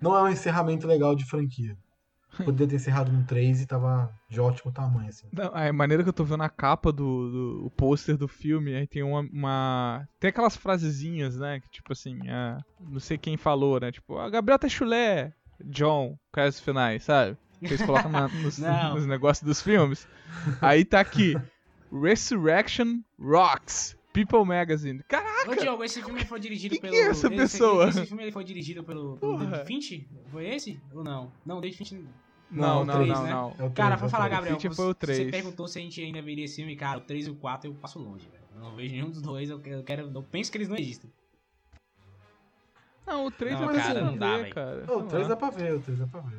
[0.01, 1.78] não é um encerramento legal de franquia.
[2.43, 5.28] Poderia ter encerrado no 3 e tava de ótimo tamanho, assim.
[5.32, 8.75] Não, a maneira que eu tô vendo a capa do, do o pôster do filme,
[8.75, 11.59] aí tem uma, uma- Tem aquelas frasezinhas, né?
[11.61, 13.91] Que tipo assim, ah, não sei quem falou, né?
[13.93, 15.34] Tipo, a Gabriel tá chulé,
[15.65, 17.38] John, quais finais, sabe?
[17.59, 20.05] Que eles colocam na- nos, nos negócios dos filmes.
[20.61, 21.34] Aí tá aqui.
[21.91, 23.95] Resurrection Rocks.
[24.26, 25.03] People Magazine.
[25.07, 25.51] Caraca!
[25.51, 26.95] Ô, Diogo, esse filme foi dirigido Que pelo.
[26.95, 27.89] é essa esse- pessoa?
[27.89, 29.38] Esse, filme ele foi dirigido pelo, pelo.
[29.38, 30.07] David Finch?
[30.32, 30.80] Foi esse?
[30.93, 31.32] Ou não?
[31.45, 31.93] Não, David Finch.
[31.93, 32.05] Não,
[32.49, 33.30] Não, não, três, não, né?
[33.30, 33.49] não.
[33.59, 34.32] É Cara, 3, pra é falar, 3.
[34.32, 35.32] Gabriel, Finch você, foi o você três.
[35.32, 37.74] perguntou se a gente ainda veria esse filme, cara, o 3 e o 4 eu
[37.76, 38.43] passo longe, velho.
[38.55, 40.78] Eu não vejo nenhum dos dois, eu quero, eu quero- eu penso que eles não
[40.78, 41.11] existem.
[43.05, 44.86] Não, o 3 Não, é cara, não dá, ver, cara.
[44.86, 45.30] Não, o Sei 3 lá.
[45.30, 46.38] dá pra ver, o 3 dá pra ver.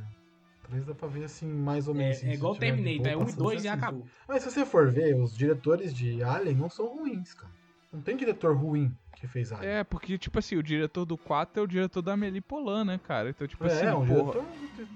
[0.64, 2.16] O 3 dá pra ver assim, mais ou menos.
[2.18, 3.70] assim, É, é se igual o Terminator, é boa 1 e passando, 2 você e
[3.70, 3.84] assiste.
[3.84, 4.06] acabou.
[4.28, 7.57] Mas se você for ver, os diretores de Alien não são ruins, cara.
[7.92, 9.70] Não tem diretor ruim que fez Alien.
[9.72, 13.00] É, porque, tipo assim, o diretor do 4 é o diretor da Amélie Polan, né,
[13.02, 13.30] cara?
[13.30, 14.44] Então, tipo É, assim, é um porra, diretor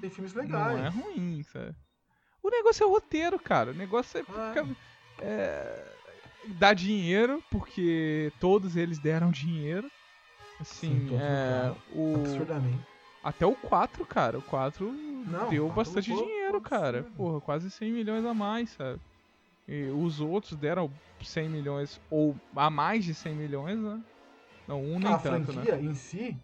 [0.01, 0.79] tem filmes não legais.
[0.85, 1.75] é ruim, sabe?
[2.43, 3.71] O negócio é o roteiro, cara.
[3.71, 4.67] O negócio é, Ah.
[5.21, 5.85] é,
[6.59, 9.91] dar dinheiro, porque todos eles deram dinheiro.
[10.61, 12.79] Assim, Sim, é, o, Absurdamente.
[13.25, 14.39] até o 4, cara.
[14.39, 17.05] O 4 Não, deu o 4 bastante dinheiro, cara.
[17.17, 19.01] Porra, quase 100 milhões a mais, sabe?
[19.73, 20.91] E os outros deram
[21.23, 24.03] 100 milhões, ou a mais de 100 milhões, né?
[24.69, 25.83] Não, um nem a tanto, franquia né?
[25.85, 26.37] em si,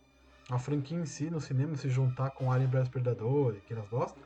[0.51, 3.87] a franquia em si no cinema, se juntar com Alien vs Predador e que elas
[3.91, 4.23] gostam,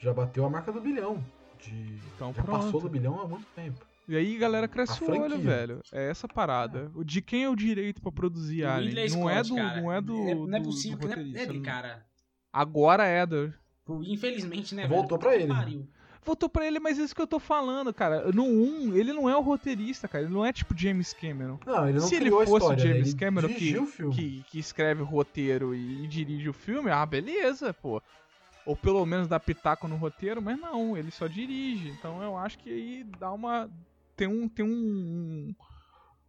[0.00, 1.22] já bateu a marca do bilhão.
[1.62, 1.98] De...
[2.16, 2.82] Então já passou pronto.
[2.82, 3.86] do bilhão há muito tempo.
[4.08, 5.80] E aí, galera, cresce A o olho, velho.
[5.92, 6.90] É essa parada.
[6.96, 9.10] O De quem é o direito pra produzir Alien?
[9.10, 9.80] Não é Scott, do, cara.
[9.80, 12.04] não é do, É- Não é do- possível do que não é dele, cara.
[12.52, 13.54] Agora é do.
[14.02, 15.20] Infelizmente, né, Voltou velho?
[15.20, 15.88] pra ele, Pariu.
[16.22, 18.30] Voltou pra ele, mas é isso que eu tô falando, cara.
[18.30, 20.24] No 1, ele não é o roteirista, cara.
[20.24, 21.58] Ele não é tipo James Cameron.
[21.64, 22.78] Não, ele não Se ele fosse história, o né?
[22.78, 24.14] James ele Cameron filme.
[24.14, 28.02] Que, que escreve o roteiro e, e dirige o filme, ah, beleza, pô.
[28.66, 31.88] Ou pelo menos dá pitaco no roteiro, mas não, ele só dirige.
[31.88, 33.70] Então eu acho que aí dá uma.
[34.14, 34.46] Tem um.
[34.46, 35.54] Tem um.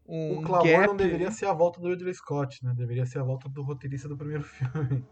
[0.08, 2.74] Um O clamor gap não deveria ser a volta do Ridley Scott, né?
[2.76, 5.06] Deveria ser a volta do roteirista do primeiro filme.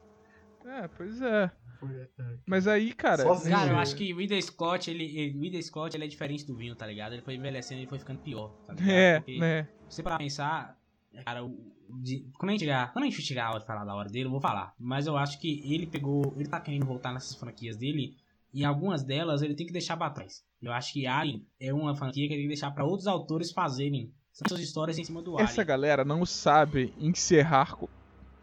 [0.65, 1.51] É, pois é.
[1.81, 2.07] É,
[2.45, 3.23] Mas aí, cara.
[3.23, 3.55] Sozinho.
[3.55, 3.81] Cara, eu Sim.
[3.81, 6.75] acho que o Ridley Scott, ele, ele, o Ridley Scott, ele é diferente do vinho,
[6.75, 7.13] tá ligado?
[7.13, 8.89] Ele foi envelhecendo e foi ficando pior, tá ligado?
[8.89, 9.67] É, Porque né?
[9.89, 10.77] você pra pensar,
[11.25, 11.57] cara, o-
[12.01, 14.09] de- quando a gente chegar, quando a gente chegar a hora de falar da hora
[14.09, 14.73] dele, eu vou falar.
[14.77, 18.15] Mas eu acho que ele pegou, ele tá querendo voltar nessas franquias dele,
[18.53, 20.43] e algumas delas ele tem que deixar pra trás.
[20.61, 23.51] Eu acho que Alien é uma franquia que ele tem que deixar pra outros autores
[23.51, 25.67] fazerem suas histórias em cima do Essa Alien.
[25.67, 27.77] galera não sabe encerrar,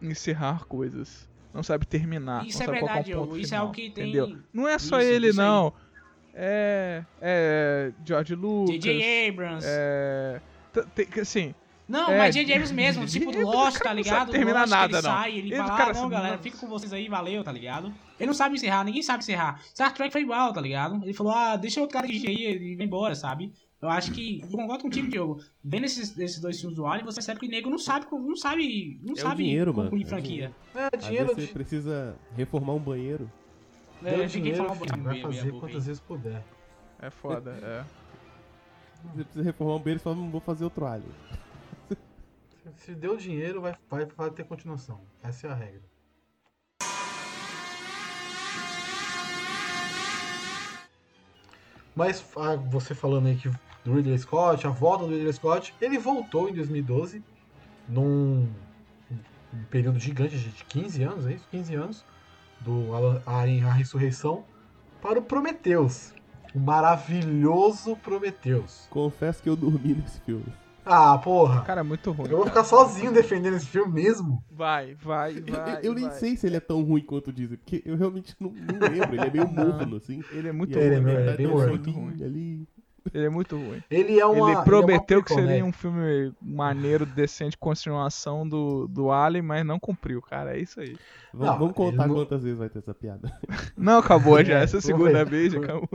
[0.01, 1.29] encerrar coisas.
[1.57, 2.47] Não sabe terminar.
[2.47, 3.37] Isso não é sabe um verdade, ponto Diogo.
[3.39, 4.05] Isso é final, algo que tem.
[4.05, 4.39] Entendeu?
[4.53, 5.73] Não é só Isso, ele, isso não.
[6.35, 7.03] É.
[7.21, 7.93] É.
[8.05, 8.75] George Lucas.
[8.79, 9.29] J.J.
[9.31, 9.67] Abrams.
[9.69, 10.41] É.
[11.21, 11.55] Assim,
[11.89, 12.53] Não, É, mas J.J.
[12.53, 13.27] Abrams mesmo, J.J.
[13.31, 14.19] tipo Lost, o tá não ligado?
[14.19, 15.15] sabe terminar Lost, nada, ele não.
[15.15, 17.43] sai, ele Esse fala, cara ah, não, assim, galera, não- fica com vocês aí, valeu,
[17.43, 17.95] tá ligado?
[18.21, 19.63] Ele não sabe encerrar, ninguém sabe encerrar.
[19.73, 21.03] Star Trek foi igual, tá ligado?
[21.03, 23.53] Ele falou, ah, deixa outro cara dirigir aí, ele vai embora, sabe?
[23.81, 25.43] Eu acho que, eu concordo contigo, Diogo.
[25.63, 28.37] Vendo esses, esses dois filmes do Alien, você percebe que o nego não sabe, não
[28.37, 30.55] sabe, não É sabe dinheiro, mano, é o franquia.
[30.75, 33.31] É, dinheiro você precisa reformar um banheiro.
[34.03, 36.43] É, ninguém dinheiro, fala um filho, vai fazer quantas vezes puder.
[36.99, 37.85] é foda, é.
[39.15, 41.13] Você precisa reformar um banheiro e fala, não vou fazer outro alien.
[42.77, 45.01] Se deu dinheiro, vai, vai, vai ter continuação.
[45.23, 45.83] Essa é a regra.
[51.97, 53.51] Mas ah, você falando aí que
[53.83, 57.23] do Ridley Scott, a volta do Ridley Scott, ele voltou em 2012,
[57.89, 58.47] num
[59.55, 61.47] um período gigante de 15 anos, é isso?
[61.51, 62.05] 15 anos,
[62.61, 62.89] do
[63.25, 64.45] Alien A Ressurreição,
[65.01, 66.13] para o Prometheus.
[66.55, 68.87] O maravilhoso Prometheus.
[68.91, 70.53] Confesso que eu dormi nesse filme.
[70.89, 71.63] Ah, porra!
[71.63, 72.29] Cara, é muito ruim.
[72.31, 72.63] Eu vou cara.
[72.63, 74.43] ficar sozinho defendendo esse filme mesmo.
[74.51, 75.77] Vai, vai, Eu- vai.
[75.79, 76.13] eu, eu nem vai.
[76.19, 79.15] sei se ele é tão ruim quanto dizem, porque eu realmente não, não lembro.
[79.17, 80.23] Ele é meio morno, assim.
[80.31, 81.11] Ele é muito E aí, Ele é ruim.
[81.13, 81.85] ele é bem morno.
[81.85, 82.69] soninho ali.
[83.15, 83.83] Ele é muito ruim.
[83.89, 84.51] Ele é uma.
[84.53, 89.13] ele prometeu que ele é uma seria prequel, um filme maneiro, decente, continuação do, do
[89.13, 90.57] Alien, mas não cumpriu, cara.
[90.57, 90.97] É isso aí.
[91.33, 93.33] Vamos, Não, vamos contar ele não- quantas vezes vai ter essa piada.
[93.77, 94.59] Não, acabou já.
[94.59, 95.89] É, Essa segunda vez já acabou.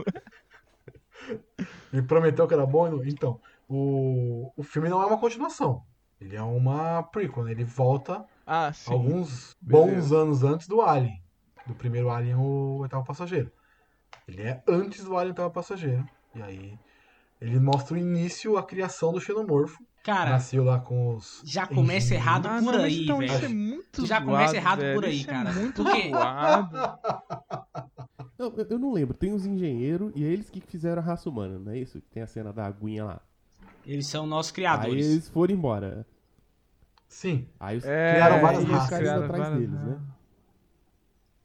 [1.92, 3.04] Ele prometeu que era bom e não.
[3.04, 3.40] Então,
[3.74, 5.82] o, o filme não é uma continuação.
[6.20, 7.50] Ele é uma prequel, né?
[7.52, 8.92] Ele volta Ah, sim.
[8.92, 9.92] alguns beleza.
[9.96, 11.20] bons anos antes do Alien.
[11.66, 13.50] Do primeiro Alien, o oitavo passageiro.
[14.28, 16.04] Ele é antes do Alien, o oitavo passageiro.
[16.34, 16.78] E aí
[17.40, 19.82] ele mostra o início, a criação do xenomorfo.
[20.04, 21.42] Cara, Nasceu lá com os.
[21.44, 22.10] já começa engenheiros.
[22.26, 23.54] errado Ah, por não, aí, então isso é velho.
[23.54, 24.94] muito Já zoado, começa errado velho.
[24.96, 25.50] por aí, Isso cara.
[25.50, 26.10] É muito Porque-
[28.38, 29.14] eu, eu não lembro.
[29.16, 32.00] Tem os engenheiros e é eles que fizeram a raça humana, não é isso?
[32.00, 33.20] Que tem a cena da aguinha lá.
[33.86, 35.06] Eles são nossos Aí criadores.
[35.06, 36.06] eles foram embora.
[37.08, 37.46] Sim.
[37.60, 38.98] Aí os, É, Criaram várias raças.
[38.98, 40.00] criaram atrás várias deles, né?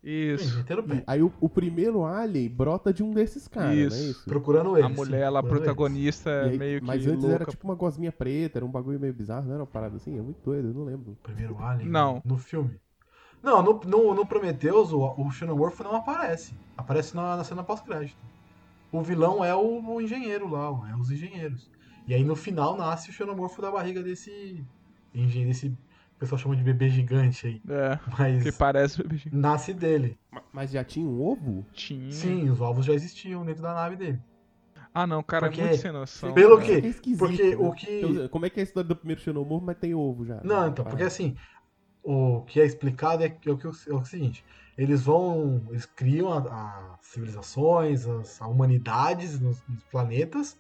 [0.04, 0.64] Isso.
[1.06, 4.12] Aí o, o primeiro Alien brota de um desses caras, não é Isso.
[4.12, 4.26] isso?
[4.26, 4.86] Procurando eles.
[4.86, 7.36] A mulher procurando protagonista, aí- meio que mas antes louca.
[7.36, 10.18] era tipo uma gosminha preta, era um bagulho meio bizarro, não era uma parada assim?
[10.18, 11.18] É muito doido, eu não lembro.
[11.24, 11.90] Primeiro Alien.
[11.90, 12.22] Não.
[12.24, 12.80] No filme.
[13.44, 16.54] Não, no, no, no Prometheus, o, o xenomorfo não aparece.
[16.78, 18.18] Aparece na, na cena pós-crédito.
[18.92, 21.70] O vilão é o, o engenheiro lá, é os engenheiros.
[22.08, 24.64] E aí no final nasce o xenomorfo da barriga desse
[25.14, 27.62] engenheiro, desse o pessoal chama de bebê gigante aí.
[27.70, 29.36] É, Mas que parece bebê gigante.
[29.40, 30.18] nasce dele.
[30.52, 31.64] Mas já tinha um ovo?
[31.74, 32.12] Tinha.
[32.12, 34.20] Sim, os ovos já existiam dentro da nave dele.
[34.94, 36.34] Ah, não, cara, Porque- é muito sem noção.
[36.34, 36.82] Pelo quê?
[36.84, 37.56] É esquisito, Porque né?
[37.58, 38.30] o que.
[38.30, 40.42] Como é que é a história do primeiro xenomorfo, mas tem ovo já?
[40.44, 41.36] Não, então, porque assim,
[42.02, 44.44] o que é explicado é, que- é o, que, é o seguinte:
[44.76, 45.68] eles vão.
[45.70, 50.58] Eles criam as civilizações, as a humanidades nos, nos planetas,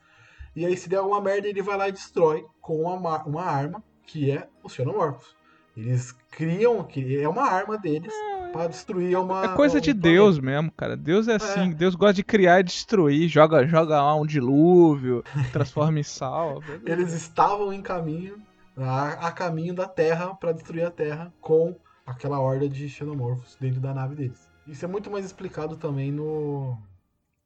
[0.58, 3.44] e aí se der alguma merda, ele vai lá e destrói com uma, ma- uma
[3.44, 5.36] arma que é os xenomorfos.
[5.76, 8.12] Eles criam, que é uma arma deles
[8.52, 9.44] pra destruir uma.
[9.46, 10.10] É coisa um de planeta.
[10.10, 10.98] Deus mesmo, cara.
[10.98, 13.28] Deus é assim, Deus gosta de criar e destruir.
[13.30, 16.64] Joga, joga lá um dilúvio, transforma em sal.
[16.84, 18.38] Eles estavam em caminho,
[18.76, 23.80] a, a caminho da Terra pra destruir a Terra com aquela horda de xenomorfos dentro
[23.80, 24.50] da nave deles.
[24.66, 26.76] Isso é muito mais explicado também no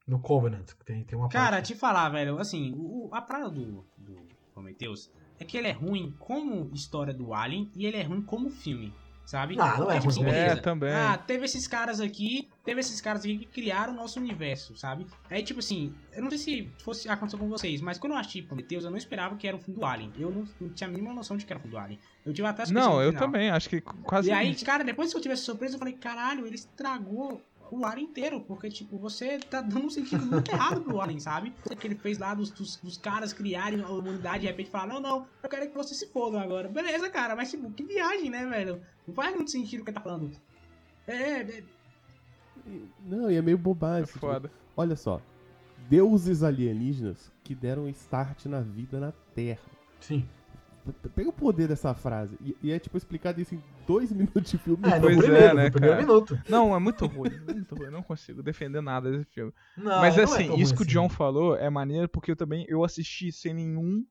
[0.07, 1.73] no Covenant, que tem, tem uma Cara, parte.
[1.73, 4.17] te falar, velho, assim, o, a parada do, do
[4.53, 8.49] Prometheus é que ele é ruim como história do Alien e ele é ruim como
[8.49, 8.93] filme,
[9.25, 9.55] sabe?
[9.59, 10.93] Ah, não é ruim como É, também.
[10.93, 15.07] Ah, teve esses caras aqui, teve esses caras aqui que criaram o nosso universo, sabe?
[15.29, 18.41] Aí, tipo assim, eu não sei se fosse acontecer com vocês, mas quando eu assisti
[18.41, 20.11] Prometheus, eu não esperava que era um filme do Alien.
[20.17, 21.99] Eu não, não tinha a mínima noção de que era um filme do Alien.
[22.25, 24.29] Eu tive até esquecido Não, no eu também, acho que quase.
[24.29, 27.41] E aí, cara, depois que eu tive essa surpresa, eu falei, caralho, ele estragou
[27.77, 31.53] o Alien inteiro, porque, tipo, você tá dando um sentido muito errado pro Alien, sabe?
[31.69, 34.69] O que ele fez lá dos, dos, dos caras criarem a humanidade e de repente
[34.69, 36.67] falar, não, não, eu quero que você se foda agora.
[36.67, 38.81] Beleza, cara, mas, tipo, que viagem, né, velho?
[39.07, 40.31] Não faz muito sentido o que ele tá falando.
[41.07, 41.63] É, é,
[43.05, 44.05] Não, e é meio é bobagem.
[44.05, 44.51] tipo, foda.
[44.75, 45.21] olha só.
[45.89, 49.59] Deuses alienígenas que deram start na vida na Terra.
[49.99, 50.27] Sim.
[51.15, 52.37] Pega o poder dessa frase.
[52.41, 54.87] E, e é tipo explicado isso em dois minutos de filme.
[54.87, 56.07] É, no Pois é, primeiro, né, no primeiro cara?
[56.07, 56.41] minuto.
[56.49, 57.39] Não, é muito ruim.
[57.39, 57.85] Muito ruim.
[57.85, 59.53] Eu não consigo defender nada desse filme.
[59.77, 60.91] Não, Mas não é assim, tão isso que o assim.
[60.91, 64.05] John falou é maneiro porque eu também eu assisti sem nenhum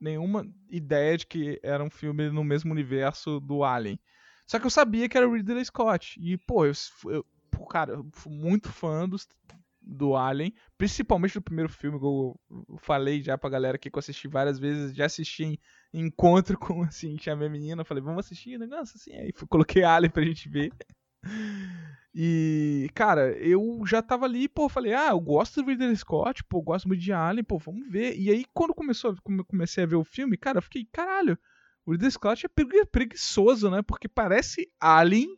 [0.00, 3.98] nenhuma ideia de que era um filme no mesmo universo do Alien.
[4.46, 6.20] Só que eu sabia que era o Ridley Scott.
[6.20, 6.72] E, pô, eu,
[7.06, 9.26] eu pô, cara, eu fui muito fã dos,
[9.86, 12.40] do Alien, principalmente do primeiro filme, que eu
[12.78, 15.58] falei já pra galera aqui que eu assisti várias vezes, já assisti em
[15.92, 20.24] encontro com, assim, chamei a menina, falei, vamos assistir, negócio assim, aí coloquei Alien pra
[20.24, 20.72] gente ver.
[22.14, 26.62] E, cara, eu já tava ali, pô, falei, ah, eu gosto do Ridley Scott, pô,
[26.62, 28.16] gosto muito de Alien, pô, vamos ver.
[28.16, 29.14] E aí, quando começou,
[29.48, 31.36] comecei a ver o filme, cara, eu fiquei, caralho,
[31.84, 33.82] o Ridley Scott é pregui- preguiçoso, né?
[33.82, 35.28] Porque parece Alien,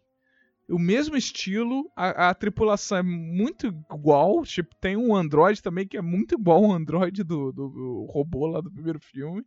[0.68, 5.96] o mesmo estilo, a, a tripulação é muito igual, tipo, tem um android também que
[5.96, 9.44] é muito igual ao android do, do, do robô lá do primeiro filme.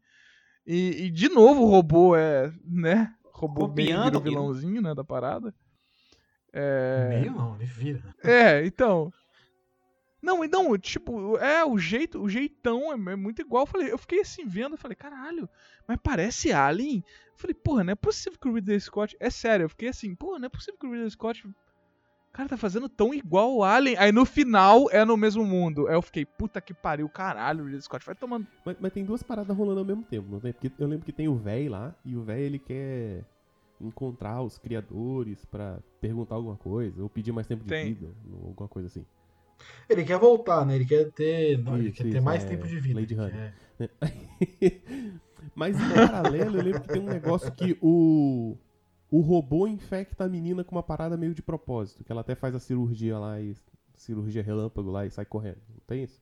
[0.66, 3.14] E, e, de novo o robô é, né?
[3.34, 4.24] Robô meio Copiando o aquilo.
[4.24, 5.54] vilãozinho, né, da parada.
[6.54, 7.10] É...
[7.10, 8.16] Meio não, ele vira.
[8.24, 9.12] É, então.
[10.22, 13.64] Não, e não, tipo, é o jeito, o jeitão é, é muito igual.
[13.64, 15.50] Eu falei, eu fiquei assim vendo, eu falei, caralho,
[15.88, 16.98] mas parece Alien.
[16.98, 19.16] Eu falei, porra, não é possível que o Ridley Scott.
[19.20, 21.48] É sério, eu fiquei assim, porra, não é possível que o Ridley Scott.
[22.34, 23.98] Cara, tá fazendo tão igual o Alien.
[23.98, 25.88] Aí no final é no mesmo mundo.
[25.88, 28.46] Aí eu fiquei, puta que pariu, caralho, o Ridley Scott vai tomando.
[28.66, 30.52] Mas, mas tem duas paradas rolando ao mesmo tempo, não tem?
[30.52, 33.24] Porque eu lembro que tem o véi lá, e o véi ele quer
[33.80, 37.94] encontrar os criadores pra perguntar alguma coisa, ou pedir mais tempo de Tem.
[37.94, 38.14] vida,
[38.44, 39.06] alguma coisa assim.
[39.90, 40.76] Ele quer voltar, né?
[40.76, 43.00] Ele quer ter, não, ele Isso, quer ter isso, mais é, tempo de vida.
[43.00, 43.32] Lady Honey.
[43.32, 43.54] quer-
[45.56, 48.58] Mas em paralelo, eu lembro que tem um negócio que o,
[49.12, 52.56] o robô infecta a menina com uma parada meio de propósito, que ela até faz
[52.56, 53.56] a cirurgia lá, e
[53.96, 55.60] cirurgia relâmpago lá e sai correndo.
[55.70, 56.22] Não tem isso?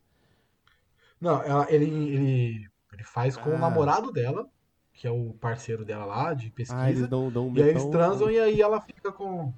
[1.20, 3.60] Não, ela- ele, ele, ele faz com o Ah.
[3.60, 4.48] namorado dela,
[4.94, 6.82] que é o parceiro dela lá de pesquisa.
[6.82, 9.54] Ah, eles dão, dão E aí eles transam e aí ela fica com.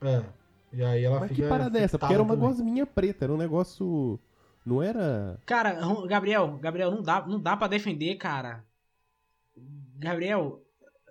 [0.00, 0.22] É.
[0.76, 1.42] E aí ela Mas fica.
[1.42, 1.98] que parada é essa?
[1.98, 2.48] Porque era uma também.
[2.50, 4.20] gosminha preta, era um negócio
[4.64, 5.38] Não era.
[5.46, 8.62] Cara, Gabriel, Gabriel, não dá, não dá pra defender, cara.
[9.98, 10.60] Gabriel,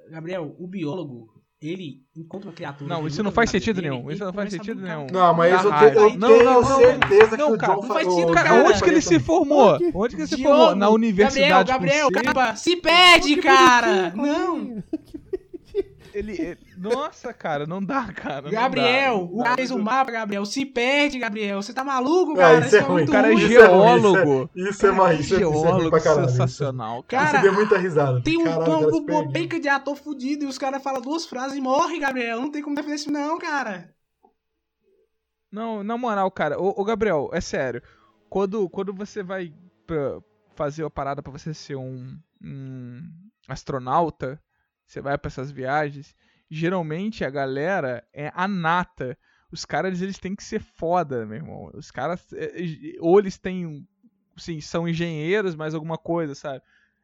[0.10, 2.94] Gabriel, o biólogo, ele encontra uma criatura.
[2.94, 4.12] Não, isso não faz sentido dele, nenhum.
[4.12, 4.98] Isso não faz a sentido brincar.
[4.98, 5.08] nenhum.
[5.12, 7.82] Não, mas eu, te- eu Não, tenho não, não, certeza não, que o cara, John
[7.82, 8.54] não fa- faz o sentido, cara.
[8.66, 9.74] Onde que ele se formou?
[9.74, 9.92] Onde?
[9.96, 10.76] Onde que ele se formou?
[10.76, 14.12] Na universidade Gabriel, Gabriel, se perde, cara!
[14.12, 14.84] Não!
[16.18, 18.44] Ele, ele- Nossa, cara, não dá, cara.
[18.44, 20.46] não Gabriel, dá, o fez o mapa, Gabriel.
[20.46, 21.62] Se perde, Gabriel.
[21.62, 22.66] Você tá maluco, Ah, cara?
[22.66, 22.94] isso é ruim.
[22.94, 24.50] muito O cara é Isso é geólogo.
[24.56, 25.20] Isso é mais.
[25.20, 27.26] Isso é, isso é Geólogo sensacional, cara.
[27.26, 28.22] Cara, Isso deu muita risada.
[28.22, 32.00] Tem um, uma, penca de ator fudido e os caras falam duas frases e morre,
[32.00, 32.40] Gabriel.
[32.40, 33.94] Não tem como defender isso, não, cara.
[35.52, 37.82] Não, na moral, cara, ô, ô, Gabriel, é sério.
[38.30, 39.54] Quando, quando você vai
[39.88, 40.20] pra
[40.56, 43.02] fazer a parada pra você ser um, um
[43.48, 44.42] astronauta,
[44.86, 46.16] você vai pra essas viagens,
[46.50, 49.18] geralmente a galera é a nata.
[49.52, 51.72] Os caras, eles têm que ser foda, meu irmão.
[51.74, 53.88] Os caras, é, é, ou eles têm,
[54.38, 56.62] sim, são engenheiros, mais alguma coisa, sabe?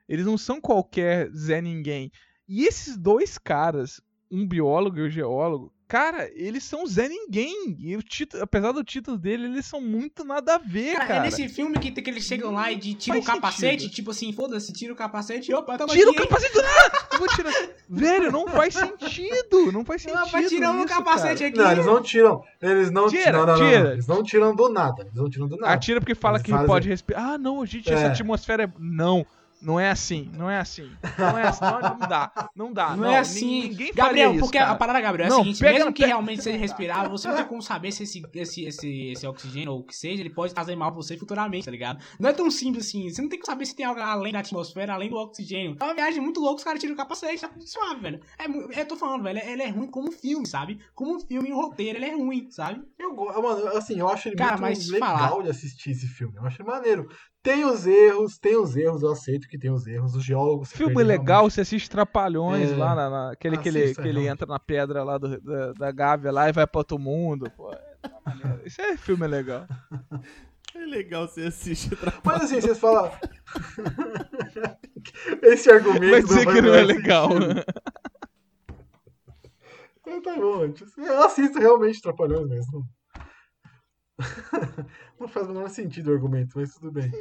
[0.08, 2.12] Eles não são qualquer Zé Ninguém.
[2.48, 7.76] E esses dois caras, um biólogo e um geólogo, cara, eles são Zé Ninguém.
[7.80, 11.20] E o título, apesar do título dele, eles são muito nada a ver, Cara, cara.
[11.20, 13.94] é nesse filme que, que eles chegam lá e de, tira o Faz capacete, sentido.
[13.96, 16.28] tipo assim, foda-se, tira o capacete e opa, Tira o aqui, hein?
[16.30, 17.08] capacete do nada!
[17.12, 17.52] Eu vou tirar.
[17.90, 19.72] Velho, não faz sentido.
[19.74, 20.18] Não faz sentido.
[20.20, 21.48] Não, vai tirar o capacete cara.
[21.50, 21.58] aqui.
[21.58, 22.44] Não, eles não tiram.
[22.62, 23.40] Eles não Tira, tiram.
[23.40, 23.84] Não, não, tira.
[23.84, 23.92] não.
[23.92, 25.02] Eles não tiram do nada.
[25.02, 25.74] Eles não tiram do nada.
[25.74, 27.22] Atira porque fala Eles que fazem- pode respirar.
[27.32, 28.08] Ah, não, gente, essa É.
[28.08, 28.72] atmosfera é.
[28.80, 29.26] Não.
[29.62, 30.90] Não é assim, não é assim.
[31.18, 32.96] Não é assim, não, não dá, não dá.
[32.96, 33.70] Não, é assim.
[33.70, 34.72] Ninguém Gabriel, faria isso, porque cara.
[34.72, 37.10] a parada, Gabriel, é Não, a seguinte, pega mesmo na- que pega- realmente seja respirar,
[37.10, 40.22] você não tem como saber se esse, esse, esse, esse oxigênio ou o que seja,
[40.22, 42.04] ele pode fazer mal pra você futuramente, tá ligado?
[42.20, 43.10] Não é tão simples assim.
[43.10, 45.78] Você não tem como saber se tem algo além da atmosfera, além do oxigênio.
[45.80, 48.20] É uma viagem muito louca, os caras tiram o capacete, tá suave, velho.
[48.40, 50.80] É, eu tô falando, velho, ele é ruim como filme, sabe?
[50.96, 52.82] Como filme e roteiro, ele é ruim, sabe?
[52.98, 56.36] Eu, mano, assim, eu acho ele Cara, muito mas legal falar- de assistir esse filme.
[56.38, 57.08] Eu acho ele maneiro.
[57.44, 60.14] Tem os erros, tem os erros, eu aceito que tem os erros.
[60.16, 60.72] Os geólogos.
[60.72, 62.76] Filme legal, você assiste Trapalhões É.
[62.76, 65.92] lá, na, na- aquele que ele, que ele entra na pedra lá do- da, da
[65.92, 67.50] Gávea lá e vai pra outro mundo.
[67.58, 67.82] Pô, é
[68.26, 68.62] maneiro.
[68.66, 69.66] Isso é filme legal.
[70.74, 73.12] É legal você assistir Mas assim, vocês falam.
[75.44, 76.10] Esse argumento.
[76.12, 77.30] Vai dizer não que não é legal.
[80.00, 80.74] Então tá bom.
[80.98, 82.88] Eu assisto realmente Trapalhões mesmo.
[85.22, 87.12] Não faz o menor sentido o argumento, mas tudo bem.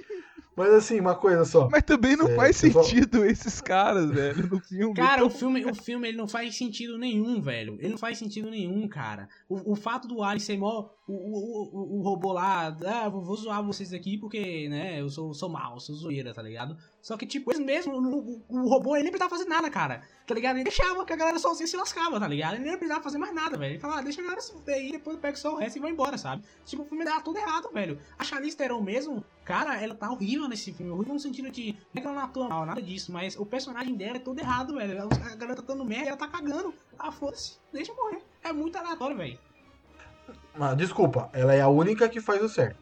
[0.56, 1.68] Mas assim, uma coisa só.
[1.70, 4.94] Mas também não É, faz sentido esses caras, velho, no filme.
[4.94, 7.76] Cara, o filme, o filme ele não faz sentido nenhum, velho.
[7.78, 9.28] Ele não faz sentido nenhum, cara.
[9.48, 10.90] O, o fato do Alien ser mó.
[11.06, 15.08] O, o, o, o robô lá, ah, vou vou zoar vocês aqui porque, né, eu
[15.08, 16.76] sou, sou mal, sou zoeira, tá ligado?
[17.02, 20.02] Só que, tipo, eles mesmo, o, o, o robô, ele nem precisava fazer nada, cara.
[20.24, 20.56] Tá ligado?
[20.56, 22.54] Ele deixava que a galera sozinha se lascava, tá ligado?
[22.54, 23.72] Ele nem precisava fazer mais nada, velho.
[23.72, 25.78] Ele falava, ah, deixa a galera se fuder aí, depois eu pego só o resto
[25.78, 26.44] e vou embora, sabe?
[26.64, 27.89] Tipo, o filme dava tudo errado, velho.
[28.18, 30.92] A Charlize Theron mesmo, cara, ela tá horrível nesse filme.
[30.92, 31.72] Horrível no sentido de.
[31.72, 34.38] Não é que ela não atua mal, nada disso, mas o personagem dela é todo
[34.38, 35.02] errado, velho.
[35.02, 36.74] A galera tá dando merda e ela tá cagando.
[36.98, 38.22] Ah, foda-se, deixa eu morrer.
[38.42, 39.38] É muito aleatório, velho.
[40.58, 42.76] Ah, desculpa, ela é a única que faz o certo.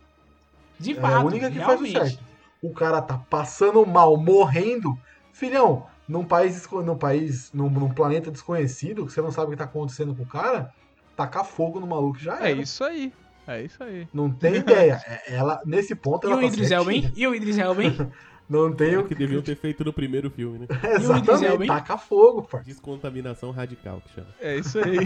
[0.79, 1.93] De Ela fato, é a única que realmente.
[1.93, 2.29] faz o certo.
[2.63, 4.99] O cara tá passando mal, morrendo.
[5.33, 9.57] Filhão, num país, num país, num, num planeta desconhecido, que você não sabe o que
[9.57, 10.75] tá acontecendo com o cara,
[11.17, 12.61] tacar fogo no maluco já É era.
[12.61, 13.13] isso aí.
[13.49, 14.07] É isso aí.
[14.13, 15.01] Não tem ideia.
[15.27, 17.13] É- Ela, nesse ponto, E ela o tá Idris certinha.
[17.17, 17.97] E o Idris Elba, hein?
[18.49, 20.67] Não tem É o que deviam ter feito no primeiro filme, né?
[20.71, 22.65] o Idris Exatamente, taca fogo, parça.
[22.67, 24.29] Descontaminação radical que chama.
[24.41, 24.97] É isso aí.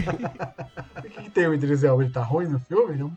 [0.97, 2.03] O que, que tem o Idris Elba?
[2.03, 2.93] Ele tá ruim no filme?
[2.93, 3.15] Ele é um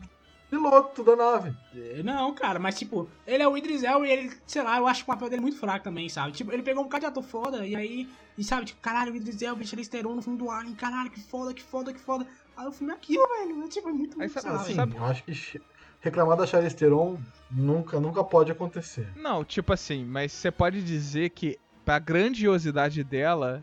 [0.50, 1.54] piloto da nave.
[2.02, 5.04] Não, cara, mas tipo, ele é o Idris Elba e ele, sei lá, eu acho
[5.04, 6.32] o papel dele muito fraco também, sabe?
[6.32, 9.16] Tipo, ele pegou um bocado de ator foda e aí, e sabe, tipo, caralho, o
[9.16, 12.26] Idris Elba, Charlize Theron no filme do Alien, caralho, que foda, que foda, que foda.
[12.56, 14.96] Aí o filme é aquilo, velho, é, tipo, é muito, Aí muito, sabe- Assim, sabe-
[14.96, 15.60] eu acho que
[16.00, 17.18] reclamar da Charlize Theron
[17.50, 19.06] nunca, nunca pode acontecer.
[19.16, 23.62] Não, tipo assim, mas você pode dizer que, pra grandiosidade dela,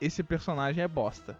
[0.00, 1.38] esse personagem é bosta.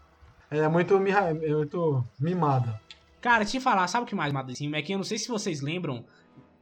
[0.50, 2.80] É muito, é muito mimada.
[3.20, 4.78] Cara, te falar, sabe o que mais mata desse filme?
[4.78, 6.04] É que eu não sei se vocês lembram.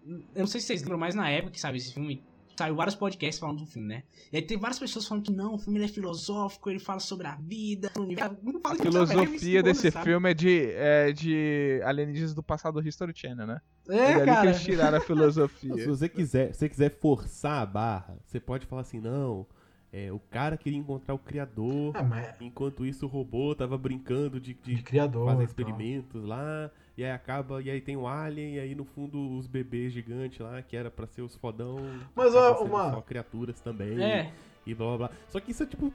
[0.07, 2.23] Eu não sei se vocês lembram, mas na época que saiu esse filme,
[2.61, 4.03] saiu vários podcasts falando do filme, né?
[4.33, 7.01] E aí tem várias pessoas falando que não, o filme ele é filosófico, ele fala
[7.01, 8.37] sobre a vida, o universo.
[8.43, 10.05] Não fala A velho, filosofia é desse sabe?
[10.05, 13.61] filme é de, é de alienígenas do passado do History Channel, né?
[13.89, 14.51] É, é ali que cara.
[14.51, 15.01] eles tiraram a
[15.71, 15.87] Não, se filosofia.
[15.87, 19.47] você quiser, se você quiser forçar a barra, você pode falar assim, não,
[19.93, 24.41] é, o cara queria encontrar o criador, É, mas enquanto isso o robô tava brincando
[24.41, 25.27] de, de de criador.
[25.27, 25.47] fazer e tal.
[25.47, 26.71] experimentos lá,
[27.01, 30.39] e aí acaba, e aí tem o alien, e aí no fundo os bebês gigantes
[30.39, 31.79] lá, que era pra ser os fodão,
[32.15, 34.31] Mas, ó, uma- só criaturas também, É.
[34.67, 35.11] e blá blá blá.
[35.29, 35.91] Só que isso é tipo,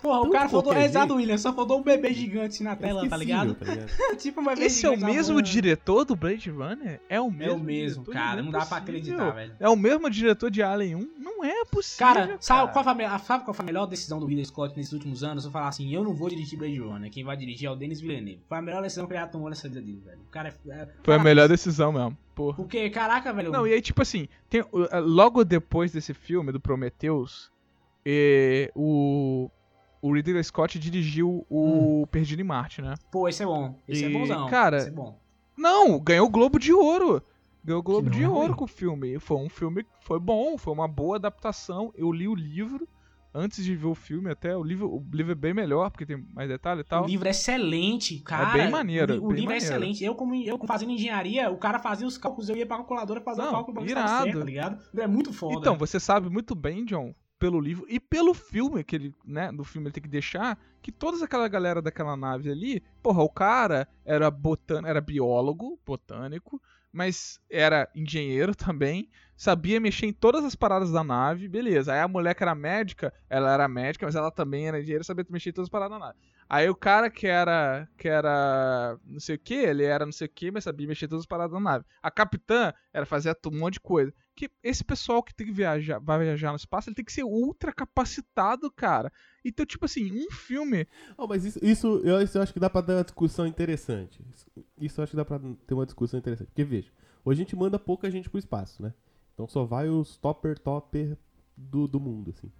[0.00, 0.72] Porra, o cara faltou.
[0.72, 3.54] qualquer Exato, William, só faltou um bebê gigante assim na É tela, tá ligado?
[3.54, 3.88] tá ligado?
[4.16, 7.00] tipo um bebê Esse é o mesmo diretor do Blade Runner?
[7.08, 7.54] É o É mesmo.
[7.54, 8.42] o mesmo, cara.
[8.42, 9.56] Não dá pra acreditar, velho.
[9.58, 11.10] É o mesmo diretor de Alien 1?
[11.18, 12.06] Não é possível.
[12.06, 14.76] Cara, sabe qual, foi a, me- sabe qual foi a melhor decisão do Ridley Scott
[14.76, 15.44] nesses últimos anos?
[15.44, 18.00] Eu falar assim, eu não vou dirigir Blade Runner, quem vai dirigir é o Denis
[18.00, 18.40] Villeneuve.
[18.48, 20.18] Foi a melhor decisão que ele tomou nessa vida dele, velho.
[20.26, 20.70] O cara é...
[20.70, 22.16] é- Foi a melhor decisão mesmo.
[22.34, 22.56] Porra.
[22.56, 23.50] Porque, caraca, velho...
[23.50, 24.68] Não, e aí, tipo assim, tem, uh,
[25.00, 27.50] logo depois desse filme, do Prometheus,
[28.06, 29.50] eh, o,
[30.00, 32.94] o Ridley Scott dirigiu o Perdido em Marte, né?
[33.10, 33.78] Pô, esse é bom.
[33.88, 34.48] Esse é E, bonzão.
[34.48, 35.18] cara, Esse é bom.
[35.56, 37.22] Não, ganhou o Globo de Ouro.
[37.64, 39.18] Ganhou o Globo de é Ouro com o filme.
[39.18, 41.92] Foi um filme que foi bom, foi uma boa adaptação.
[41.96, 42.88] Eu li o livro
[43.34, 44.56] antes de ver o filme até.
[44.56, 47.04] O livro, o livro é bem melhor, porque tem mais detalhe e tal.
[47.04, 48.52] O livro é excelente, cara.
[48.52, 49.64] bem maneiro, O, o bem livro é maneiro.
[49.64, 50.04] excelente.
[50.04, 53.42] Eu, como eu fazendo engenharia, o cara fazia os cálculos, eu ia pra calculadora fazer
[53.42, 54.22] Não, o cálculo pra irado.
[54.24, 54.78] certo, tá ligado?
[54.96, 55.56] É muito foda.
[55.58, 59.64] Então, você sabe muito bem, John, pelo livro e pelo filme que ele, né, do
[59.64, 63.88] filme ele tem que deixar que toda aquela galera daquela nave ali, porra, o cara
[64.04, 66.60] era botan era biólogo, botânico,
[66.92, 71.92] mas era engenheiro também, sabia mexer em todas as paradas da nave, beleza.
[71.92, 75.24] Aí a mulher que era médica, ela era médica, mas ela também era engenheira, sabia
[75.28, 76.18] mexer em todas as paradas da nave.
[76.48, 80.26] Aí o cara que era que era não sei o que, ele era não sei
[80.26, 81.84] o que, mas sabia mexer em todas as paradas da nave.
[82.02, 85.98] A capitã era fazer um monte de coisa que esse pessoal que tem que viajar,
[85.98, 89.12] vai viajar no espaço, ele tem que ser ultra capacitado, cara.
[89.44, 90.86] Então, tipo assim, um filme.
[91.16, 94.24] Oh, mas isso, isso, eu, isso eu acho que dá pra dar uma discussão interessante.
[94.34, 94.46] Isso,
[94.80, 96.46] isso eu acho que dá pra ter uma discussão interessante.
[96.48, 96.90] Porque, veja,
[97.24, 98.94] hoje a gente manda pouca gente pro espaço, né?
[99.34, 101.16] Então só vai os topper topper
[101.56, 102.50] do, do mundo, assim.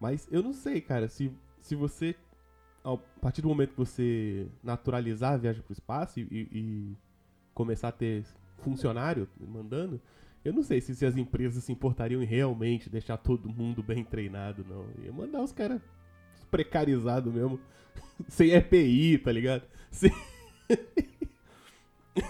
[0.00, 2.14] Mas eu não sei, cara, se, se você,
[2.84, 6.96] a partir do momento que você naturalizar a viagem pro espaço e, e- e
[7.52, 8.24] começar a ter
[8.58, 10.00] funcionário mandando,
[10.44, 14.04] eu não sei se, se as empresas se importariam em realmente deixar todo mundo bem
[14.04, 14.86] treinado, não.
[15.04, 15.80] Ia mandar os caras
[16.50, 17.60] precarizados mesmo,
[18.28, 19.62] sem EPI, tá ligado?
[19.90, 20.10] Sem...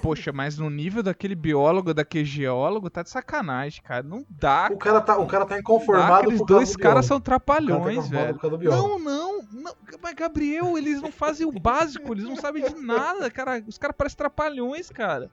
[0.03, 4.03] Poxa, mas no nível daquele biólogo, daquele geólogo, tá de sacanagem, cara.
[4.03, 4.69] Não dá.
[4.71, 5.61] O cara tá, o cara tá dá.
[5.61, 8.71] inconformado Aqueles causa dois do caras são cara tá trapalhões, inconformado velho.
[8.71, 9.75] Não, não, não.
[10.03, 13.63] Mas, Gabriel, eles não fazem o básico, eles não sabem de nada, cara.
[13.67, 15.31] Os caras parecem trapalhões, cara.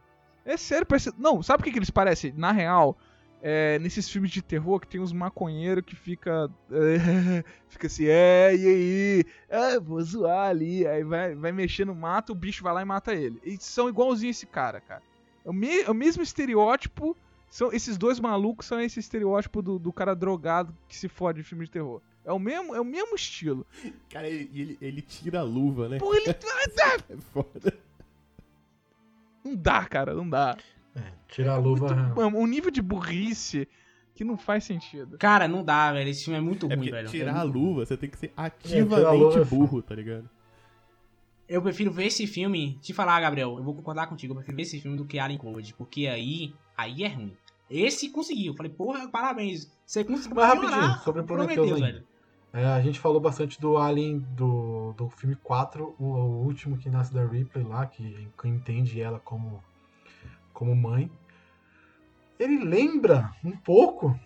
[0.48, 1.12] É sério, parece.
[1.18, 2.34] Não, sabe o que, que eles parecem?
[2.36, 2.98] Na real,
[3.42, 6.50] é, nesses filmes de terror que tem uns maconheiros que fica.
[6.72, 9.26] é, fica assim, é, e aí?
[9.50, 10.88] É, vou zoar ali.
[10.88, 13.40] Aí vai, vai mexer no mato, o bicho vai lá e mata ele.
[13.44, 15.04] Eles são igualzinho esse cara, cara.
[15.46, 17.16] É o, me- é o mesmo estereótipo.
[17.50, 21.44] São, esses dois malucos são esse estereótipo do, do cara drogado que se fode em
[21.44, 22.02] filme de terror.
[22.26, 23.66] É o mesmo, é o mesmo estilo.
[24.10, 25.98] Cara, ele, ele, ele tira a luva, né?
[25.98, 26.26] Pô, ele.
[27.10, 27.74] É foda.
[29.48, 30.58] Não dá, cara, não dá.
[30.96, 32.14] É, tirar a luva.
[32.16, 33.68] Mano, um nível de burrice
[34.16, 35.18] que não faz sentido.
[35.18, 36.10] Cara, não dá, velho.
[36.10, 37.08] Esse filme é muito É ruim, velho.
[37.10, 40.30] tirar É a muito- luva, você tem que ser a ativamente é burro, tá ligado?
[41.48, 42.78] Eu prefiro ver esse filme.
[42.82, 44.32] Te falar, Gabriel, eu vou concordar contigo.
[44.34, 45.74] Eu prefiro ver esse filme do que Alien Code.
[45.76, 46.54] Porque aí.
[46.76, 47.32] Aí é ruim.
[47.70, 48.54] Esse conseguiu.
[48.54, 49.72] Falei, porra, parabéns.
[49.86, 50.36] Você conseguiu.
[50.36, 52.04] Mas rapidinho, sobre Prometheus Prometheus, velho.
[52.54, 56.90] É, a gente falou bastante do Alien do, do filme 4, o, o último que
[56.90, 59.64] nasce da Ripley lá, que, que entende ela como,
[60.54, 61.12] como mãe.
[62.40, 64.18] Ele lembra um pouco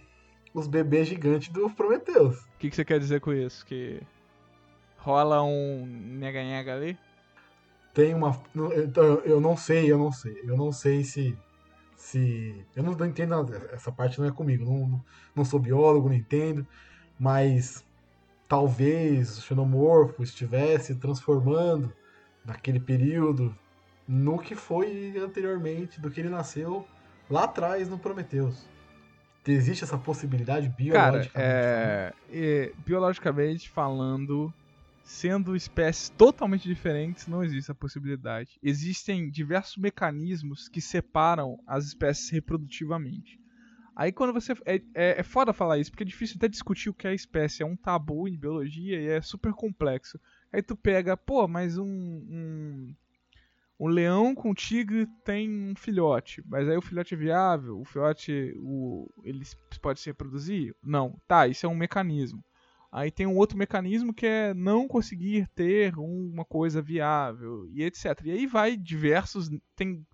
[0.54, 2.42] os bebês gigantes do Prometheus.
[2.42, 3.66] O que, que você quer dizer com isso?
[3.66, 4.02] Que
[4.98, 6.98] rola um nega-nega ali?
[7.94, 8.40] Tem uma.
[8.84, 10.42] Então, eu não sei, eu não sei.
[10.44, 11.38] Eu não sei se.
[11.96, 13.70] se eu não, entendo nada.
[13.74, 14.64] Essa parte não é comigo.
[14.64, 15.04] Não,
[15.36, 16.66] não sou biólogo, não entendo.
[17.20, 17.86] Mas
[18.52, 21.94] talvez o xenomorfo estivesse transformando
[22.44, 23.58] naquele período
[24.06, 26.86] no que foi anteriormente, do que ele nasceu
[27.30, 28.68] lá atrás no Prometheus.
[29.48, 31.32] Existe essa possibilidade Cara, biologicamente?
[31.32, 31.48] falando?
[31.48, 34.54] é, é, biologicamente falando,
[35.02, 38.60] sendo espécies totalmente diferentes, não existe a possibilidade.
[38.62, 43.41] Existem diversos mecanismos que separam as espécies reprodutivamente.
[44.02, 44.54] Aí quando você.
[44.66, 47.62] É, é, é foda falar isso, porque é difícil até discutir o que é espécie.
[47.62, 50.20] É um tabu em biologia e é super complexo.
[50.52, 51.86] Aí tu pega, pô, mas um.
[51.86, 52.96] um
[53.80, 58.54] um leão com tigre tem um filhote, mas aí o filhote é viável, o filhote
[58.60, 59.44] o, ele
[59.82, 60.76] pode se reproduzir?
[60.84, 62.44] Não, tá, isso é um mecanismo.
[62.92, 68.22] Aí tem um outro mecanismo que é não conseguir ter uma coisa viável e etc.
[68.26, 70.06] E aí vai diversos, tem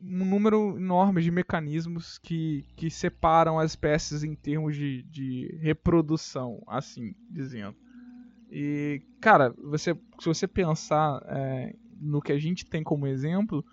[0.00, 6.62] um número enorme de mecanismos que, que separam as espécies em termos de, de reprodução,
[6.68, 7.76] assim dizendo.
[8.50, 13.64] E, cara, você, se você pensar é, no que a gente tem como exemplo,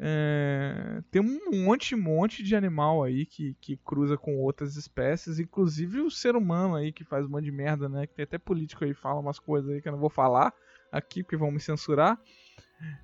[0.00, 6.00] É, tem um monte, monte de animal aí que, que cruza com outras espécies, inclusive
[6.00, 8.06] o ser humano aí que faz um monte de merda, né?
[8.06, 10.52] Que tem até político aí que fala umas coisas aí que eu não vou falar
[10.92, 12.16] aqui porque vão me censurar.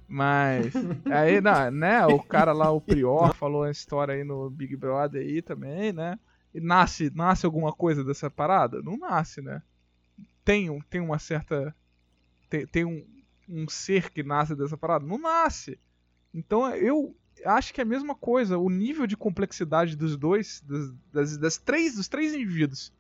[0.07, 0.73] Mas
[1.11, 5.23] aí, não, né, o cara lá, o Prior, falou a história aí no Big Brother
[5.23, 6.19] aí também, né?
[6.55, 8.81] E nasce, nasce alguma coisa dessa parada?
[8.81, 9.63] Não nasce, né?
[10.45, 11.75] Tem, tem uma certa.
[12.49, 13.05] Tem, tem um,
[13.49, 15.05] um ser que nasce dessa parada?
[15.05, 15.79] Não nasce.
[16.33, 20.93] Então eu acho que é a mesma coisa, o nível de complexidade dos dois, das,
[21.13, 22.93] das, das, três, dos três indivíduos.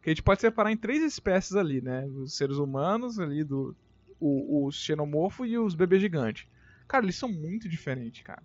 [0.00, 2.06] Que a gente pode separar em três espécies ali, né?
[2.06, 3.76] Os seres humanos ali, do,
[4.22, 6.46] o, xenomorfo e os bebês gigantes.
[6.86, 8.42] Cara, eles são muito diferentes, cara.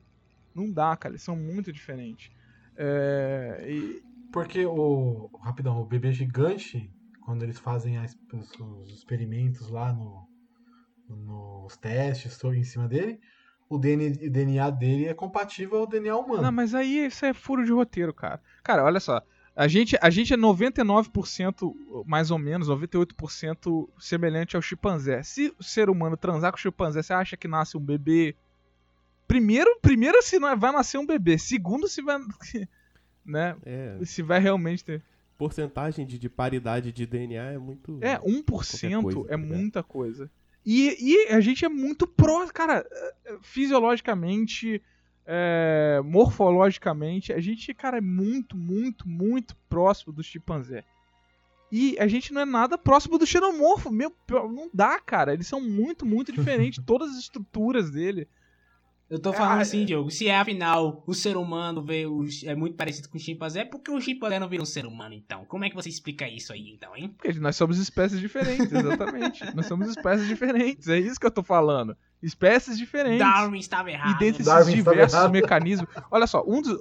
[0.53, 2.31] Não dá, cara, eles são muito diferentes.
[2.75, 4.01] É, e...
[4.31, 5.29] Porque o.
[5.41, 8.15] Rapidão, o bebê gigante, quando eles fazem as,
[8.59, 10.27] os experimentos lá no,
[11.09, 13.19] nos testes em cima dele,
[13.69, 16.43] o DNA dele é compatível ao DNA humano.
[16.43, 18.41] Não, mas aí isso é furo de roteiro, cara.
[18.63, 19.21] Cara, olha só.
[19.57, 21.73] A gente, a gente é 99%
[22.05, 25.23] mais ou menos, 98% semelhante ao chimpanzé.
[25.23, 28.35] Se o ser humano transar com o chimpanzé, você acha que nasce um bebê?
[29.27, 31.39] Primeiro, primeiro se não é, vai nascer um bebê.
[31.39, 32.19] Segundo, se vai.
[33.25, 33.57] Né?
[33.65, 33.97] É.
[34.05, 35.03] Se vai realmente ter.
[35.37, 37.97] Porcentagem de, de paridade de DNA é muito.
[37.99, 39.37] É, 1% coisa, é né?
[39.37, 40.31] muita coisa.
[40.65, 42.85] E, e a gente é muito próximo, cara,
[43.41, 44.81] fisiologicamente,
[45.29, 50.85] é, morfologicamente, a gente, cara, é muito, muito, muito próximo do chimpanzé.
[51.69, 53.91] E a gente não é nada próximo do xenomorfo.
[53.91, 55.33] Meu, não dá, cara.
[55.33, 56.81] Eles são muito, muito diferentes.
[56.87, 58.25] Todas as estruturas dele.
[59.09, 62.75] Eu tô falando ah, assim, Diogo, se é afinal o ser humano veio, é muito
[62.75, 65.45] parecido com o chimpanzé, por que o chimpanzé não vira um ser humano então?
[65.45, 67.15] Como é que você explica isso aí então, hein?
[67.17, 69.45] Porque nós somos espécies diferentes, exatamente.
[69.55, 73.19] nós somos espécies diferentes, é isso que eu tô falando espécies diferentes.
[73.19, 74.15] Darwin estava errado.
[74.15, 75.89] E dentre esses diversos mecanismos.
[76.09, 76.79] Olha só, um dos,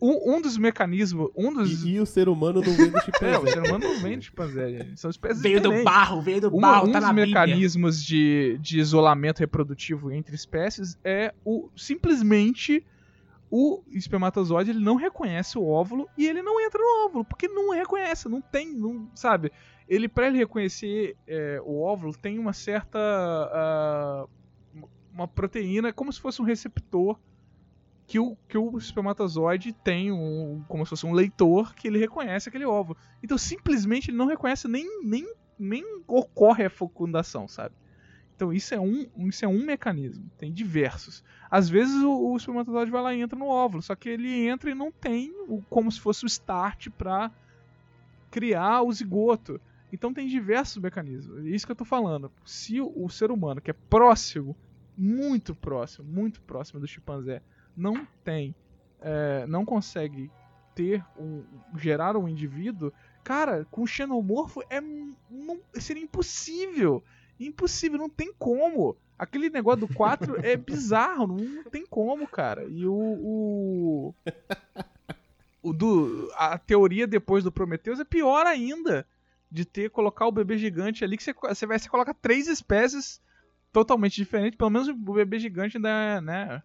[0.00, 1.30] um, um dos mecanismos.
[1.36, 1.84] Um dos...
[1.84, 3.32] E, e, o ser humano não vem do chimpanzé.
[3.32, 4.88] É, o ser humano não vem do chimpanzé.
[4.96, 5.84] São espécies veio diferentes.
[5.84, 6.88] do barro, veio do barro.
[6.88, 12.84] Um, tá um dos mecanismos de, de isolamento reprodutivo entre espécies é o simplesmente
[13.50, 17.70] o espermatozoide ele não reconhece o óvulo e ele não entra no óvulo, porque não
[17.72, 19.52] reconhece, não tem, não, sabe?
[19.88, 22.98] Ele, para ele reconhecer é, o óvulo, tem uma certa.
[22.98, 24.28] Uh,
[25.14, 27.18] uma proteína como se fosse um receptor
[28.06, 32.48] que o, que o espermatozoide tem um, como se fosse um leitor que ele reconhece
[32.48, 32.96] aquele ovo.
[33.22, 35.26] Então simplesmente ele não reconhece nem, nem,
[35.58, 37.74] nem ocorre a fecundação, sabe?
[38.36, 41.22] Então isso é um, isso é um mecanismo, tem diversos.
[41.48, 44.70] Às vezes o, o espermatozoide vai lá e entra no óvulo, só que ele entra
[44.70, 47.30] e não tem o, como se fosse o start para
[48.30, 49.60] criar o zigoto.
[49.92, 51.46] Então tem diversos mecanismos.
[51.46, 52.30] É isso que eu tô falando.
[52.44, 54.56] Se o, o ser humano que é próximo
[54.96, 57.42] muito próximo, muito próximo do chimpanzé,
[57.76, 58.54] não tem,
[59.00, 60.30] é, não consegue
[60.74, 61.44] ter um,
[61.76, 62.92] gerar um indivíduo,
[63.22, 67.02] cara, com xenomorfo é não, seria impossível,
[67.38, 68.96] impossível, não tem como.
[69.16, 72.64] Aquele negócio do 4 é bizarro, não, não, tem como, cara.
[72.64, 74.14] E o, o,
[75.62, 79.06] o do a teoria depois do Prometheus é pior ainda
[79.50, 83.20] de ter colocar o bebê gigante ali que você, você vai você coloca três espécies
[83.74, 84.56] totalmente diferente.
[84.56, 86.62] Pelo menos o bebê gigante ainda é, né?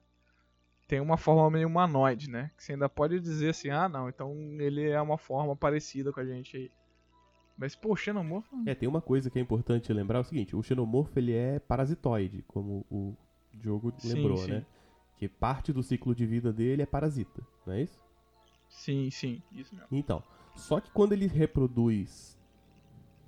[0.87, 2.51] Tem uma forma meio humanoide, né?
[2.55, 6.19] Que você ainda pode dizer assim, ah não, então ele é uma forma parecida com
[6.19, 6.71] a gente aí.
[7.57, 8.55] Mas, pô, o xenomorfo...
[8.65, 11.59] É, tem uma coisa que é importante lembrar, é o seguinte, o xenomorfo ele é
[11.59, 13.13] parasitoide, como o
[13.53, 14.51] Diogo lembrou, sim, sim.
[14.51, 14.65] né?
[15.17, 17.99] Que parte do ciclo de vida dele é parasita, não é isso?
[18.69, 19.89] Sim, sim, isso mesmo.
[19.91, 20.23] Então,
[20.55, 22.38] só que quando ele reproduz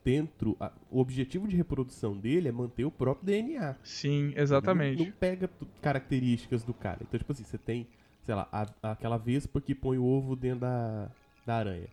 [0.04, 0.56] dentro.
[0.60, 3.76] A, o objetivo de reprodução dele é manter o próprio DNA.
[3.84, 5.00] Sim, exatamente.
[5.00, 5.50] Não, não pega
[5.82, 7.00] características do cara.
[7.02, 7.88] Então, tipo assim, você tem,
[8.24, 11.10] sei lá, a, aquela vespa que põe o ovo dentro da,
[11.46, 11.88] da aranha.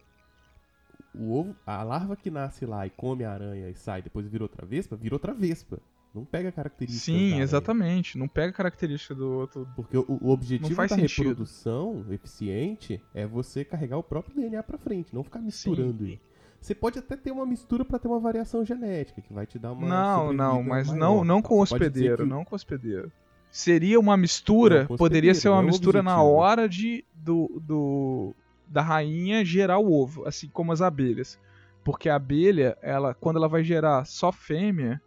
[1.15, 4.45] O ovo, a larva que nasce lá e come a aranha e sai, depois vira
[4.45, 5.81] outra vespa, vira outra vespa.
[6.15, 8.17] Não pega características Sim, exatamente.
[8.17, 9.69] Não pega característica do outro.
[9.77, 11.29] Porque o, o objetivo da sentido.
[11.29, 16.19] reprodução eficiente é você carregar o próprio DNA pra frente, não ficar misturando Sim.
[16.61, 19.73] Você pode até ter uma mistura para ter uma variação genética, que vai te dar
[19.73, 19.87] uma.
[19.87, 20.99] Não, não, mas maior.
[20.99, 22.29] não, não com hospedeiro, que...
[22.29, 23.13] não com hospedeiro.
[23.51, 28.35] Seria uma mistura, não, poderia ser uma é mistura na hora de do, do
[28.67, 31.39] da rainha gerar o ovo, assim como as abelhas.
[31.83, 35.01] Porque a abelha, ela quando ela vai gerar só fêmea,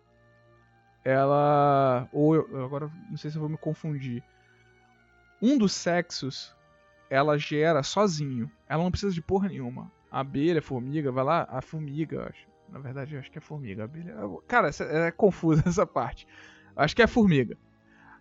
[1.03, 4.23] ela ou eu, agora não sei se eu vou me confundir.
[5.39, 6.55] Um dos sexos
[7.09, 8.49] ela gera sozinho.
[8.67, 12.51] Ela não precisa de porra nenhuma abelha, formiga, vai lá, a formiga, acho.
[12.69, 13.85] Na verdade, eu acho que é formiga.
[13.85, 14.15] Abelha.
[14.47, 16.27] Cara, é, é confusa essa parte.
[16.75, 17.57] Acho que é formiga.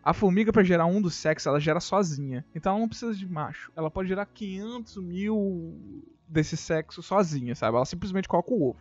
[0.02, 2.44] A formiga, pra gerar um dos sexos, ela gera sozinha.
[2.54, 3.70] Então ela não precisa de macho.
[3.76, 7.76] Ela pode gerar 500 mil desse sexo sozinha, sabe?
[7.76, 8.80] Ela simplesmente coloca o ovo.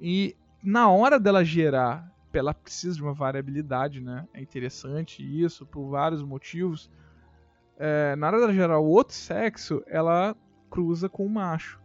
[0.00, 4.26] E na hora dela gerar, ela precisa de uma variabilidade, né?
[4.34, 6.90] É interessante isso, por vários motivos.
[7.78, 10.36] É, na hora dela gerar o outro sexo, ela
[10.68, 11.80] cruza com o macho.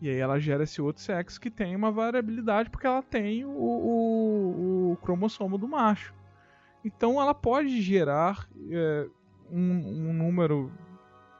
[0.00, 3.50] E aí ela gera esse outro sexo que tem uma variabilidade porque ela tem o,
[3.50, 6.14] o, o cromossomo do macho.
[6.84, 9.08] Então ela pode gerar é,
[9.50, 10.70] um, um, número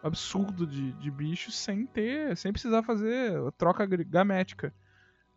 [0.02, 4.74] absurdo de, de bichos sem ter, sem precisar fazer troca gamética.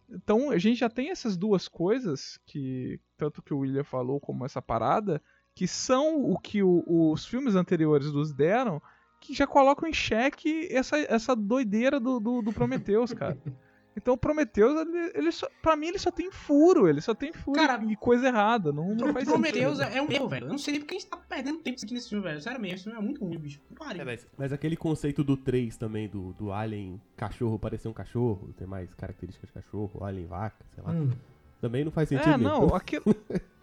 [0.09, 4.45] Então a gente já tem essas duas coisas que tanto que o William falou como
[4.45, 5.21] essa parada
[5.53, 8.81] que são o que o, os filmes anteriores nos deram
[9.19, 13.37] que já colocam em xeque essa, essa doideira do, do, do Prometheus, cara.
[13.99, 17.33] Então o Prometheus, ele, ele só, pra mim, ele só tem furo, ele só tem
[17.33, 18.71] furo Cara, e coisa errada.
[18.71, 19.97] Não, não faz Prometheus sentido.
[19.97, 20.45] é um erro, velho.
[20.45, 22.39] Eu não sei nem porque a gente tá perdendo tempo aqui nesse filme, velho.
[22.39, 23.59] Sério mesmo, esse filme é muito ruim, bicho.
[23.77, 23.99] Pare.
[23.99, 28.53] É, mas, mas aquele conceito do 3 também, do, do alien cachorro parecer um cachorro,
[28.57, 30.91] ter mais características de cachorro, alien vaca, sei lá.
[30.91, 31.11] Hum.
[31.59, 33.03] Também não faz sentido É, não, aquilo.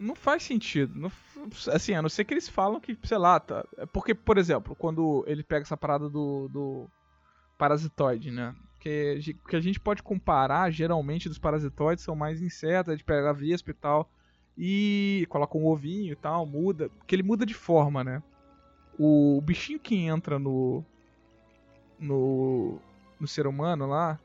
[0.00, 0.98] não faz sentido.
[0.98, 1.12] Não
[1.72, 3.64] assim, a não ser que eles falam que, sei lá, tá.
[3.76, 6.90] é Porque, por exemplo, quando ele pega essa parada do, do
[7.56, 8.54] parasitoide, né?
[8.78, 13.30] Que, que a gente pode comparar, geralmente, dos parasitoides são mais insetos, a gente pega
[13.30, 14.10] a vespa e tal.
[14.56, 16.88] E coloca um ovinho e tal, muda.
[16.98, 18.22] Porque ele muda de forma, né?
[18.98, 20.84] O bichinho que entra no.
[21.98, 22.78] No.
[23.18, 24.18] No ser humano lá,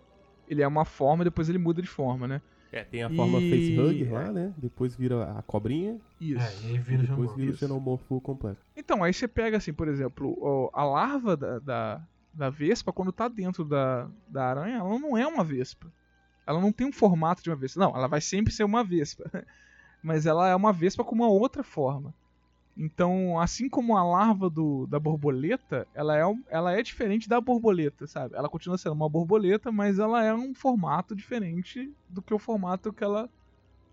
[0.47, 2.41] ele é uma forma depois ele muda de forma, né?
[2.75, 4.53] É, tem a forma E- facehugger lá, né?
[4.57, 6.45] Depois vira a cobrinha Isso.
[6.45, 8.59] É, e vira e depois vira o xenomorfo completo.
[8.75, 12.01] Então, aí você pega assim, por exemplo, a larva da, da,
[12.33, 15.87] da vespa, quando tá dentro da, da aranha, ela não é uma vespa.
[16.45, 17.79] Ela não tem um formato de uma vespa.
[17.79, 19.23] Não, ela vai sempre ser uma vespa.
[20.03, 22.13] Mas ela é uma vespa com uma outra forma.
[22.77, 28.05] Então, assim como a larva do, da borboleta, ela é, ela é diferente da borboleta,
[28.05, 28.35] sabe?
[28.35, 32.91] Ela continua sendo uma borboleta, mas ela é um formato diferente do que o formato
[32.91, 33.29] que ela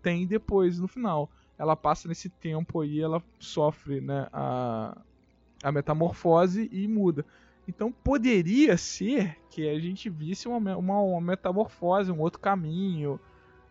[0.01, 1.29] tem depois, no final.
[1.57, 4.97] Ela passa nesse tempo aí, ela sofre né, a,
[5.63, 7.25] a metamorfose e muda.
[7.65, 13.17] Então poderia ser que a gente visse uma, uma, uma metamorfose, um outro caminho.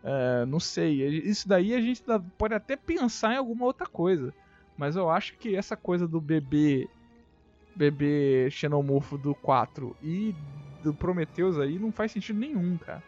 [0.03, 1.05] é, não sei.
[1.19, 2.03] Isso daí a gente
[2.35, 4.33] pode até pensar em alguma outra coisa.
[4.77, 6.87] Mas eu acho que essa coisa do bebê.
[7.75, 10.35] Bebê xenomorfo do 4 e
[10.83, 13.01] do Prometheus aí não faz sentido nenhum, cara.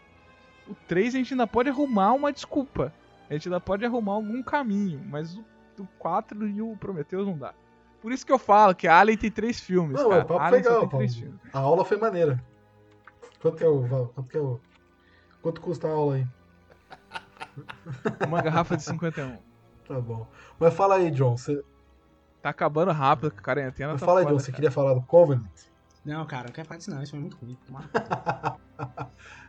[0.68, 2.91] O 3 a gente ainda pode arrumar uma desculpa.
[3.30, 4.99] A gente ainda pode arrumar algum caminho.
[5.05, 5.45] Mas o,
[5.80, 7.53] o 4 e o Prometheus não dá.
[8.01, 10.24] Por isso que eu falo que Alien tem três filmes, Não, cara.
[10.24, 11.39] o papo Alien legal, tem três filmes.
[11.53, 12.43] A aula foi maneira.
[13.41, 14.09] Quanto que é o.
[14.13, 14.59] Quanto que é o.
[15.41, 16.28] Quanto custa a aula aí?
[18.28, 19.38] Uma garrafa de 51.
[19.88, 20.27] Tá bom.
[20.59, 21.38] Mas fala aí, John.
[21.38, 21.63] Você...
[22.41, 24.39] Tá acabando rápido, a quarentena Mas tá fala aí, foda, John.
[24.39, 24.55] Você cara.
[24.55, 25.45] queria falar do Covenant?
[26.03, 27.57] Não, cara, não quero falar disso não, isso foi muito ruim.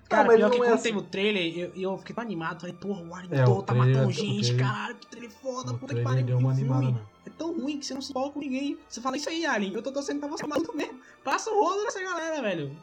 [0.09, 0.83] Cara, mas pior que é quando assim.
[0.85, 3.75] teve o trailer, eu, eu fiquei tão animado, falei, porra, o Alien É, o tá
[3.75, 7.03] trailer- matando gente, trailer- caralho, que trailer foda, puta que pariu, deu uma animada.
[7.27, 8.79] É tão ruim que você não se empolga com ninguém.
[8.89, 11.01] Você fala, isso aí, Alien, eu tô torcendo pra você maluco mesmo.
[11.25, 12.77] Passa o rolo nessa galera, velho.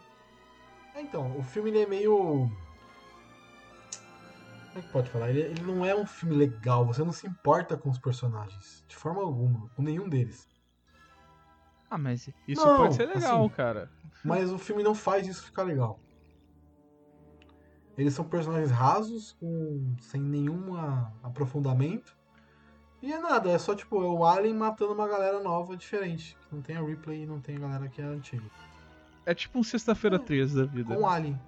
[0.94, 2.52] É, Então, o filme ele é meio.
[4.74, 5.30] Como é que pode falar?
[5.30, 8.84] Ele, ele não é um filme legal, você não se importa com os personagens.
[8.88, 10.48] De forma alguma, com nenhum deles.
[11.88, 13.92] Ah, mas isso Não, pode ser legal, assim, cara.
[14.26, 16.00] Mas o filme não faz isso ficar legal.
[17.96, 20.76] Eles são personagens rasos, com, sem nenhum
[21.22, 22.18] aprofundamento.
[23.00, 26.36] E é nada, é só tipo, é o Alien matando uma galera nova, diferente.
[26.52, 28.50] Não tem a Ripley e não tem a galera que é antiga.
[29.24, 30.96] É tipo um sexta-feira Não, 13 da vida.
[30.96, 31.40] Com o Alien.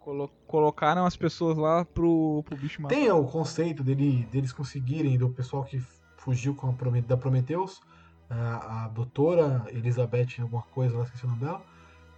[0.00, 2.94] Colo- colocaram as pessoas lá pro, pro bicho matar.
[2.94, 5.78] Tem o conceito dele, deles conseguirem, do pessoal que
[6.16, 7.80] fugiu com a da Prometheus,
[8.28, 11.62] a, a doutora Elizabeth, alguma coisa lá, esqueci o nome dela,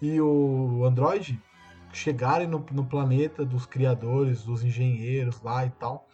[0.00, 1.40] e o Android
[1.92, 6.08] chegarem no, no planeta dos criadores, dos engenheiros lá e tal,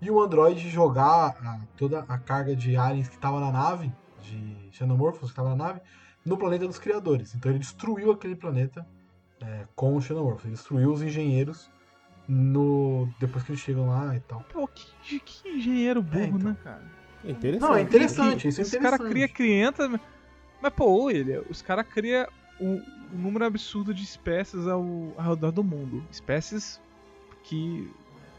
[0.00, 4.68] e o Android jogar a- toda a carga de aliens que estava na nave, de
[4.72, 5.80] xenomorfos que estava na nave,
[6.24, 7.34] no planeta dos criadores.
[7.34, 8.86] Então ele destruiu aquele planeta
[9.46, 11.70] é, com os xenomorfos, ele destruiu os engenheiros
[12.26, 14.44] no depois que eles chegam lá e tal.
[14.52, 16.50] Pô, que, que engenheiro burro, então.
[16.50, 16.82] né, cara?
[17.24, 17.68] É interessante.
[17.68, 20.00] Não, é interessante, isso é Os caras criam criança.
[20.60, 22.26] Mas, pô, ele, os caras criam
[22.60, 22.82] um,
[23.12, 24.82] um número absurdo de espécies ao,
[25.16, 26.04] ao redor do mundo.
[26.10, 26.80] Espécies
[27.42, 27.90] que.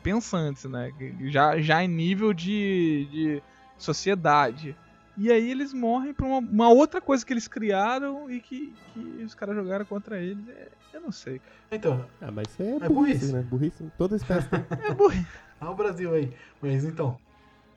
[0.01, 0.91] pensantes, né?
[1.26, 3.43] Já, já em nível de, de
[3.78, 4.76] sociedade.
[5.18, 9.24] E aí eles morrem por uma, uma outra coisa que eles criaram e que, que
[9.24, 10.47] os caras jogaram contra eles.
[10.49, 11.39] É, eu não sei.
[11.71, 13.33] Então, Ah, mas isso é, É burrice, burrice.
[13.33, 13.41] né?
[13.43, 14.59] Burrice, toda espécie tem.
[14.89, 15.13] É burro.
[15.59, 16.33] ah, o Brasil aí.
[16.61, 17.17] Mas então,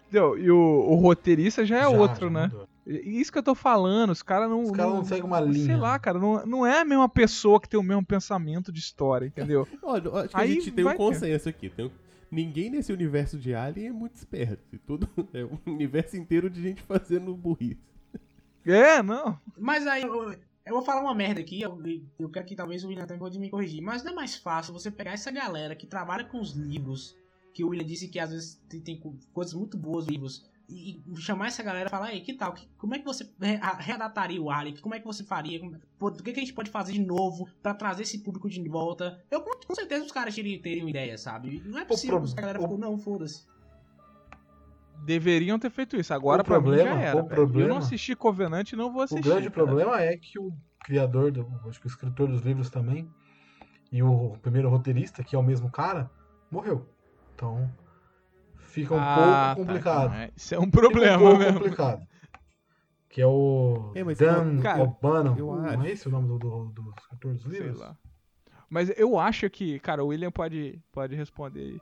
[0.08, 0.38] Entendeu?
[0.38, 2.42] E o, o roteirista já é Já, outro, já né?
[2.44, 2.68] mudou.
[2.86, 4.62] Isso que eu tô falando, os caras não.
[4.62, 5.66] Os caras não seguem uma linha.
[5.66, 8.80] Sei lá, cara, não, não é a mesma pessoa que tem o mesmo pensamento de
[8.80, 9.68] história, entendeu?
[9.82, 10.98] Olha, acho que Aí a gente tem um vai ter.
[10.98, 11.68] consenso aqui.
[11.68, 11.90] tem um-
[12.30, 14.62] Ninguém nesse universo de Alien é muito esperto.
[14.86, 17.76] Tudo é um universo inteiro de gente fazendo burrice.
[18.64, 19.38] É, não.
[19.58, 20.02] Mas aí,
[20.68, 21.78] eu, vou falar uma merda aqui, eu,
[22.18, 23.82] eu quero que talvez o William também pode me corrigir.
[23.82, 27.16] Mas não é mais fácil você pegar essa galera que trabalha com os livros,
[27.54, 30.44] que o William disse que às vezes tem, tem co- coisas muito boas nos livros,
[30.70, 32.52] e, e chamar essa galera e falar, aí, que tal?
[32.52, 34.76] Que- como é que você re- readaptaria o Alien?
[34.76, 35.58] Como é que você faria?
[35.58, 38.48] Como- pô, O que, que a gente pode fazer de novo pra trazer esse público
[38.50, 39.24] de volta?
[39.30, 41.62] Eu com, com certeza os caras teriam, teriam ideia, sabe?
[41.64, 43.46] Não é possível que a galera o- ficou, não, foda-se.
[45.04, 46.12] Deveriam ter feito isso.
[46.12, 47.16] Agora O pra mim problema- já era.
[47.16, 47.32] o velho.
[47.32, 49.22] Eu problema- não assisti Covenant e não vou O assistir.
[49.24, 49.66] grande cara.
[49.66, 50.52] problema é que o
[50.84, 53.08] criador, do, acho que o escritor dos livros também,
[53.90, 56.10] e o primeiro roteirista, que é o mesmo cara,
[56.50, 56.86] morreu.
[57.34, 57.70] Então,
[58.56, 60.06] fica um Ah, pouco tá, complicado.
[60.06, 61.58] então é- Isso é um Fica problema um pouco mesmo.
[61.60, 62.06] complicado.
[63.08, 65.34] Que é o É, Dan cara, O'Bannon.
[65.34, 67.80] Não é esse o nome do, do, do escritor dos Sei livros?
[67.80, 67.96] lá.
[68.68, 71.80] Mas eu acho que, cara, o William pode, pode responder aí.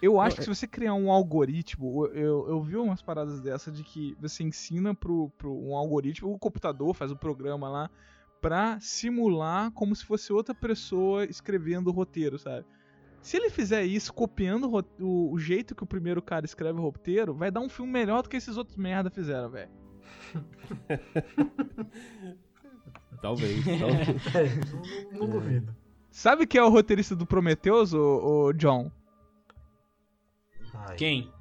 [0.00, 3.70] Eu acho Não, que se você criar um algoritmo, eu, eu, vi umas paradas dessa
[3.70, 7.90] de que você ensina pro, pro um algoritmo, o computador faz o programa lá,
[8.40, 12.64] pra simular como se fosse outra pessoa escrevendo o roteiro, sabe?
[13.20, 14.70] Se ele fizer isso, copiando
[15.00, 18.22] o, o jeito que o primeiro cara escreve o roteiro, vai dar um filme melhor
[18.22, 19.70] do que esses outros merda fizeram, velho.
[23.20, 23.64] Talvez.
[23.64, 24.08] talvez.
[24.34, 25.74] É, não, não duvido.
[26.10, 28.90] Sabe quem é o roteirista do Prometheus, o, o John?
[30.88, 30.96] Ai.
[30.96, 31.32] Quem?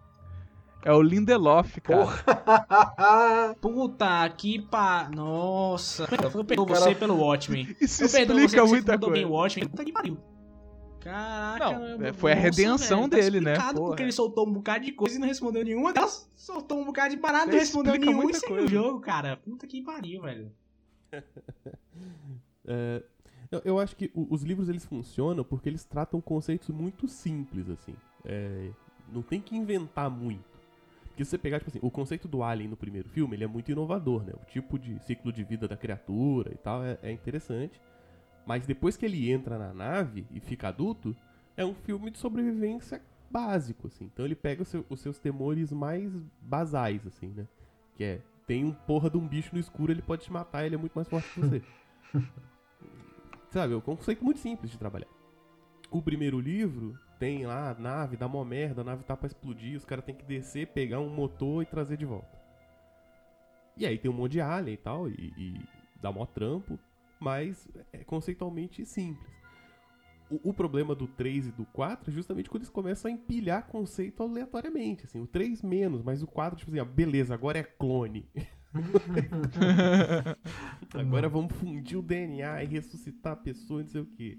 [0.84, 2.00] É o Lindelof, cara.
[2.06, 3.56] Porra!
[3.60, 5.10] Puta que pa...
[5.14, 6.08] Nossa.
[6.34, 7.76] Eu perdoo Cara- você pelo Watchmen.
[7.82, 9.28] Isso Eu explica você você muita bem coisa.
[9.28, 9.70] o Watchmen.
[9.70, 10.18] Puta que pariu.
[11.00, 11.72] Caraca.
[11.72, 13.56] Não, eu- é, foi a redenção velho, tá dele, né?
[13.56, 13.74] Porra.
[13.74, 16.30] Porque ele soltou um bocado de coisa e não respondeu nenhuma delas.
[16.36, 19.38] Soltou um bocado de parada e não respondeu nenhuma e seguiu o jogo, cara.
[19.38, 20.52] Puta que pariu, velho.
[22.70, 23.02] É,
[23.64, 27.96] eu, acho que os livros eles funcionam porque eles tratam conceitos muito simples, assim.
[28.26, 28.70] É,
[29.12, 30.58] não tem que inventar muito.
[31.08, 33.48] Porque se você pegar, tipo assim, o conceito do Alien no primeiro filme, ele é
[33.48, 34.34] muito inovador, né?
[34.40, 37.82] O tipo de ciclo de vida da criatura e tal é, é interessante.
[38.46, 41.16] Mas depois que ele entra na nave e fica adulto,
[41.56, 43.02] é um filme de sobrevivência
[43.32, 44.06] básico, assim.
[44.06, 47.48] Então ele pega os, seu- os seus temores mais basais, assim, né?
[47.96, 50.76] Que é, tem um porra de um bicho no escuro, ele pode te matar, ele
[50.76, 51.62] é muito mais forte que você.
[53.50, 55.08] Sabe, é um conceito muito simples de trabalhar.
[55.90, 59.78] O primeiro livro tem lá a nave, dá mó merda, a nave tá pra explodir,
[59.78, 62.38] os caras têm que descer, pegar um motor e trazer de volta.
[63.76, 65.62] E aí tem um monte de alien e tal, e, e
[66.02, 66.80] dá mó trampo,
[67.20, 69.38] mas é conceitualmente simples.
[70.30, 73.68] O, o problema do 3 e do 4 é justamente quando eles começam a empilhar
[73.68, 75.06] conceito aleatoriamente.
[75.06, 78.28] Assim, o 3 menos, mas o 4, tipo assim, ah, beleza, agora é clone.
[80.94, 84.38] Agora vamos fundir o DNA e ressuscitar a pessoa não sei o que.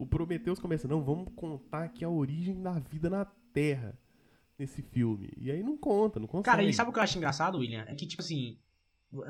[0.00, 3.94] O Prometheus começa, não, vamos contar aqui a origem da vida na Terra
[4.58, 5.30] nesse filme.
[5.36, 6.46] E aí não conta, não consegue.
[6.46, 7.84] Cara, e sabe o que eu acho engraçado, William?
[7.86, 8.56] É que, tipo assim,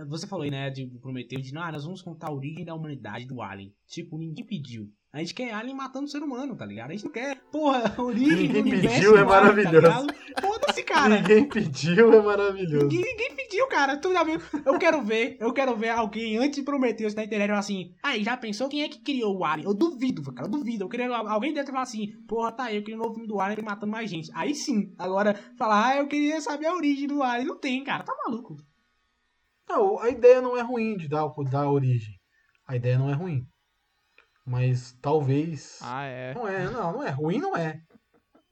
[0.06, 3.26] você falou aí, né, de Prometeu, de, ah, nós vamos contar a origem da humanidade
[3.26, 3.74] do Alien.
[3.86, 4.92] Tipo, ninguém pediu.
[5.12, 6.90] A gente quer Alien matando o ser humano, tá ligado?
[6.90, 10.06] A gente não quer, porra, a origem Ninguém do pediu, é Alien, maravilhoso.
[10.06, 10.06] Tá?
[10.40, 11.20] Foda-se, cara.
[11.20, 12.86] Ninguém pediu, é maravilhoso.
[12.86, 13.96] Ninguém, ninguém pediu, cara.
[13.96, 14.40] Tu já viu?
[14.64, 18.22] Eu quero ver, eu quero ver alguém antes de Prometheus na internet falar assim, aí,
[18.22, 19.66] já pensou quem é que criou o Alien?
[19.66, 20.84] Eu duvido, cara, eu duvido.
[20.84, 23.40] Eu queria, alguém deve falar assim, porra, tá aí, eu queria um novo filme do
[23.40, 24.30] Alien matando mais gente.
[24.32, 24.94] Aí sim.
[24.96, 27.48] Agora, falar, ah, eu queria saber a origem do Alien.
[27.48, 28.56] Não tem, cara, tá maluco.
[29.70, 32.14] Não, a ideia não é ruim de dar, dar origem.
[32.66, 33.46] A ideia não é ruim.
[34.44, 35.78] Mas talvez.
[35.82, 36.34] Ah, é.
[36.34, 37.10] Não é, não, não é.
[37.10, 37.80] Ruim não é.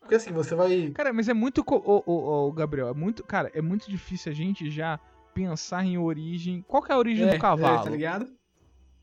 [0.00, 0.90] Porque assim, você vai.
[0.90, 1.62] Cara, mas é muito.
[1.66, 3.24] Ô, ô, ô, Gabriel, é muito.
[3.24, 4.98] Cara, é muito difícil a gente já
[5.34, 6.62] pensar em origem.
[6.62, 7.80] Qual que é a origem É, do cavalo?
[7.80, 8.26] é, tá ligado?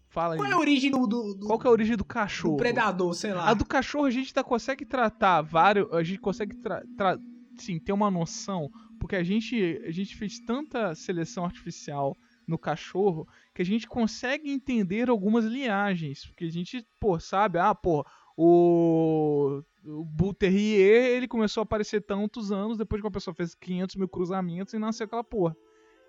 [0.10, 0.40] Fala aí.
[0.40, 2.57] Qual é a origem do, do, do, Qual que é a origem do do cachorro?
[2.57, 3.49] predador, sei lá?
[3.49, 5.91] A do cachorro a gente ainda consegue tratar vários.
[5.91, 7.19] A gente consegue tra, tra-
[7.64, 8.69] sim, ter uma noção.
[8.99, 12.15] Porque a gente, a gente fez tanta seleção artificial
[12.48, 16.26] no cachorro que a gente consegue entender algumas linhagens.
[16.26, 18.06] Porque a gente, pô, sabe, ah, pô,
[18.38, 19.61] o.
[19.88, 23.98] O Bull Terrier, ele começou a aparecer tantos anos depois que uma pessoa fez 500
[23.98, 25.56] mil cruzamentos e nasceu aquela porra.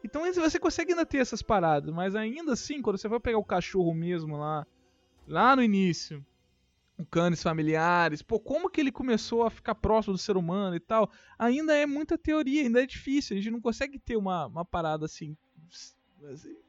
[0.02, 3.44] Então você consegue ainda ter essas paradas, mas ainda assim, quando você vai pegar o
[3.44, 4.66] cachorro mesmo lá,
[5.26, 6.24] lá no início,
[6.98, 10.80] o canes familiares, pô, como que ele começou a ficar próximo do ser humano e
[10.80, 14.64] tal, ainda é muita teoria, ainda é difícil, a gente não consegue ter uma, uma
[14.64, 15.36] parada assim,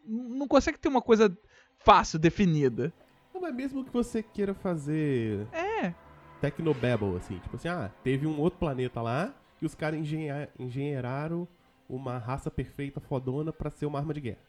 [0.05, 1.35] não consegue ter uma coisa
[1.79, 2.93] fácil, definida.
[3.33, 5.93] Não, mas mesmo que você queira fazer É,
[6.41, 11.47] Tecnobabble, assim, tipo assim, ah, teve um outro planeta lá e os caras engenha- engenheiraram
[11.89, 14.41] uma raça perfeita, fodona, pra ser uma arma de guerra.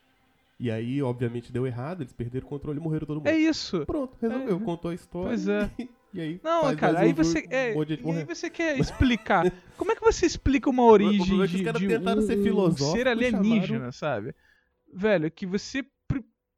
[0.60, 3.28] E aí, obviamente, deu errado, eles perderam o controle e morreram todo mundo.
[3.28, 3.86] É isso.
[3.86, 4.60] Pronto, resolveu, É.
[4.60, 5.28] contou a história.
[5.28, 5.70] Pois é.
[6.10, 9.52] E aí, Não, cara, aí você, é, um e aí você quer explicar.
[9.76, 13.06] Como é que você explica uma origem é os de, de um, ser filosóficos ser
[13.06, 14.35] e alienígena, chamaram- sabe?
[14.90, 15.85] Velho, que você.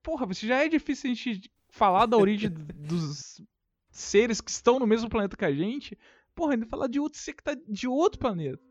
[0.04, 2.48] Porra, você já é difícil a gente falar da origem
[2.78, 3.42] dos
[3.90, 5.98] seres que estão no mesmo planeta que a gente.
[6.32, 8.62] Porra, ainda falar de outro ser que tá de outro planeta.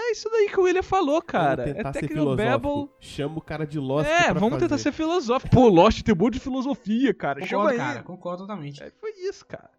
[0.00, 1.64] É isso daí que o William falou, cara.
[1.64, 2.60] Vamos É tentar ser Technobabble.
[2.70, 2.96] filosófico.
[3.00, 4.82] Chama o cara de Lost É, pra vamos tentar fazer.
[4.84, 5.54] ser filosófico.
[5.54, 7.44] Pô, Lost tem um monte de filosofia, cara.
[7.44, 7.88] Chama Concordo, aí.
[7.88, 8.82] cara, concordo totalmente.
[8.82, 9.70] É, foi isso, cara.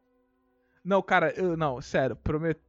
[0.84, 2.60] Não, cara, eu, não, sério, Promet...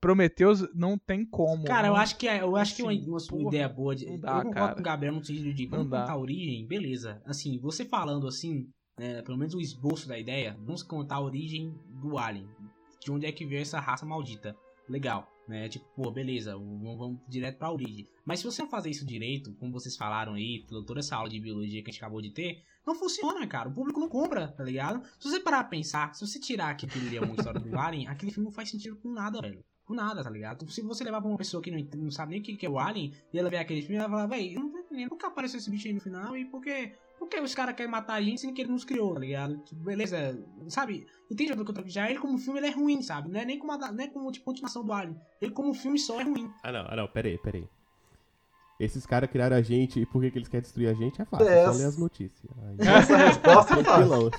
[0.00, 1.64] Prometheus não tem como.
[1.64, 4.06] Cara, eu acho que, é- eu acho que uma, Assim, uma porra, ideia boa de.
[4.06, 4.74] não eu dá, concordo cara.
[4.74, 7.20] com o Gabriel no sentido de vamos contar a origem, beleza.
[7.26, 8.66] Assim, você falando assim,
[8.98, 12.48] né, pelo menos o esboço da ideia, vamos contar a origem do Alien.
[13.04, 14.56] De onde é que veio essa raça maldita.
[14.88, 15.68] Legal, né?
[15.68, 18.08] Tipo, pô, beleza, vamos, vamos direto pra origem.
[18.24, 21.38] Mas se você não fazer isso direito, como vocês falaram aí, toda- essa aula de
[21.40, 23.68] biologia que a gente acabou de ter, não funciona, cara.
[23.68, 25.02] O público não compra, tá ligado?
[25.18, 27.78] Se você parar pra pensar, se você tirar que aquilo ali é uma história do
[27.78, 29.62] Alien, aquele filme não faz sentido com nada, velho.
[29.84, 30.70] Com nada, tá ligado?
[30.70, 32.70] Se você levar pra uma pessoa que não, não sabe nem o que que é
[32.70, 35.88] o Alien, e ela ver aquele filme, ela vai falar, por que apareceu esse bicho
[35.88, 38.54] aí no final e por que, por que os caras querem matar a gente sendo
[38.54, 39.58] que ele nos criou, tá ligado?
[39.58, 41.06] Tipo, beleza, sabe?
[41.30, 43.30] Entende o que eu tô Já ele como filme, ele é ruim, sabe?
[43.30, 45.20] Não é nem como, a- não é como tipo, continuação do Alien.
[45.40, 46.50] Ele como filme só é ruim.
[46.62, 47.68] Ah, não, ah, não, peraí, peraí.
[48.80, 51.24] Esses caras criaram a gente e por que, que eles querem destruir a gente é
[51.26, 52.50] fácil, É, é só ler as notícias.
[52.64, 54.30] Aí, Essa resposta é fácil.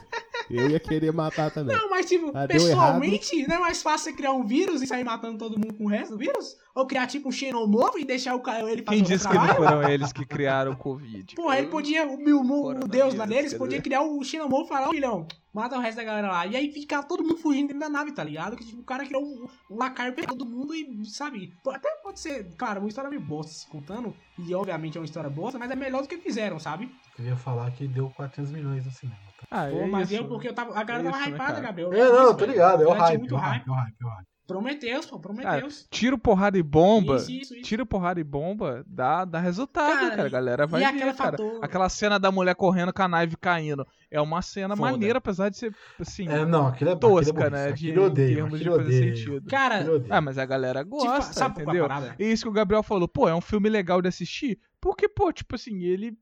[0.58, 1.76] Eu ia querer matar também.
[1.76, 5.04] Não, mas tipo, Ah, pessoalmente, não é mais fácil você criar um vírus e sair
[5.04, 6.56] matando todo mundo com o resto do vírus?
[6.74, 9.56] Ou criar tipo um xenomorfo e deixar o cara ele fazer Quem disse que não
[9.56, 11.36] foram eles que criaram o Covid?
[11.36, 13.84] Porra, ele podia, o, o, o, deus lá deles podia dizer.
[13.84, 16.48] criar o xenomorfo e falar, ô filhão, mata o resto da galera lá.
[16.48, 18.56] E aí ficar todo mundo fugindo dentro da nave, tá ligado?
[18.56, 21.54] Que tipo, o cara criou um, um lacaio pra todo mundo e, sabe?
[21.64, 25.06] Pô, Até pode ser, claro, uma história meio bosta se contando, e obviamente é uma
[25.06, 26.90] história bosta, mas é melhor do que fizeram, sabe?
[27.22, 29.18] Eu ia falar que deu 400 milhões no cinema.
[29.38, 29.48] tá?
[29.52, 30.22] Ah, Pô, é mas isso.
[30.22, 31.66] eu, porque eu tava, a galera É tava isso, né, hypada, cara?
[31.68, 31.94] Gabriel.
[31.94, 32.84] É, não, Isso, tô ligado.
[32.84, 33.68] É o hype, muito é o hype.
[33.68, 34.26] é o hype, é o hype.
[34.48, 35.88] Prometeus, pô, Cara, Prometeus.
[35.90, 37.16] tiro, porrada e bomba.
[37.18, 37.62] Isso, isso, isso.
[37.64, 40.26] Tiro, porrada e bomba dá, dá resultado, Cara, cara.
[40.26, 41.32] A galera vai e ver, aquela cara.
[41.38, 43.88] fator- Aquela cena da mulher correndo com a nave caindo.
[44.10, 44.92] É uma cena Foda.
[44.92, 47.72] maneira, apesar de ser, assim, É, não, aquilo é tosca, aquilo é né?
[47.72, 49.16] De, eu em odeio, termos de fazer odeio.
[49.18, 49.50] sentido.
[49.50, 50.14] Cara, odeio.
[50.14, 51.88] Ah, mas a galera gosta, sabe é entendeu?
[52.20, 55.32] E isso que o Gabriel falou, pô, é um filme legal de assistir, porque, pô,
[55.32, 56.18] tipo assim, ele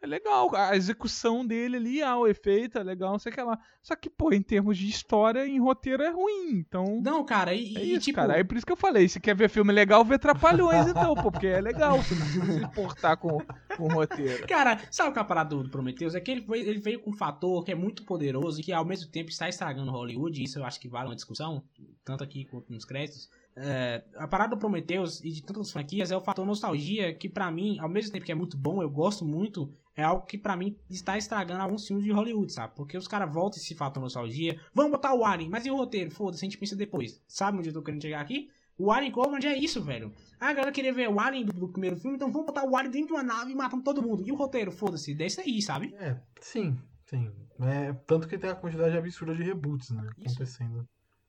[0.00, 3.42] é legal, a execução dele ali, ah, o efeito é legal, não sei o que
[3.42, 3.58] lá.
[3.82, 7.00] Só que, pô, em termos de história, em roteiro é ruim, então...
[7.02, 8.34] Não, cara, e, É e, isso, tipo, cara.
[8.34, 11.32] Aí por isso que eu falei, se quer ver filme legal, vê Trapalhões então, pô,
[11.32, 13.38] porque é legal, você não precisa se importar com,
[13.76, 14.46] com o roteiro.
[14.46, 16.14] Cara, sabe o que é a parada do, Prometheus?
[16.14, 18.72] É que ele veio, ele veio com um fator que é muito poderoso e que
[18.72, 21.62] ao mesmo tempo está estragando Hollywood, e isso eu acho que vale uma discussão,
[22.04, 23.28] tanto aqui quanto nos créditos.
[23.60, 27.50] É, a parada do Prometheus e de tantas franquias é o fator nostalgia, que pra
[27.50, 30.56] mim, ao mesmo tempo que é muito bom, eu gosto muito, é algo que pra
[30.56, 32.72] mim está estragando alguns filmes de Hollywood, sabe?
[32.76, 36.08] Porque os caras voltam esse fator nostalgia, vamos botar o Alien, mas e o roteiro?
[36.12, 37.20] Foda-se, a gente pensa depois.
[37.26, 38.48] Sabe onde eu tô querendo chegar aqui?
[38.78, 40.12] O Alien Covenant é isso, velho.
[40.38, 42.76] Ah, a galera queria ver o Alien do, do primeiro filme, então vamos botar o
[42.76, 44.22] Alien dentro de uma nave e matando todo mundo.
[44.24, 45.92] E o roteiro, foda-se, desse aí, sabe?
[45.98, 47.32] É, sim, sim.
[47.60, 50.08] É, tanto que tem a quantidade absurda de reboots, né?
[50.16, 50.36] Isso.
[50.36, 50.86] Acontecendo.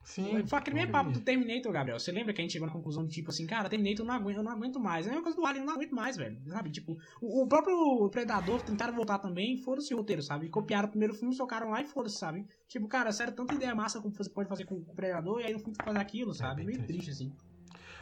[0.10, 0.44] Sim.
[0.48, 2.00] Foi aquele mesmo papo do Terminator, Gabriel.
[2.00, 4.38] Você lembra que a gente chegou na conclusão de tipo assim, cara, Terminator não aguento,
[4.38, 5.06] eu não aguento mais.
[5.06, 6.42] É a mesma coisa do Alien, eu não aguento mais, velho.
[6.48, 6.72] Sabe?
[6.72, 10.50] Tipo, o, o próprio Predador tentaram voltar também, foda-se o roteiro, sabe?
[10.50, 12.44] Copiaram o primeiro filme, socaram lá e foda-se, sabe?
[12.68, 15.54] Tipo, cara, sério, tanta ideia massa como você pode fazer com o Predador e aí
[15.54, 16.56] no fim tu faz aquilo, sabe?
[16.56, 17.06] bem Meio triste.
[17.06, 17.36] triste, assim.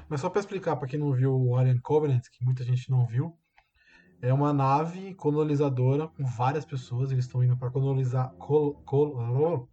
[0.08, 3.06] Mas só pra explicar pra quem não viu o Alien Covenant, que muita gente não
[3.06, 3.38] viu,
[4.22, 7.12] é uma nave colonizadora com várias pessoas.
[7.12, 8.32] Eles estão indo pra colonizar.
[8.36, 9.70] Col, col,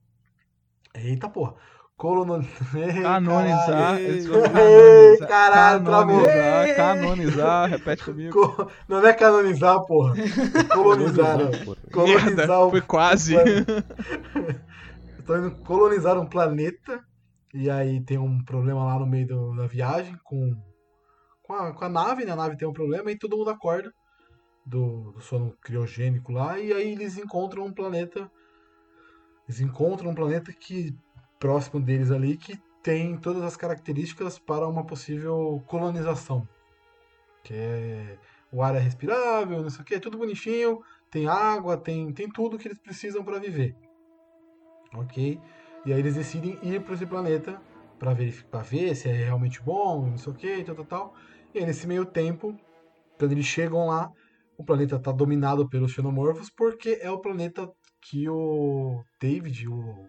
[0.96, 1.54] eita porra!
[1.96, 2.44] Colono...
[2.74, 3.98] Ei, Canonizar.
[4.00, 6.22] Ei, canonizar, caralho, travou.
[6.24, 8.32] canonizar, canonizar, repete comigo.
[8.56, 10.14] Co- Não é canonizar, porra.
[10.74, 11.38] Colonizar.
[11.92, 13.36] Colonizar Merda, o foi quase.
[15.18, 17.00] Estão indo colonizar um planeta.
[17.54, 20.52] E aí tem um problema lá no meio do- da viagem com,
[21.44, 22.32] com, a, com a nave, né?
[22.32, 23.92] A nave tem um problema e todo mundo acorda
[24.66, 26.58] do, do sono criogênico lá.
[26.58, 28.28] E aí eles encontram um planeta.
[29.48, 30.92] Eles encontram um planeta que
[31.44, 36.48] próximo deles ali que tem todas as características para uma possível colonização.
[37.42, 38.18] Que é
[38.50, 40.80] o ar é respirável, não sei o que, é tudo bonitinho,
[41.10, 43.76] tem água, tem, tem tudo que eles precisam para viver.
[44.94, 45.38] Ok?
[45.84, 47.60] E aí eles decidem ir para esse planeta
[47.98, 51.14] para verificar, ver se é realmente bom, não sei o que, tal, tal, tal.
[51.52, 52.58] E aí nesse meio tempo,
[53.18, 54.10] quando eles chegam lá,
[54.56, 60.08] o planeta está dominado pelos xenomorfos porque é o planeta que o David, o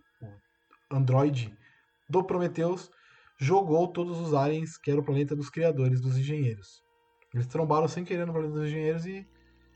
[0.91, 1.53] androide
[2.09, 2.91] do Prometheus,
[3.37, 6.83] jogou todos os aliens, que era o planeta dos criadores, dos engenheiros.
[7.33, 9.27] Eles trombaram sem querer no planeta dos engenheiros e.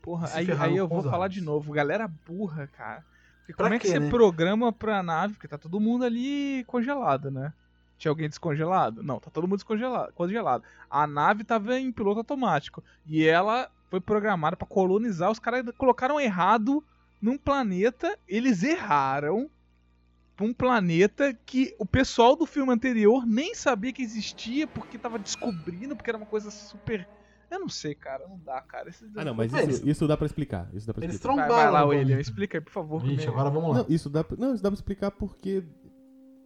[0.02, 1.34] Porra, aí, aí eu vou falar aliens.
[1.34, 1.72] de novo.
[1.72, 3.04] Galera burra, cara.
[3.40, 4.08] Porque Pra como é que quê, você né?
[4.08, 5.34] programa pra nave?
[5.34, 7.52] Porque tá todo mundo ali congelado, né?
[7.98, 9.02] Tinha alguém descongelado?
[9.02, 10.12] Não, tá todo mundo descongelado.
[10.14, 10.64] Congelado.
[10.88, 12.82] A nave tava em piloto automático.
[13.04, 15.30] E ela foi programada pra colonizar.
[15.30, 16.82] Os caras colocaram errado
[17.20, 18.16] num planeta.
[18.26, 19.50] Eles erraram
[20.40, 25.18] pra um planeta que o pessoal do filme anterior nem sabia que existia porque tava
[25.18, 27.06] descobrindo, porque era uma coisa super.
[27.50, 28.26] Eu não sei, cara.
[28.28, 28.88] Não dá, cara.
[28.88, 30.68] Esses- Ah, não, mas É, isso, isso dá pra explicar.
[30.72, 31.36] Isso dá pra Eles explicar.
[31.36, 31.72] Vai, trombaram.
[31.72, 32.20] vai lá, no William.
[32.20, 33.02] Explica aí, por favor.
[33.02, 33.78] Vixe, agora vamos lá.
[33.82, 35.62] Não, isso dá, pra- não, isso dá pra explicar porque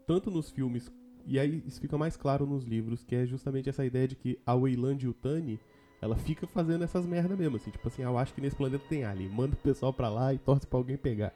[0.07, 0.91] tanto nos filmes
[1.27, 4.39] e aí isso fica mais claro nos livros, que é justamente essa ideia de que
[4.45, 5.61] a Weyland Yutani,
[6.03, 8.85] ela fica fazendo essas merda mesmo, assim, tipo assim, ah, eu acho que nesse planeta
[8.89, 11.33] tem alien, manda o pessoal pra lá e torce pra alguém pegar.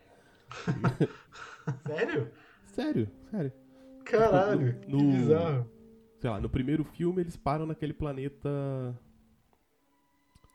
[1.86, 2.30] Sério?
[2.80, 3.52] Sério, sério.
[4.04, 5.70] Caralho, No- que no- bizarro.
[6.20, 8.48] Sei lá, no primeiro filme eles param naquele planeta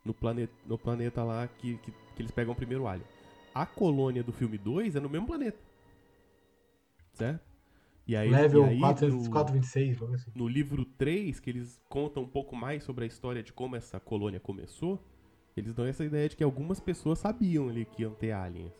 [0.05, 3.05] no planeta, no planeta lá que, que, que eles pegam o primeiro alien.
[3.53, 5.57] A colônia do filme 2 é no mesmo planeta.
[7.13, 7.41] Certo?
[8.07, 10.31] E aí, Level e aí 4, no- 426, algo assim.
[10.35, 13.99] no livro 3, que eles contam um pouco mais sobre a história de como essa
[13.99, 15.01] colônia começou,
[15.55, 18.73] eles dão essa ideia de que algumas pessoas sabiam ali que iam ter aliens.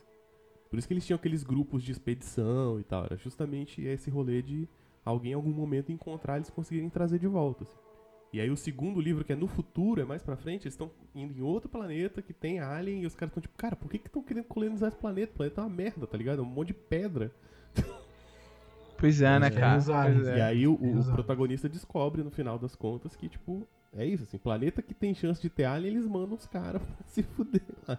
[0.74, 3.04] Por isso que eles tinham aqueles grupos de expedição e tal.
[3.04, 4.68] Era justamente esse rolê de
[5.04, 7.62] alguém em algum momento encontrar eles conseguirem trazer de volta.
[7.62, 7.76] assim.
[8.32, 10.90] E aí o segundo livro, que é no futuro, é mais pra frente, eles estão
[11.14, 13.98] indo em outro planeta que tem alien e os caras estão tipo, cara, por que
[14.00, 15.30] que estão querendo colonizar esse planeta?
[15.32, 16.40] O planeta é uma merda, tá ligado?
[16.40, 17.30] É um monte de pedra.
[18.98, 20.08] Pois é, né, Eles cara?
[20.30, 20.38] é.
[20.38, 21.12] E aí o, o Exato.
[21.12, 25.40] protagonista descobre no final das contas que, tipo, é isso, assim, planeta que tem chance
[25.40, 27.98] de ter alien, eles mandam os caras pra se fuder lá.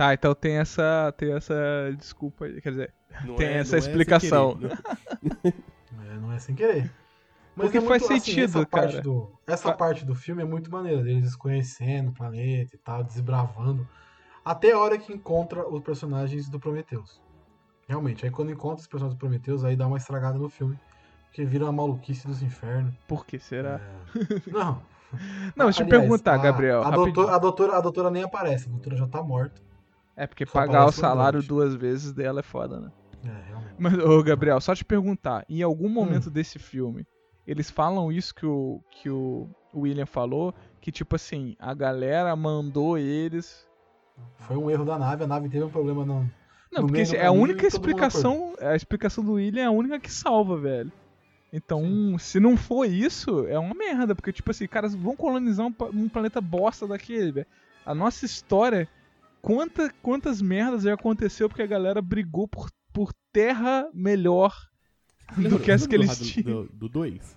[0.00, 1.54] Tá, então tem essa, tem essa
[1.98, 4.56] desculpa aí, quer dizer, Não Tem é- essa não é sem explicação.
[4.56, 4.78] querer,
[5.22, 5.52] não-
[6.10, 6.90] É, não é sem querer.
[7.54, 9.02] Porque é faz muito, sentido, essa parte cara.
[9.02, 13.04] Do, essa Fa- parte do filme é muito maneira, deles conhecendo o planeta e tal,
[13.04, 13.86] desbravando.
[14.42, 17.20] Até a hora que encontra os personagens do Prometheus.
[17.86, 20.78] Realmente, aí quando encontra os personagens do Prometheus, aí dá uma estragada no filme.
[21.26, 22.94] Porque vira uma maluquice dos infernos.
[23.06, 23.78] por que será?
[23.78, 24.10] É.
[24.50, 24.80] Não.
[25.54, 26.82] Não, deixa eu perguntar, a- Gabriel.
[26.84, 29.60] A doutora, a, doutora, a doutora nem aparece, a doutora já tá morta.
[30.16, 32.92] É porque só pagar o salário duas vezes dela é foda, né?
[33.24, 33.74] É, realmente.
[33.78, 35.90] Mas, ô Gabriel, só te perguntar, em algum Hum.
[35.90, 37.06] momento desse filme,
[37.46, 42.98] eles falam isso que o, que o William falou, que tipo assim, a galera mandou
[42.98, 43.66] eles.
[44.38, 46.30] Foi um erro da nave, a nave teve um problema não.
[46.70, 48.54] Não, No porque é a única explicação.
[48.60, 50.92] A explicação do William é a única que salva, velho.
[51.52, 55.74] Então, se não for isso, é uma merda, porque, tipo assim, caras vão colonizar um,
[55.94, 57.46] um planeta bosta daquele, velho.
[57.84, 58.88] A nossa história,
[59.42, 64.54] quanta, quantas merdas já aconteceu porque a galera brigou por, por terra melhor
[65.36, 66.66] do que as que eles tinham.
[66.72, 67.36] Do 2?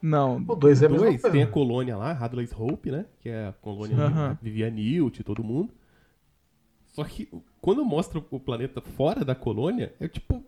[0.00, 3.06] Não, O 2 é dois tem a colônia lá, Hadley's Hope, né?
[3.20, 4.02] Que é a colônia Sim.
[4.02, 4.38] onde Aham.
[4.40, 5.72] vivia Newt e todo mundo.
[6.86, 7.28] Só que
[7.60, 10.44] quando mostra o planeta fora da colônia, é tipo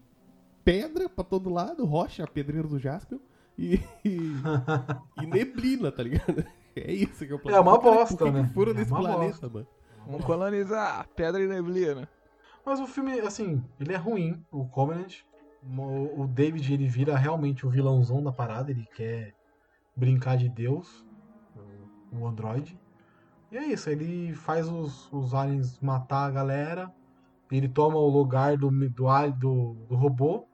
[0.64, 3.18] pedra pra todo lado, rocha, pedreiro do Jaspion
[3.58, 4.48] e, e,
[5.22, 6.44] e neblina, tá ligado?
[6.76, 7.62] É isso que é o planeta.
[7.62, 8.48] uma Cara, bosta, né?
[8.54, 9.48] Foram É nesse uma planeta, bosta.
[9.48, 9.66] mano.
[10.06, 12.08] Vamos colonizar pedra e neblina.
[12.64, 15.14] Mas o filme, assim, ele é ruim, o Covenant.
[15.62, 19.32] O o David, ele vira realmente o vilãozão da parada, ele quer
[19.96, 20.88] brincar de Deus,
[21.54, 22.78] o- o androide.
[23.50, 26.90] E é isso, ele faz os, os aliens matar a galera,
[27.50, 30.46] ele toma o lugar do, do, do, do robô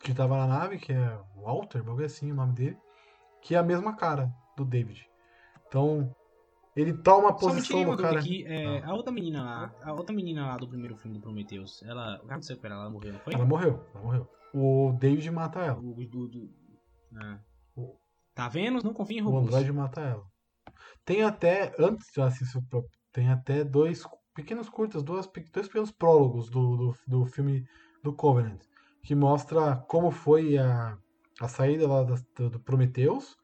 [0.00, 2.78] que tava na nave, que é Walter, bagulho assim o nome dele,
[3.42, 5.06] que é a mesma cara do David.
[5.66, 6.10] Então,
[6.80, 8.18] ele toma a Só me posição uma do cara.
[8.20, 8.44] aqui.
[8.46, 12.16] é, a outra menina lá, a outra menina lá do primeiro filme do Prometheus, ela.
[12.16, 12.76] O que aconteceu com ela?
[12.82, 13.34] Ela morreu, não foi?
[13.34, 14.28] Ela morreu, ela morreu.
[14.52, 15.78] O David mata ela.
[15.78, 16.50] O, do, do-
[17.16, 17.38] ah.
[17.76, 17.96] O-
[18.34, 18.82] Tá vendo?
[18.82, 19.46] Não confia em O robôs.
[19.46, 20.24] Android mata ela.
[21.04, 24.04] Tem até, antes de assistir, o tem até dois
[24.34, 27.64] pequenos curtas, duas, dois pequenos prólogos do, do, do filme
[28.02, 28.60] do Covenant,
[29.02, 30.96] que mostra como foi a,
[31.40, 33.36] a saída lá da- do, Prometheus,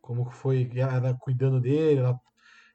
[0.00, 2.18] como foi ela cuidando dele, ela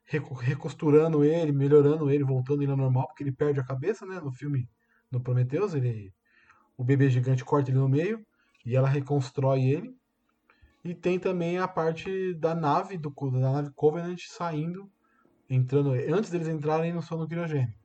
[0.06, 4.30] recosturando ele, melhorando ele, voltando ele ao normal, porque ele perde a cabeça, né, no
[4.30, 4.68] filme
[5.10, 6.12] no Prometheus, ele
[6.76, 8.24] o bebê gigante corta ele no meio
[8.66, 9.96] e ela reconstrói ele.
[10.84, 14.90] E tem também a parte da nave do da nave Covenant saindo,
[15.48, 17.78] entrando antes deles entrarem no sono criogênico.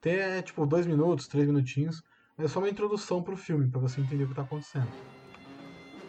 [0.00, 2.02] Tem é, tipo dois minutos, três minutinhos,
[2.38, 4.88] é só uma introdução pro filme pra você entender o que tá acontecendo.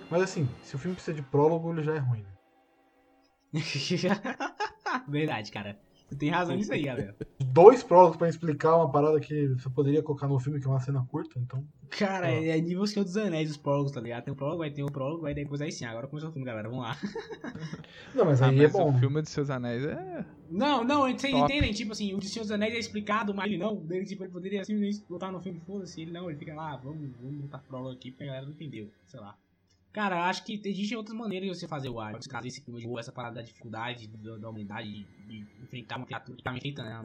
[0.10, 2.26] Mas assim, se o filme precisa de prólogo, ele já é ruim.
[3.52, 3.62] Né?
[5.08, 5.78] Verdade, cara.
[6.10, 7.14] Tu tem razão nisso aí, Gabriel.
[7.40, 10.80] dois prólogos pra explicar uma parada que você poderia colocar no filme, que é uma
[10.80, 11.66] cena curta, então.
[11.90, 12.32] Cara, Ah.
[12.46, 14.24] é nível Senhor dos Anéis os prólogos, tá ligado?
[14.26, 15.86] Tem o prólogo, aí tem o prólogo, aí depois aí sim.
[15.86, 16.70] Agora começou o filme, galera.
[16.70, 16.96] Vamos lá.
[18.14, 18.90] Não, mas Ah, aí é mas bom.
[18.90, 20.26] o filme dos seus anéis é.
[20.52, 21.72] Não, não, vocês entendem?
[21.74, 23.84] Tipo assim, o de Senhor dos Anéis é explicado, mas ele não.
[23.90, 26.00] Ele, tipo, ele poderia simplesmente botar no filme, foda-se.
[26.02, 28.88] Ele não, ele fica lá, vamos, vamos botar prólogo aqui, porque a galera não entendeu.
[29.08, 29.36] Sei lá.
[29.94, 32.14] Cara, acho que existem outras maneiras de você fazer o ar.
[32.28, 35.98] Trazer esse clima de boa, essa parada da dificuldade da, da humanidade de, de enfrentar
[35.98, 37.04] uma criatura que tá feita, né?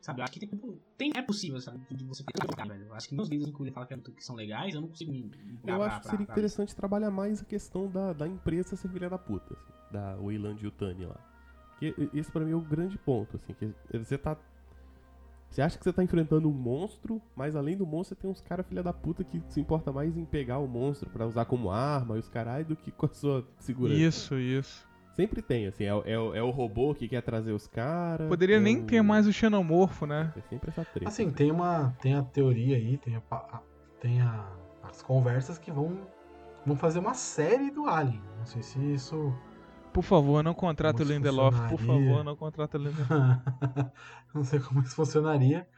[0.00, 2.84] Sabe, eu acho que tem, tem, é possível, sabe, de você ter velho.
[2.84, 4.88] Eu acho que meus vídeos que ele fala que, é- que são legais, eu não
[4.88, 5.22] consigo me.
[5.22, 8.76] Eu pra- acho que pra- seria pra- interessante trabalhar mais a questão da, da empresa
[8.76, 11.18] ser filha da puta, assim, da Wayland Yutani lá.
[11.78, 14.36] Que esse pra mim é o grande ponto, assim, que você tá.
[15.54, 18.40] Você acha que você tá enfrentando um monstro, mas além do monstro você tem uns
[18.40, 21.70] caras filha da puta que se importa mais em pegar o monstro pra usar como
[21.70, 23.94] arma e os caralho do que com a sua segurança.
[24.00, 24.88] Isso, isso.
[25.14, 28.28] Sempre tem, assim, é, o- é, é o robô que quer trazer os caras.
[28.28, 30.32] Poderia é nem o- ter mais o xenomorfo, né?
[30.36, 31.06] É sempre essa treta.
[31.08, 31.94] Assim, tem uma.
[32.00, 33.62] Tem a teoria aí, tem, a, a-
[34.00, 34.50] tem a-
[34.82, 35.98] as conversas que vão.
[36.66, 38.20] Vão fazer uma série do Alien.
[38.40, 39.32] Não sei se isso.
[39.94, 41.56] Por favor, não contrata o Lindelof.
[41.70, 43.08] Por favor, não contrata o Lindelof.
[44.34, 45.68] não sei como isso funcionaria.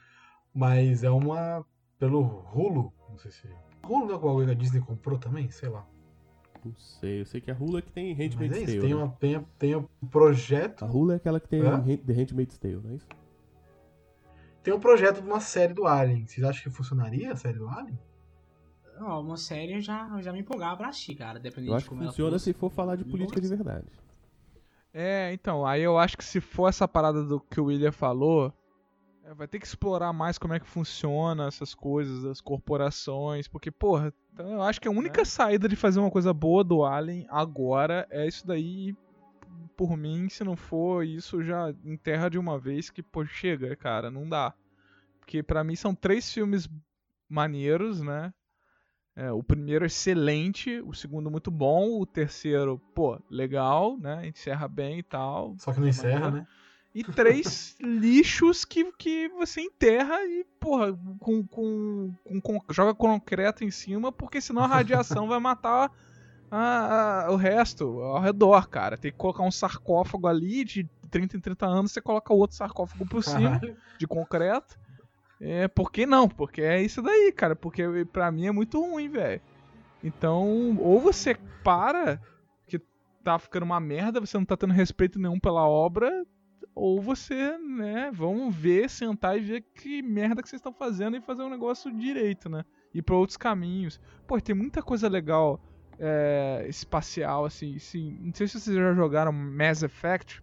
[0.54, 1.62] Mas é uma.
[1.98, 2.22] Pelo
[2.54, 2.90] Hulu.
[3.10, 3.46] Não sei se.
[3.86, 5.50] Hulu não é o que a Disney comprou também?
[5.50, 5.86] Sei lá.
[6.64, 8.80] Não sei, eu sei que a Hulu é que tem Mas Handmaid's é isso, Tale.
[8.80, 8.96] tem, né?
[8.96, 10.84] uma, tem, tem o projeto.
[10.86, 11.82] A Hulu é aquela que tem Hã?
[11.82, 13.06] The Handmaid's Tale, não é isso?
[14.62, 16.26] Tem um projeto de uma série do Alien.
[16.26, 17.98] Vocês acham que funcionaria a série do Alien?
[18.98, 21.38] Ó, uma série eu já, eu já me empolgava pra assistir, cara.
[21.38, 23.86] Dependendo Eu de acho que como ela funciona se for falar de política de verdade.
[24.98, 28.50] É, então, aí eu acho que se for essa parada do que o William falou,
[29.22, 33.70] é, vai ter que explorar mais como é que funciona essas coisas das corporações, porque,
[33.70, 37.26] porra, então eu acho que a única saída de fazer uma coisa boa do Alien
[37.28, 38.96] agora é isso daí.
[39.76, 44.10] Por mim, se não for isso, já enterra de uma vez que, pô, chega, cara,
[44.10, 44.54] não dá.
[45.20, 46.70] Porque pra mim são três filmes
[47.28, 48.32] maneiros, né?
[49.16, 54.28] É, o primeiro excelente, o segundo muito bom, o terceiro, pô, legal, né?
[54.28, 55.56] Encerra bem e tal.
[55.58, 56.46] Só que não encerra, né?
[56.94, 63.64] E três lixos que, que você enterra e, porra, com, com, com- com- joga concreto
[63.64, 65.90] em cima, porque senão a radiação vai matar
[66.50, 68.98] a- a- o resto ao redor, cara.
[68.98, 73.06] Tem que colocar um sarcófago ali de 30 em 30 anos, você coloca outro sarcófago
[73.06, 73.76] por cima Caralho.
[73.98, 74.78] de concreto.
[75.40, 76.28] É, por que não?
[76.28, 77.54] Porque é isso daí, cara.
[77.54, 77.82] Porque
[78.12, 79.40] pra mim é muito ruim, velho.
[80.02, 82.20] Então, ou você para,
[82.66, 82.80] que
[83.22, 86.24] tá ficando uma merda, você não tá tendo respeito nenhum pela obra,
[86.74, 91.22] ou você, né, vamos ver, sentar e ver que merda que vocês estão fazendo e
[91.22, 92.64] fazer um negócio direito, né?
[92.92, 93.98] Ir pra outros caminhos.
[94.26, 95.60] Pô, tem muita coisa legal
[95.98, 98.18] é, espacial, assim, assim.
[98.20, 100.42] Não sei se vocês já jogaram Mass Effect.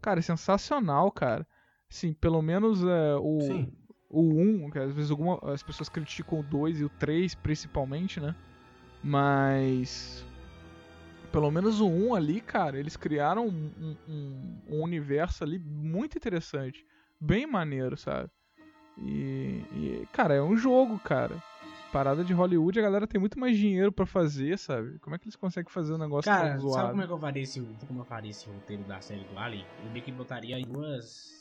[0.00, 1.46] Cara, é sensacional, cara.
[1.88, 3.72] Sim, pelo menos é, o, Sim.
[4.10, 8.20] o 1, que às vezes alguma, as pessoas criticam o 2 e o 3 principalmente,
[8.20, 8.34] né?
[9.02, 10.24] Mas.
[11.32, 13.96] Pelo menos o 1 ali, cara, eles criaram um, um-
[14.68, 16.84] um- universo ali muito interessante.
[17.20, 18.30] Bem maneiro, sabe?
[18.98, 21.36] E, e, cara, é um jogo, cara.
[21.92, 24.98] Parada de Hollywood, a galera tem muito mais dinheiro pra fazer, sabe?
[25.00, 26.90] Como é que eles conseguem fazer um negócio Cara, tão sabe zoado?
[26.90, 29.64] como é que eu faria esse, como eu faria esse roteiro da série do Alien?
[29.84, 31.35] Eu meio que botaria em duas.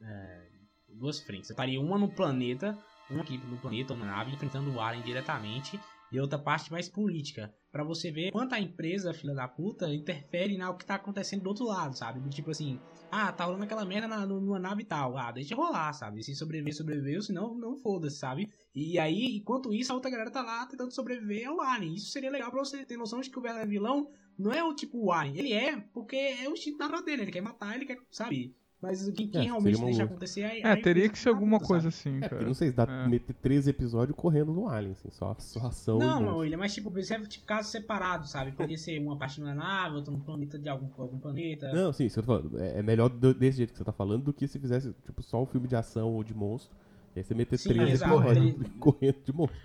[0.00, 0.48] É,
[0.88, 1.50] duas frentes.
[1.50, 2.76] Eu estaria uma no planeta,
[3.10, 5.78] uma aqui no planeta, uma nave, enfrentando o Alien diretamente,
[6.10, 7.54] e outra parte mais política.
[7.70, 11.50] Pra você ver quanto a empresa, filha da puta, interfere no que tá acontecendo do
[11.50, 12.26] outro lado, sabe?
[12.30, 12.80] Tipo assim,
[13.10, 15.16] ah, tá rolando aquela merda na, numa nave tal.
[15.18, 16.22] Ah, deixa rolar, sabe?
[16.22, 18.50] Se sobreviver, sobreviveu, senão não foda-se, sabe?
[18.74, 21.94] E aí, enquanto isso, a outra galera tá lá tentando sobreviver ao Alien.
[21.94, 24.74] Isso seria legal pra você ter noção de que o verdadeiro vilão não é o
[24.74, 25.36] tipo o Alien.
[25.36, 27.22] Ele é porque é o instinto natural dele.
[27.22, 28.56] Ele quer matar, ele quer, sabe?
[28.80, 30.60] Mas quem, quem É, realmente seria uma deixa acontecer é.
[30.60, 32.28] É, teria que ser alguma coisa assim, É, cara.
[32.30, 33.08] porque não sei se dá É.
[33.08, 35.98] meter três episódios correndo no Alien, assim, só, só ação.
[35.98, 36.36] Não, monstro.
[36.38, 38.52] William, mas tipo, isso é tipo caso separado, sabe?
[38.52, 41.72] Poderia ser uma parte na nave, outra no planeta de algum, algum planeta.
[41.72, 42.60] Não, sim, isso que eu tô falando.
[42.62, 45.22] É é melhor do- desse jeito que você tá falando do que se fizesse, tipo,
[45.24, 46.72] só um filme de ação ou de monstro.
[47.16, 49.58] E aí você meter Sim, três episódios correndo de monstro.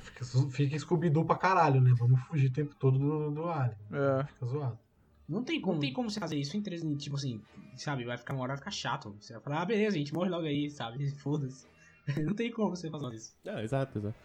[0.00, 1.92] Fica, fica Scooby-Doo pra caralho, né?
[1.98, 3.76] Vamos fugir o tempo todo do, do Alien.
[3.92, 4.24] É.
[4.24, 4.78] Fica zoado.
[5.28, 7.40] Não tem como, não tem como você fazer isso em três, tipo assim,
[7.76, 8.04] sabe?
[8.04, 9.16] Vai ficar uma hora, vai ficar chato.
[9.20, 11.10] Você vai falar, ah, beleza, a gente morre logo aí, sabe?
[11.18, 11.66] Foda-se.
[12.24, 13.36] Não tem como você fazer isso.
[13.44, 14.16] Não, exato, exato.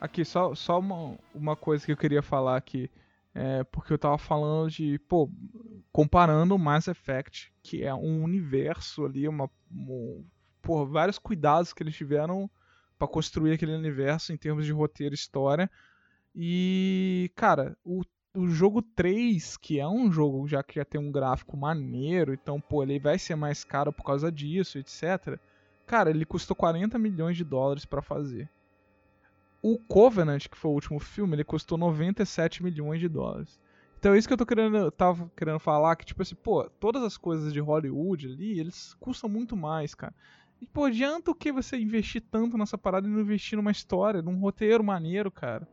[0.00, 2.90] Aqui, só, só uma, uma coisa que eu queria falar aqui.
[3.34, 5.28] É porque eu tava falando de, pô,
[5.90, 10.24] comparando o Mass Effect, que é um universo ali, uma, um,
[10.62, 12.48] pô, vários cuidados que eles tiveram
[12.96, 15.68] pra construir aquele universo em termos de roteiro e história.
[16.34, 18.02] E, cara, o,
[18.34, 22.60] o jogo 3, que é um jogo já que já tem um gráfico maneiro, então,
[22.60, 25.38] pô, ele vai ser mais caro por causa disso, etc.
[25.86, 28.50] Cara, ele custou 40 milhões de dólares pra fazer.
[29.62, 33.60] O Covenant, que foi o último filme, ele custou 97 milhões de dólares.
[33.98, 36.68] Então é isso que eu tô querendo, eu tava querendo falar, que tipo assim, pô,
[36.78, 40.14] todas as coisas de Hollywood ali, eles custam muito mais, cara.
[40.60, 44.20] E pô, adianta o que você investir tanto nessa parada e não investir numa história,
[44.20, 45.66] num roteiro maneiro, cara.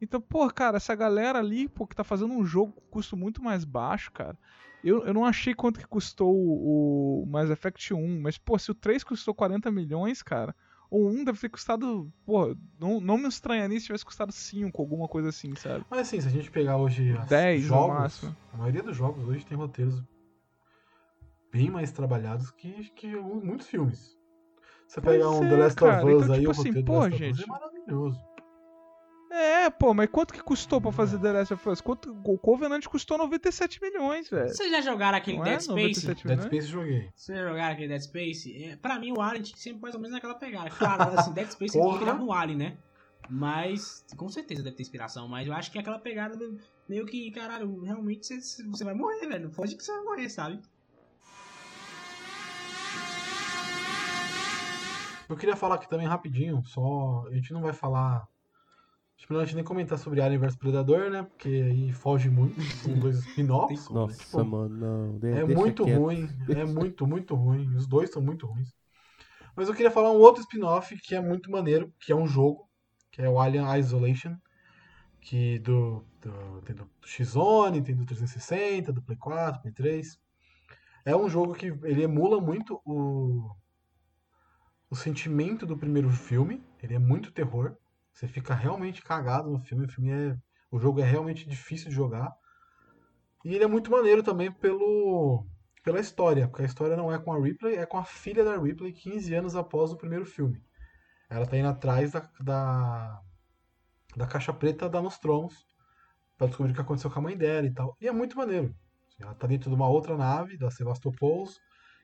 [0.00, 3.42] Então, pô, cara, essa galera ali, pô, que tá fazendo um jogo com custo muito
[3.42, 4.36] mais baixo, cara.
[4.82, 8.70] Eu, eu não achei quanto que custou o, o Mass Effect 1, mas, pô, se
[8.70, 10.54] o 3 custou 40 milhões, cara,
[10.88, 15.08] o 1 deve ter custado, pô, não, não me estranharia se tivesse custado 5, alguma
[15.08, 15.84] coisa assim, sabe?
[15.90, 18.36] Mas assim, se a gente pegar hoje as 10 no jogos, máximo.
[18.52, 20.02] a maioria dos jogos hoje tem roteiros
[21.52, 24.16] bem mais trabalhados que, que muitos filmes.
[24.86, 26.04] Você Pois pega um é, The Last cara.
[26.04, 27.42] of Us Então, aí, tipo o assim, roteiro pô, Last of Us gente.
[27.42, 28.20] é maravilhoso.
[29.30, 31.80] É, pô, mas quanto que custou pra fazer The Last of Us?
[31.80, 34.48] Quanto, o Covenant custou 97 milhões, velho.
[34.48, 35.68] Vocês já jogaram aquele Não Dead é Space?
[36.06, 36.40] 97 Dead?
[36.42, 37.10] Space joguei.
[37.14, 38.64] Vocês já jogaram aquele Dead Space?
[38.64, 40.70] É, pra mim, o Alien tinha que ser mais ou menos naquela pegada.
[40.70, 42.78] Claro, assim, Dead Space é inspirado no Alien, né?
[43.30, 46.38] Mas, com certeza deve ter inspiração, mas eu acho que é aquela pegada
[46.88, 49.50] meio- que, caralho, realmente você, você vai morrer, velho.
[49.50, 50.58] Pode que você vai morrer, sabe?
[55.28, 57.26] Eu queria falar aqui também rapidinho, só.
[57.28, 58.26] A gente não vai falar.
[59.18, 61.24] Acho melhor a gente nem comentar sobre Alien vs Predador, né?
[61.24, 62.54] Porque aí foge muito.
[62.94, 63.86] São dois spin-offs.
[63.88, 65.18] Como, Nossa, Tipo, mano, não.
[65.18, 65.98] de- É deixa muito quieto.
[66.00, 67.74] ruim, é muito, muito ruim.
[67.74, 68.72] Os dois são muito ruins.
[69.56, 72.68] Mas eu queria falar um outro spin-off que é muito maneiro, que é um jogo,
[73.10, 74.36] que é o Alien Isolation,
[75.20, 80.16] que do, do- tem do X-Zone, tem do 360, do Play 4, Play 3.
[81.04, 83.50] É um jogo que ele emula muito o,
[84.88, 86.62] o sentimento do primeiro filme.
[86.80, 87.76] Ele é muito terror.
[88.18, 89.86] Você fica realmente cagado no filme.
[89.86, 90.36] O filme é,
[90.72, 92.34] o jogo é realmente difícil de jogar.
[93.44, 95.46] E ele é muito maneiro também pelo
[95.84, 98.58] pela história, porque a história não é com a Ripley, é com a filha da
[98.58, 100.60] Ripley 15 anos após o primeiro filme.
[101.30, 103.22] Ela tá indo atrás da, da,
[104.16, 105.54] da caixa preta da Nostromos
[106.36, 107.96] pra descobrir o que aconteceu com a mãe dela e tal.
[108.00, 108.74] E é muito maneiro.
[109.18, 111.46] Ela tá dentro de uma outra nave, da Sevastopol,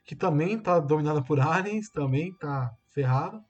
[0.05, 3.43] que também tá dominada por aliens, também tá ferrada.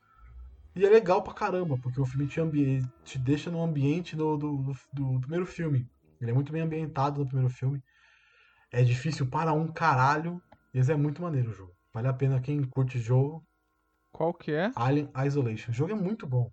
[0.76, 4.36] E é legal pra caramba, porque o filme te, ambi- te deixa no ambiente do,
[4.38, 5.88] do, do, do primeiro filme.
[6.20, 7.82] Ele é muito bem ambientado no primeiro filme.
[8.72, 10.42] É difícil para um caralho,
[10.74, 11.74] mas é muito maneiro o jogo.
[11.94, 13.42] Vale a pena quem curte jogo.
[14.12, 14.72] Qual que é?
[14.76, 15.72] Alien Isolation.
[15.72, 16.52] O jogo é muito bom.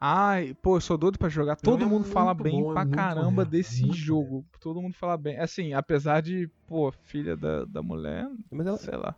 [0.00, 1.56] Ai, pô, eu sou doido pra jogar.
[1.56, 4.44] Todo é mundo fala bem bom, é pra muito caramba maneiro, é desse muito jogo.
[4.60, 5.38] Todo mundo fala bem.
[5.38, 9.14] Assim, apesar de, pô, filha da, da mulher, Mas ela, sei lá.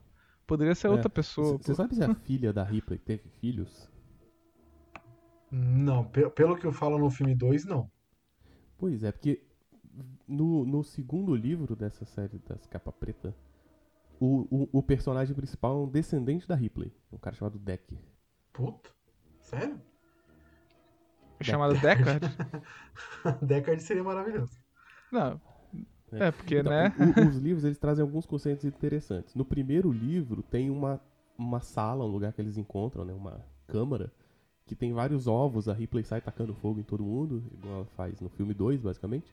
[0.47, 1.59] Poderia ser É, outra pessoa.
[1.59, 3.89] Você sabe se a filha da Ripley teve filhos?
[5.57, 7.91] Não, pe- pelo que eu falo no filme 2, não.
[8.79, 9.43] Pois é, porque
[10.29, 13.35] no, no segundo livro dessa série das Capa Preta,
[14.21, 17.99] o, o, o personagem principal é um descendente da Ripley, um cara chamado Deck.
[18.53, 18.91] Puta.
[19.41, 19.81] Sério?
[21.41, 22.27] Chamado Deckard?
[23.43, 24.59] Deckard seria maravilhoso.
[25.13, 25.41] Não.
[26.13, 26.93] É, porque, Então, né?
[26.99, 29.35] o- os livros eles trazem alguns conceitos interessantes.
[29.35, 31.01] No primeiro livro tem uma,
[31.37, 34.13] uma sala, um lugar que eles encontram, né, uma câmara,
[34.67, 38.21] que tem vários ovos, a Ripley sai tacando fogo em todo mundo, igual ela faz
[38.21, 39.33] no filme 2, basicamente.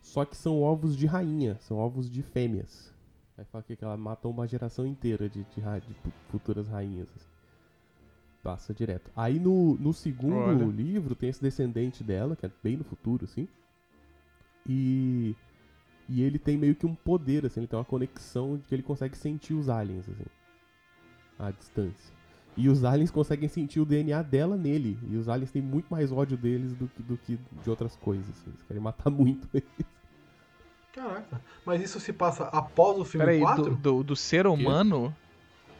[0.00, 2.92] Só que são ovos de rainha, são ovos de fêmeas.
[3.36, 7.08] Aí fala que ela matou uma geração inteira de, de, de fu- futuras rainhas.
[7.14, 7.26] assim.
[8.42, 9.10] Passa direto.
[9.16, 10.64] Aí no, no segundo Olha.
[10.64, 13.48] livro tem esse descendente dela, que é bem no futuro, assim.
[14.66, 15.34] E.
[16.06, 18.82] E ele tem meio que um poder, assim, ele tem uma conexão de que ele
[18.82, 20.26] consegue sentir os aliens, assim.
[21.38, 22.14] À distância.
[22.56, 24.98] E os aliens conseguem sentir o DNA dela nele.
[25.10, 28.28] E os aliens têm muito mais ódio deles do que, do que de outras coisas,
[28.30, 28.50] assim.
[28.50, 29.68] Eles querem matar muito eles.
[30.92, 31.44] Caraca.
[31.64, 33.76] Mas isso se passa após o filme Peraí, 4?
[33.76, 35.14] do, do, do ser humano,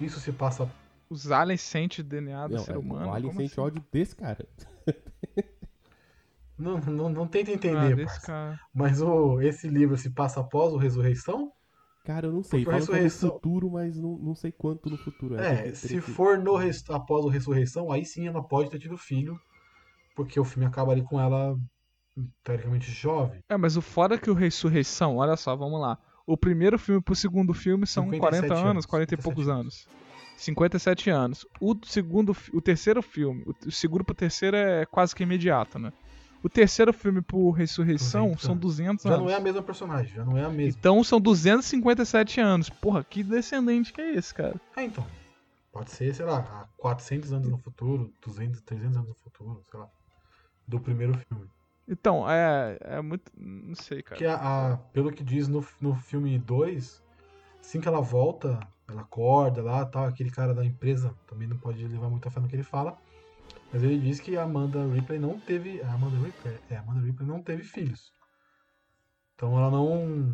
[0.01, 0.71] Isso se passa.
[1.09, 3.11] os aliens sentem o DNA do Não, ser é, humano?
[3.11, 3.61] o alien Como sente assim?
[3.61, 4.47] ódio desse cara.
[6.57, 8.21] Não, não, não tenta Ah, entender, parça.
[8.21, 8.61] cara.
[8.73, 11.53] Mas o, esse livro se passa após o Ressurreição?
[12.05, 12.63] Cara, eu não sei.
[12.65, 15.37] Porque a Falam é no ressurreição- futuro, mas não, não sei quanto no futuro.
[15.37, 18.97] É, Teria- se for no res- após o Ressurreição, aí sim ela pode ter tido
[18.99, 19.41] filho.
[20.15, 21.59] Porque o filme acaba ali com ela,
[22.45, 23.41] teoricamente, jovem.
[23.49, 25.99] É, mas o foda é que o Ressurreição, olha só, vamos lá.
[26.27, 29.49] O primeiro filme pro segundo filme são 57 40 anos, anos, 40 e 57 poucos
[29.49, 29.89] anos.
[30.37, 31.47] 57 anos.
[31.61, 35.93] O segundo, o terceiro filme, o, o segundo pro terceiro é quase que imediato, né?
[36.45, 38.61] O terceiro filme pro Ressurreição 200 são anos.
[38.63, 39.25] 200 Já anos.
[39.25, 40.79] não é a mesma personagem, já não é a mesma.
[40.79, 42.69] Então são 257 anos.
[42.69, 44.61] Porra, que descendente que é esse, cara?
[44.77, 45.07] É, então.
[45.73, 49.81] Pode ser, sei lá, há 400 anos no futuro, 200, 300 anos no futuro, sei
[49.81, 49.89] lá.
[50.69, 51.49] Do primeiro filme.
[51.89, 53.33] Então, é, é muito.
[53.37, 54.17] Não sei, cara.
[54.17, 54.35] Que a,
[54.75, 57.03] a- pelo que diz no, no filme 2,
[57.61, 61.87] assim que ela volta, ela acorda lá tal, aquele cara da empresa também não pode
[61.89, 62.97] levar muita fé no que ele fala.
[63.75, 65.83] Mas ele diz que a Amanda Ripley não teve.
[65.83, 66.61] A Amanda Ripley?
[66.71, 68.13] É, a Amanda Ripley não teve filhos.
[69.35, 70.33] Então ela não.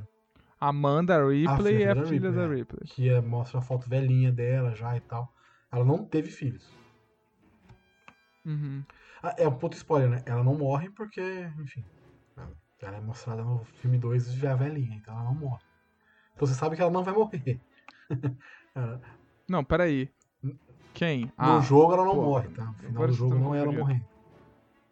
[0.60, 2.54] Amanda Ripley filha é a filha Ripley, da é.
[2.54, 2.84] Ripley.
[2.84, 5.32] Que é- mostra a foto velhinha dela já e tal.
[5.72, 6.70] Ela não teve filhos.
[8.44, 8.84] Uhum.
[9.22, 10.22] Ah, É um ponto spoiler, né?
[10.26, 11.22] Ela não morre porque,
[11.58, 11.82] enfim.
[12.36, 12.52] ela-
[12.82, 15.62] Ela é mostrada no filme 2 já velhinha, então ela não morre.
[16.34, 17.58] Então você sabe que ela não vai morrer.
[18.74, 19.00] Ela-
[19.48, 20.10] Não, peraí.
[21.00, 21.22] Quem?
[21.24, 22.62] no Ah, jogo ela não pô, morre, tá?
[22.66, 23.80] No final do jogo não é ela confundindo.
[23.86, 24.02] morrer.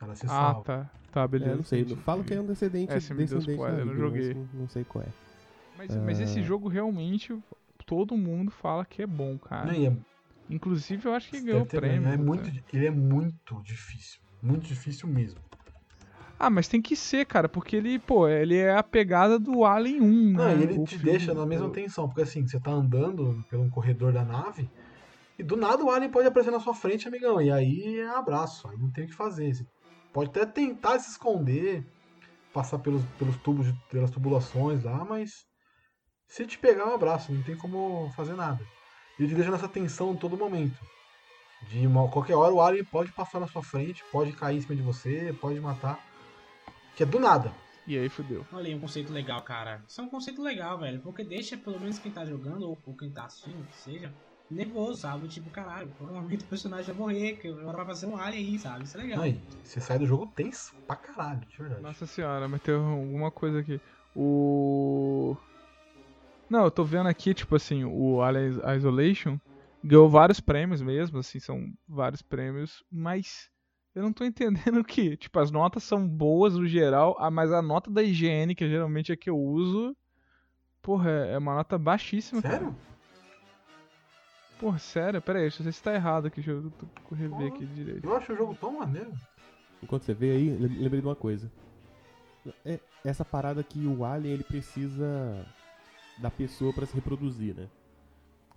[0.01, 0.63] Ela se ah salva.
[0.65, 0.91] tá.
[1.13, 1.53] Tá, beleza.
[1.53, 1.81] É, não sei.
[1.83, 2.01] entendi.
[2.01, 4.33] Falo que é um descendente, É, deu descendente spoiler, da eu não joguei.
[4.33, 5.09] Não, não sei qual é.
[5.77, 6.43] Mas, mas esse Ah.
[6.43, 7.39] jogo realmente
[7.85, 9.71] todo mundo fala que é bom, cara.
[9.71, 9.97] Não, é,
[10.49, 12.01] Inclusive eu acho que deve ganhou ter prêmio.
[12.05, 12.15] ganho.
[12.15, 12.43] é puta.
[12.43, 14.19] muito, ele é muito difícil.
[14.43, 15.39] Muito difícil mesmo.
[16.39, 20.01] Ah, mas tem que ser, cara, porque ele, pô, ele é a pegada do Alien
[20.01, 20.57] 1, Não, né?
[20.57, 23.65] e ele O te filme- deixa na mesma tensão, porque assim, você tá andando pelo
[23.65, 24.71] um corredor da nave
[25.39, 27.40] e do nada o alien pode aparecer na sua frente, amigão.
[27.40, 29.55] E aí é abraço, aí não tem o que fazer.
[29.55, 29.66] Você
[30.12, 31.86] pode até tentar se esconder,
[32.52, 35.47] passar pelos, pelos tubos, pelas tubulações lá, mas
[36.27, 38.60] se te pegar é um abraço, não tem como fazer nada.
[39.19, 40.78] Ele te deixa nessa tensão todo momento.
[41.69, 44.77] De uma, qualquer hora o alien pode passar na sua frente, pode cair em cima
[44.77, 46.05] de você, pode matar.
[46.97, 47.52] Que é do nada.
[47.86, 48.44] E aí fudeu.
[48.52, 49.82] Olha aí, um conceito legal, cara.
[49.89, 51.01] Isso é um conceito legal, velho.
[51.01, 54.12] Porque deixa pelo menos quem tá jogando, ou, ou quem tá assistindo, que seja,
[54.51, 55.29] nervoso, sabe?
[55.29, 58.85] Tipo, caralho, provavelmente o personagem vai morrer, que agora vai fazer um alien aí, sabe?
[58.85, 59.23] Isso é legal.
[59.23, 61.83] Aí, você sai do jogo tenso pra caralho, de verdade.
[61.83, 63.81] Nossa senhora, mas tem alguma coisa aqui.
[64.15, 65.37] O.
[66.49, 69.39] Não, eu tô vendo aqui, tipo assim, o Alien Isolation
[69.85, 73.51] ganhou vários prêmios mesmo, assim, são vários prêmios, mas
[73.95, 75.16] eu não tô entendendo o que.
[75.16, 79.12] Tipo, as notas são boas no geral, ah, mas a nota da IGN, que geralmente
[79.12, 79.97] é que eu uso,
[80.81, 82.41] porra, é uma nota baixíssima.
[82.41, 82.75] cara.
[84.59, 85.23] Porra, sério?
[85.23, 88.05] Pera aí, deixa eu ver se tá errado aqui, deixa eu tô- rever aqui direito.
[88.07, 89.13] Eu acho o jogo tão maneiro.
[89.83, 91.51] Enquanto você vê aí, lem- lembrei de uma coisa.
[92.65, 95.47] É essa parada que o alien ele precisa
[96.19, 97.69] da pessoa pra se reproduzir, né?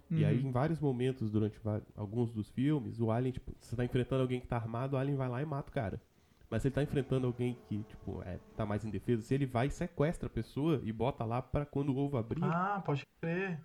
[0.09, 0.49] E aí, Uhum.
[0.49, 1.59] em vários momentos, durante
[1.95, 5.15] alguns dos filmes, o alien, tipo, você tá enfrentando alguém que tá armado, o alien
[5.15, 6.01] vai lá e mata o cara.
[6.49, 9.67] Mas se ele tá enfrentando alguém que, tipo, é, tá mais indefeso, se ele vai
[9.67, 13.57] e sequestra a pessoa e bota lá pra quando o ovo abrir, Ah, pode crer.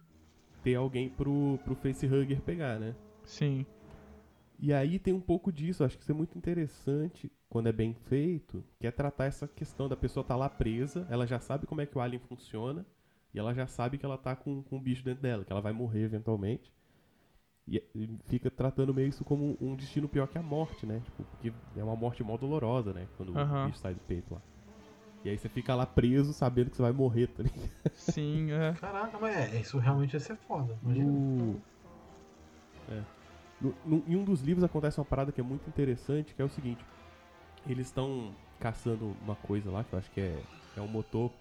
[0.67, 2.93] Ter alguém pro, pro facehugger pegar, né?
[3.23, 3.65] Sim.
[4.59, 7.95] E aí tem um pouco disso, acho que isso é muito interessante quando é bem
[7.95, 11.83] feito, que é tratar essa questão da pessoa estar lá presa, ela já sabe como
[11.83, 12.85] é que o alien funciona,
[13.33, 15.61] e ela já sabe que ela tá com, com um bicho dentro dela, que ela
[15.61, 16.73] vai morrer eventualmente.
[17.69, 17.81] E,
[18.25, 21.01] fica tratando meio isso como um destino pior que a morte, né?
[21.05, 23.07] Tipo, porque é uma morte mó dolorosa, né?
[23.17, 23.63] Quando Aham.
[23.63, 24.43] o bicho sai do peito lá.
[25.27, 27.69] E aí você fica lá preso sabendo que você vai morrer, tá ligado?
[27.95, 28.75] Sim, é.
[28.75, 30.79] Caraca, mas é, isso realmente ia ser foda.
[30.85, 31.11] Imagina.
[31.11, 31.61] No...
[32.89, 33.03] É.
[33.61, 36.45] No- no- em um dos livros acontece uma parada que é muito interessante, que é
[36.45, 36.87] o seguinte.
[37.67, 40.45] Eles estão caçando uma coisa lá, que eu acho que é,
[40.77, 41.33] é um motor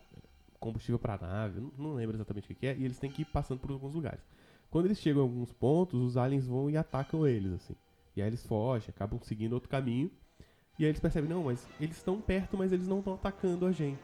[0.59, 3.21] combustível para nave, não, não lembro exatamente o que que é, e eles têm que
[3.21, 4.25] ir passando por alguns lugares.
[4.71, 7.75] Quando eles chegam em alguns pontos, os aliens vão e atacam eles, assim.
[8.15, 10.09] E aí eles fogem, acabam seguindo outro caminho.
[10.77, 13.71] E aí eles percebem, não, mas eles estão perto, mas eles não estão atacando a
[13.71, 14.01] gente.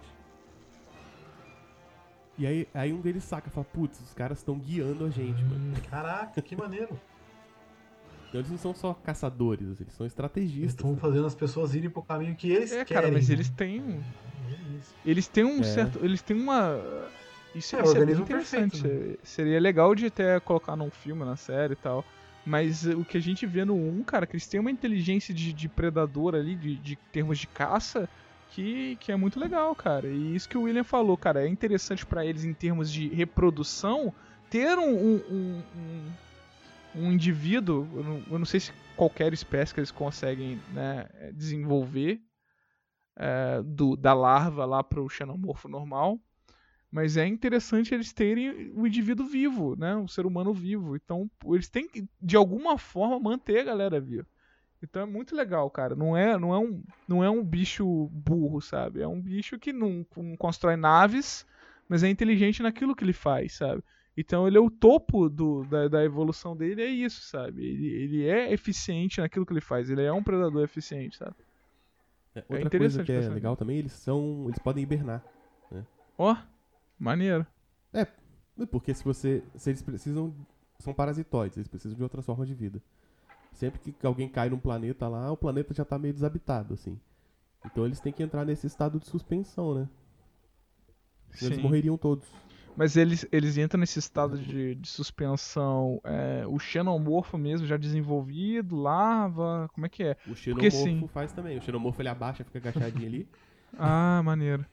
[2.38, 5.56] E aí, aí um deles saca, fala, putz, os caras estão guiando a gente, mano.
[5.56, 7.00] Hum, caraca, que maneiro.
[8.30, 10.70] Então eles não são só caçadores, assim, eles são Eles estrategistas.
[10.74, 13.04] estão fazendo as pessoas irem pro caminho que eles É, querem.
[13.04, 13.36] cara, mas né?
[13.36, 14.00] eles têm um.
[14.00, 14.96] É isso.
[15.06, 15.64] Eles têm um É.
[15.64, 16.00] certo.
[16.02, 16.80] Eles têm uma.
[17.54, 18.82] Isso, É, isso é bem organismo interessante.
[18.82, 22.06] perfeito, é- Seria legal de até colocar num filme, na série e tal.
[22.46, 25.34] Mas eh, o que a gente vê no 1, cara, que eles têm uma inteligência
[25.34, 28.10] de, de predador ali, de, de termos de caça,
[28.48, 30.08] que, que é muito legal, cara.
[30.12, 34.14] E isso que o William falou, cara, é interessante pra eles em termos de reprodução
[34.50, 36.18] ter um, um, um, um-
[36.94, 41.32] um indivíduo, eu não, eu não sei se qualquer espécie que eles conseguem né, eh,
[41.32, 42.22] desenvolver,
[43.18, 46.20] é, do, da larva lá pro xenomorfo normal.
[46.92, 49.96] Mas é interessante eles terem o indivíduo vivo, né?
[49.96, 50.96] O ser humano vivo.
[50.96, 54.28] Então, eles têm que, de alguma forma, manter a galera viva.
[54.84, 55.96] Então é muito legal, cara.
[55.96, 59.02] Não é, não é, um, não é um bicho burro, sabe?
[59.02, 61.46] É um bicho que não, não constrói naves,
[61.88, 63.84] mas é inteligente naquilo que ele faz, sabe?
[64.18, 67.64] Então ele é o topo do, da, da evolução dele, é isso, sabe?
[67.64, 69.90] Ele, ele é eficiente naquilo que ele faz.
[69.90, 71.36] Ele é um predador eficiente, sabe?
[72.36, 74.46] É, outra coisa interessante que é legal também, eles são.
[74.48, 75.24] Eles podem hibernar.
[76.18, 76.36] Ó,
[77.04, 77.46] maneiro.
[78.70, 79.44] Porque se você.
[79.56, 80.34] Se eles precisam.
[80.80, 82.82] São parasitoides, eles precisam de outras formas de vida.
[83.54, 87.00] Sempre que alguém cai num planeta lá, o planeta já tá meio desabitado, assim.
[87.66, 89.88] Então eles têm que entrar nesse estado de suspensão, né?
[91.40, 91.62] Eles Sim.
[91.62, 92.28] morreriam todos.
[92.76, 96.02] Mas eles, eles entram nesse estado de, de suspensão.
[96.04, 99.70] é, o xenomorfo mesmo já desenvolvido, larva.
[99.74, 100.12] Como é que é?
[100.26, 101.08] O Porque xenomorfo sim.
[101.14, 101.58] faz também.
[101.58, 103.28] O xenomorfo ele abaixa, fica agachadinho ali.
[103.80, 104.66] Ah, maneiro.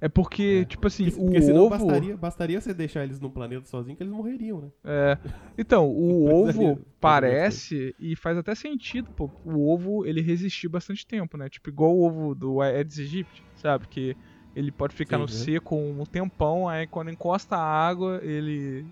[0.00, 1.70] É porque, tipo assim, Porque, o ovo.
[1.70, 4.70] bastaria, bastaria você deixar eles num planeta sozinho que eles morreriam, né?
[4.84, 5.18] É.
[5.56, 9.30] Então, o ovo parece e faz até sentido, pô.
[9.44, 11.48] O ovo ele resistiu bastante tempo, né?
[11.48, 13.88] Tipo, igual o ovo do Aedes aegypti, sabe?
[13.88, 14.16] Que
[14.54, 15.32] ele pode ficar Sim, no né?
[15.32, 18.86] seco um tempão, aí quando encosta a água, ele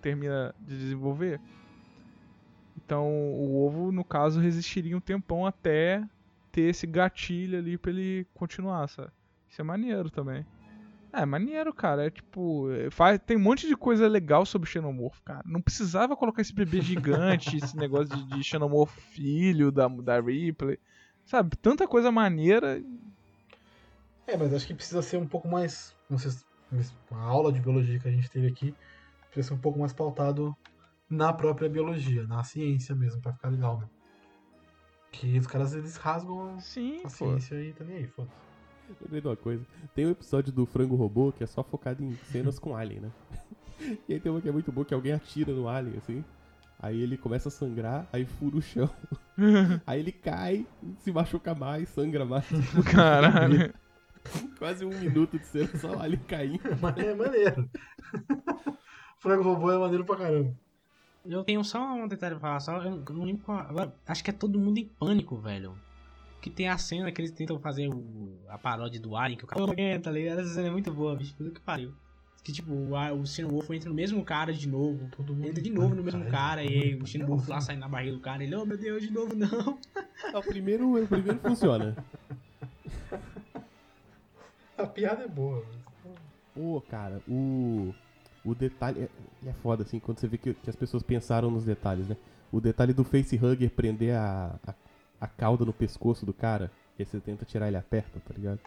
[0.00, 1.40] termina de desenvolver.
[2.76, 6.02] Então, o ovo, no caso, resistiria um tempão até
[6.50, 9.10] ter esse gatilho ali pra ele continuar, sabe?
[9.50, 10.46] Isso é maneiro também.
[11.12, 12.06] É, maneiro, cara.
[12.06, 12.70] É tipo.
[12.70, 15.42] é, Faz, tem um monte de coisa legal sobre o Xenomorfo, cara.
[15.44, 20.78] Não precisava colocar esse bebê gigante, esse negócio de, de Xenomorfo filho da, da Ripley.
[21.24, 21.56] Sabe?
[21.56, 22.80] Tanta coisa maneira.
[24.26, 25.96] É, mas acho que precisa ser um pouco mais.
[26.08, 26.44] Não sei se
[27.10, 28.72] a aula de biologia que a gente teve aqui
[29.32, 30.56] precisa ser um pouco mais pautado
[31.08, 33.88] na própria biologia, na ciência mesmo, pra ficar legal, né?
[35.10, 37.08] Que os caras eles rasgam Sim, a pô.
[37.08, 38.30] ciência e tá nem aí, foda
[39.00, 39.64] Lembrei de uma coisa.
[39.94, 43.10] Tem um episódio do Frango Robô que é só focado em cenas com alien, né?
[44.06, 46.22] E aí tem uma que é muito boa, que alguém atira no alien, assim.
[46.78, 48.90] Aí ele começa a sangrar, aí fura o chão.
[49.86, 50.66] aí ele cai,
[50.98, 52.44] se machuca mais, sangra mais.
[52.92, 53.72] Caralho.
[54.58, 56.60] Quase um minuto de cena só o alien caindo.
[56.78, 57.70] Mas é maneiro.
[59.18, 60.54] Frango robô é maneiro pra caramba.
[61.24, 63.58] Eu tenho só um detalhe pra falar, só, eu não lembro qual.
[63.60, 65.74] agora, Acho que é todo mundo em pânico, velho.
[66.40, 69.46] Que tem a cena que eles tentam fazer o- a paródia do Alien, que o
[69.46, 69.66] cara
[70.02, 70.40] tá ligado?
[70.40, 71.34] Essa cena é muito boa, bicho.
[71.34, 71.92] Puta que pariu.
[72.42, 75.06] Que tipo, o, o Xenomorfo entra no mesmo cara de novo.
[75.14, 76.30] Todo mundo Entra de novo no pânico, mesmo cara.
[76.30, 78.42] cara, e aí o Xenomorfo lá sai na barriga do cara.
[78.42, 79.78] Ele, oh meu Deus, de novo não.
[80.34, 81.94] O primeiro, o primeiro funciona.
[84.78, 85.64] A piada é boa.
[86.54, 87.94] Pô, cara, o.
[88.44, 89.02] O detalhe.
[89.44, 92.16] É, é foda, assim, quando você vê que, que as pessoas pensaram nos detalhes, né?
[92.50, 94.74] O detalhe do facehugger prender a, a,
[95.20, 98.60] a cauda no pescoço do cara, e aí você tenta tirar ele aperta, tá ligado?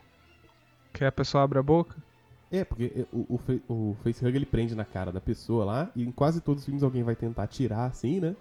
[0.93, 1.95] Que a pessoa abre a boca?
[2.51, 6.03] É, porque é, o, o, o facehugger ele prende na cara da pessoa lá, e
[6.03, 8.35] em quase todos os filmes alguém vai tentar tirar assim, né?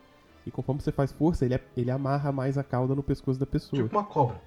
[0.47, 3.83] E conforme você faz força, ele, ele amarra mais a cauda no pescoço da pessoa.
[3.83, 4.41] Tipo uma cobra.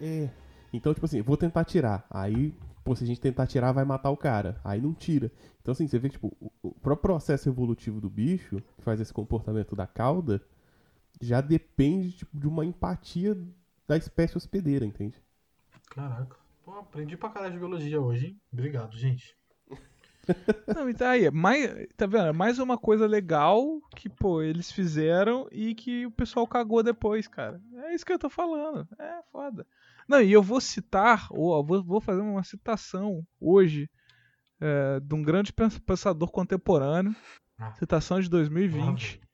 [0.00, 0.28] É.
[0.72, 2.04] Então, tipo assim, vou tentar tirar.
[2.10, 2.52] Aí,
[2.84, 4.60] pô, se a gente tentar tirar, vai matar o cara.
[4.64, 5.30] Aí não tira.
[5.62, 9.00] Então, assim, você vê que, tipo, o, o próprio processo evolutivo do bicho, que faz
[9.00, 10.42] esse comportamento da cauda,
[11.20, 13.36] já depende, tipo, de uma empatia
[13.86, 15.16] da espécie hospedeira, entende?
[15.90, 16.36] Caraca.
[16.64, 18.40] Pô, aprendi pra caralho de biologia hoje, hein?
[18.52, 19.36] Obrigado, gente.
[20.74, 21.30] Não, e tá aí.
[21.30, 22.26] Mais, tá vendo?
[22.26, 27.28] É Mais uma coisa legal que, pô, eles fizeram e que o pessoal cagou depois,
[27.28, 27.60] cara.
[27.84, 28.88] É isso que eu tô falando.
[28.98, 29.64] É foda.
[30.08, 33.88] Não, e eu vou citar, ou vou, vou fazer uma citação hoje
[34.60, 37.14] é, de um grande pens- pensador contemporâneo.
[37.58, 37.72] Ah.
[37.74, 38.80] Citação de 2020.
[38.84, 39.26] Nossa.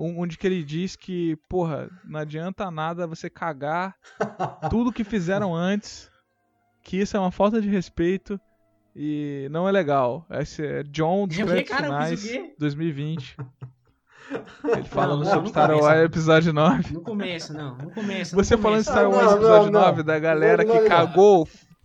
[0.00, 3.96] Onde que ele diz que, porra, não adianta nada você cagar
[4.70, 6.08] tudo que fizeram antes,
[6.82, 8.40] que isso é uma falta de respeito
[8.94, 10.26] e não é legal.
[10.30, 12.54] Esse é John dos Créditos Finais quê?
[12.58, 13.36] 2020.
[14.64, 15.70] Ele falando não, sobre Star.
[15.70, 16.92] Wars episódio 9.
[16.92, 17.76] No começo, não.
[17.76, 18.36] No começo.
[18.36, 19.08] Você no falando de começo.
[19.08, 20.04] Star Wars episódio não, 9 não.
[20.04, 20.86] da galera que não,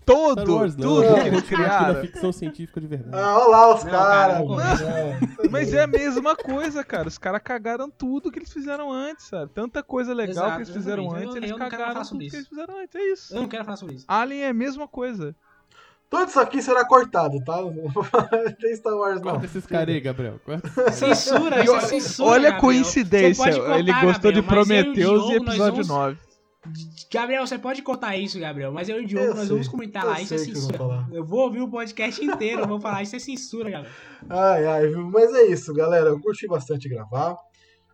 [0.03, 2.01] Star todo, Wars não, tudo eu que eles da criaram.
[2.01, 3.15] ficção científica de verdade.
[3.15, 4.07] Ah, olha lá os caras.
[4.07, 4.79] cara, não mano.
[5.49, 7.07] Mas é a mesma coisa, cara.
[7.07, 9.51] Os caras cagaram tudo que eles fizeram antes, sabe?
[9.53, 11.23] Tanta coisa legal Exato, que eles fizeram exatamente.
[11.25, 12.49] antes, Eu- eles eu não quero cagaram tudo que eles isso.
[12.49, 12.95] fizeram antes.
[12.95, 13.35] É isso.
[13.35, 14.05] Eu não quero falar sobre isso.
[14.07, 15.35] Alien é a mesma coisa.
[16.09, 17.57] Tudo isso aqui será cortado, tá?
[18.59, 19.31] De Star Wars, não.
[19.31, 20.39] Corta esses caras aí, Gabriel.
[20.91, 22.29] Censura, isso é olha- censura.
[22.29, 23.51] Olha a coincidência.
[23.51, 26.17] Contar, ele gostou de Gabriel, mas eu e e episódio vamos- 9.
[27.11, 29.67] Gabriel, você pode contar isso, Gabriel, mas eu e o Diogo, Eu nós sei, vamos
[29.67, 30.77] comentar eu lá, isso é eu censura.
[30.77, 31.09] falar.
[31.11, 33.93] Eu vou ouvir o podcast inteiro, eu vou falar, isso é censura, Gabriel.
[34.29, 35.09] Ai, ai, viu?
[35.09, 36.09] Mas é isso, galera.
[36.09, 37.37] Eu curti bastante gravar.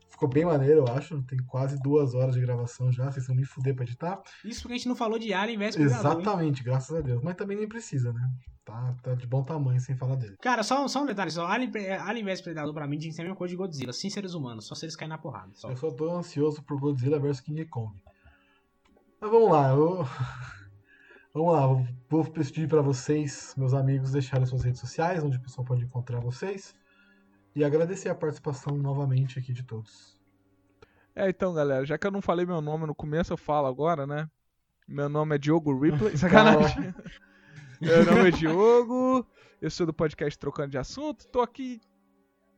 [0.09, 1.21] Ficou bem maneiro, eu acho.
[1.23, 3.09] Tem quase duas horas de gravação já.
[3.09, 4.21] Vocês vão me fuder pra editar.
[4.43, 5.77] Isso porque a gente não falou de Alien vs?
[5.77, 7.21] Exatamente, graças a Deus.
[7.23, 8.21] Mas também nem precisa, né?
[8.65, 10.35] Tá, tá de bom tamanho sem falar dele.
[10.41, 11.71] Cara, só, só um detalhe, só Alien,
[12.01, 14.33] Alien vs Predador pra mim tinha que ser a mesma coisa de Godzilla, sem seres
[14.33, 15.51] humanos, só se eles caírem na porrada.
[15.53, 15.69] Só.
[15.69, 17.97] Eu só tô ansioso por Godzilla vs King Kong.
[19.21, 20.05] Mas vamos lá, eu...
[21.31, 21.67] Vamos lá,
[22.09, 26.19] vou pedir pra vocês, meus amigos, deixarem suas redes sociais, onde o pessoal pode encontrar
[26.19, 26.73] vocês.
[27.55, 30.19] E agradecer a participação novamente aqui de todos.
[31.15, 34.07] É, então, galera, já que eu não falei meu nome no começo, eu falo agora,
[34.07, 34.27] né?
[34.87, 36.15] Meu nome é Diogo Ripley.
[36.17, 36.93] Sacanagem.
[37.79, 39.25] meu nome é Diogo.
[39.61, 41.27] Eu sou do podcast Trocando de Assunto.
[41.27, 41.79] Tô aqui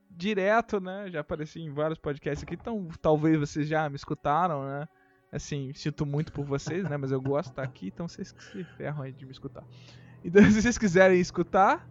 [0.10, 1.10] direto, né?
[1.10, 4.88] Já apareci em vários podcasts aqui, então talvez vocês já me escutaram, né?
[5.32, 6.98] Assim, sinto muito por vocês, né?
[6.98, 9.64] Mas eu gosto de estar aqui, então vocês que se ferram aí de me escutar.
[10.24, 11.88] Então, se vocês quiserem escutar,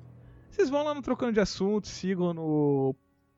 [0.51, 2.95] vocês vão lá no Trocando de Assuntos, sigam no,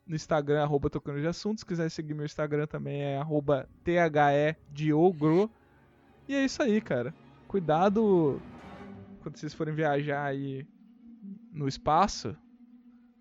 [0.06, 1.60] no Instagram, arroba Trocando de Assuntos.
[1.60, 5.48] Se quiser seguir meu Instagram também é arroba THEDiogro.
[6.26, 7.14] E é isso aí, cara.
[7.46, 8.40] Cuidado
[9.22, 10.66] quando vocês forem viajar aí
[11.52, 12.36] no espaço,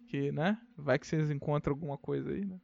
[0.08, 0.58] que, né?
[0.76, 2.60] Vai que vocês encontram alguma coisa aí, né?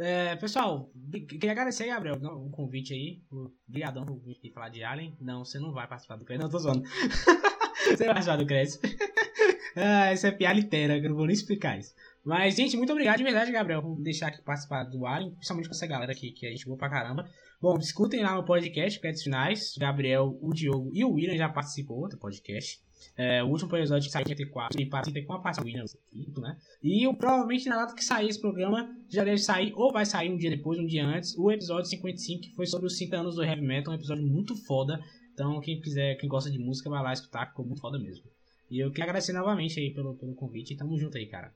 [0.00, 0.90] É, pessoal,
[1.28, 3.22] queria agradecer, Gabriel, o um convite aí.
[3.68, 5.14] Obrigadão por vir falar de Alien.
[5.20, 6.44] Não, você não vai participar do crédito.
[6.44, 6.82] Não, tô zoando.
[7.84, 8.80] você vai participar do crédito.
[9.76, 11.94] ah, essa é piada inteira, eu não vou nem explicar isso.
[12.24, 15.74] Mas, gente, muito obrigado de verdade, Gabriel, por deixar aqui participar do Alien, principalmente com
[15.74, 17.28] essa galera aqui que a gente boa pra caramba.
[17.60, 19.74] Bom, escutem lá no podcast, créditos finais.
[19.78, 22.80] Gabriel, o Diogo e o William já participou do podcast.
[23.16, 26.32] É, o último episódio que saiu em 84 e participei com a parte Williams aqui,
[26.38, 26.56] né?
[26.82, 30.30] E eu, provavelmente na data que sair esse programa já deve sair, ou vai sair
[30.30, 33.34] um dia depois, um dia antes, o episódio 55, que foi sobre os 50 anos
[33.36, 35.00] do Heavy Metal, um episódio muito foda.
[35.32, 38.24] Então, quem quiser, quem gosta de música, vai lá escutar, ficou muito foda mesmo.
[38.70, 41.52] E eu queria agradecer novamente aí pelo, pelo convite e tamo junto aí, cara.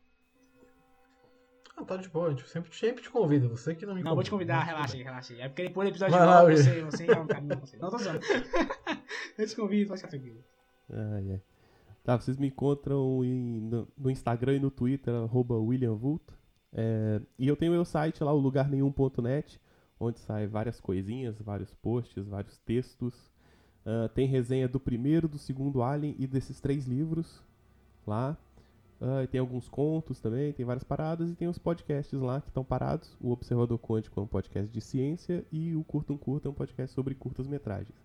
[1.77, 4.11] Ah, tá de boa, a gente sempre, sempre te convida, você que não me Não,
[4.11, 4.15] convida.
[4.15, 5.41] vou te convidar, relaxa aí, relaxa aí.
[5.41, 7.77] É porque depois do episódio Vai de lá, você, você é um caminho, você.
[7.79, 8.21] Não, tô zoando.
[9.39, 10.39] eu te convido, pode ficar tranquilo.
[10.91, 11.43] Ai, ai.
[12.05, 16.35] Tá, vocês me encontram em- no, no Instagram e no Twitter, arroba William Vulto.
[16.73, 19.61] É, e eu tenho meu site lá, o lugarnenhum.net,
[19.99, 23.33] onde sai várias coisinhas, vários posts, vários textos.
[23.87, 27.43] Ah, tem resenha do primeiro, do segundo Alien e desses três livros
[28.07, 28.37] lá.
[29.01, 32.65] E tem alguns contos também, tem várias paradas e tem os podcasts lá que estão
[32.65, 33.17] parados.
[33.21, 36.55] O Observador Quântico é um podcast de ciência e o Curta um Curta é um
[36.55, 37.99] podcast sobre curtas metragens.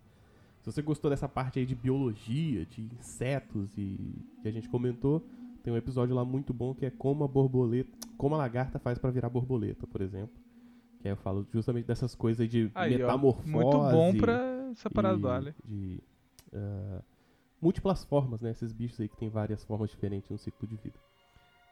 [0.60, 5.24] Se você gostou dessa parte aí de biologia, de insetos e que a gente comentou,
[5.62, 8.98] tem um episódio lá muito bom que é como a borboleta, como a lagarta faz
[8.98, 10.34] pra virar borboleta, por exemplo.
[11.00, 13.50] Que aí eu falo justamente dessas coisas aí de Aí, ó, metamorfose.
[13.50, 15.54] muito bom pra essa parada do Alien.
[15.64, 16.02] De
[16.52, 17.00] ah,
[17.60, 18.50] múltiplas formas, né?
[18.50, 20.98] Esses bichos aí que tem várias formas diferentes no ciclo de vida.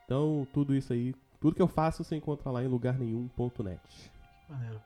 [0.05, 4.13] Então, tudo isso aí, tudo que eu faço você encontra lá em lugarnenhum.net.
[4.49, 4.81] Maneiro.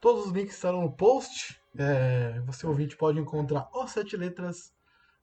[0.00, 1.58] Todos os links estarão no post.
[1.76, 4.72] É, você ouvinte pode encontrar os sete letras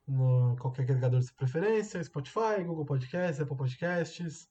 [0.06, 4.48] no qualquer agregador de sua preferência, Spotify, Google Podcasts, Apple Podcasts.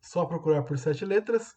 [0.00, 1.52] Só procurar por sete letras.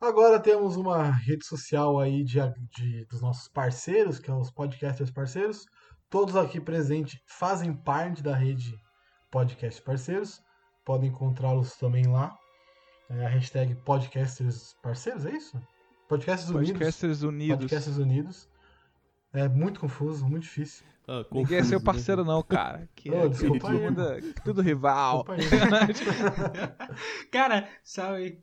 [0.00, 2.38] Agora temos uma rede social aí de,
[2.76, 5.64] de- dos nossos parceiros, que são os podcasters parceiros.
[6.14, 8.78] Todos aqui presentes fazem parte da rede
[9.32, 10.40] Podcast Parceiros.
[10.84, 12.38] Podem encontrá-los também lá.
[13.10, 15.60] É a hashtag Podcasters Parceiros, é isso?
[16.08, 16.70] Podcasters Unidos.
[16.70, 17.56] Podcasters Unidos.
[17.56, 18.48] Podcasters Unidos.
[19.32, 20.86] É muito confuso, muito difícil.
[21.08, 21.84] Ah, Ninguém é confuso, seu né?
[21.84, 22.88] parceiro, não, cara.
[22.94, 25.24] Que Ô, é desculpa aí, tudo, tudo rival.
[25.36, 27.26] Desculpa aí.
[27.32, 28.40] Cara, sabe,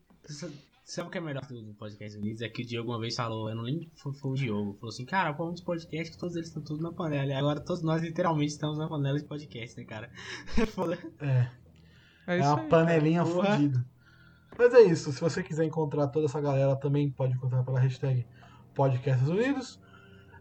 [0.94, 2.42] sabe o que é melhor do podcast Unidos?
[2.42, 4.74] É que o Diogo uma vez falou, eu não lembro que foi, foi o Diogo,
[4.74, 7.28] falou assim, cara, qual é um dos podcasts que todos eles estão todos na panela.
[7.32, 10.10] E agora todos nós literalmente estamos na panela de podcast, né, cara?
[11.20, 11.50] É.
[12.28, 12.68] É, É uma aí.
[12.70, 13.52] panelinha Porra.
[13.52, 13.86] fodida.
[14.58, 15.12] Mas é isso.
[15.12, 18.28] Se você quiser encontrar toda essa galera, também pode encontrar pela hashtag
[18.76, 19.80] Podcasters Unidos.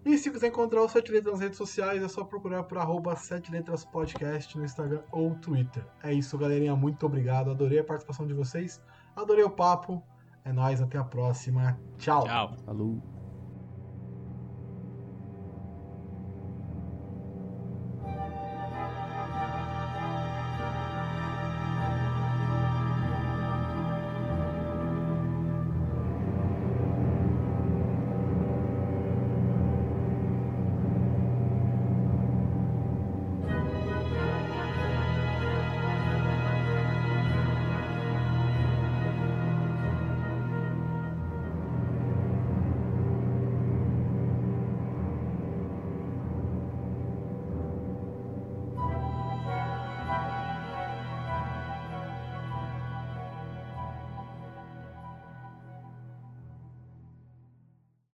[0.05, 3.15] E se quiser encontrar os Sete Letras nas redes sociais, é só procurar por arroba
[3.17, 5.87] Sete Letras Podcast no Instagram ou Twitter.
[6.03, 6.75] É isso, galerinha.
[6.75, 7.51] Muito obrigado.
[7.51, 8.83] Adorei a participação de vocês.
[9.15, 10.03] Adorei o papo.
[10.45, 11.79] É nóis, até a próxima.
[11.99, 12.25] Tchau.
[12.25, 12.57] Tchau.
[12.65, 13.20] Falou.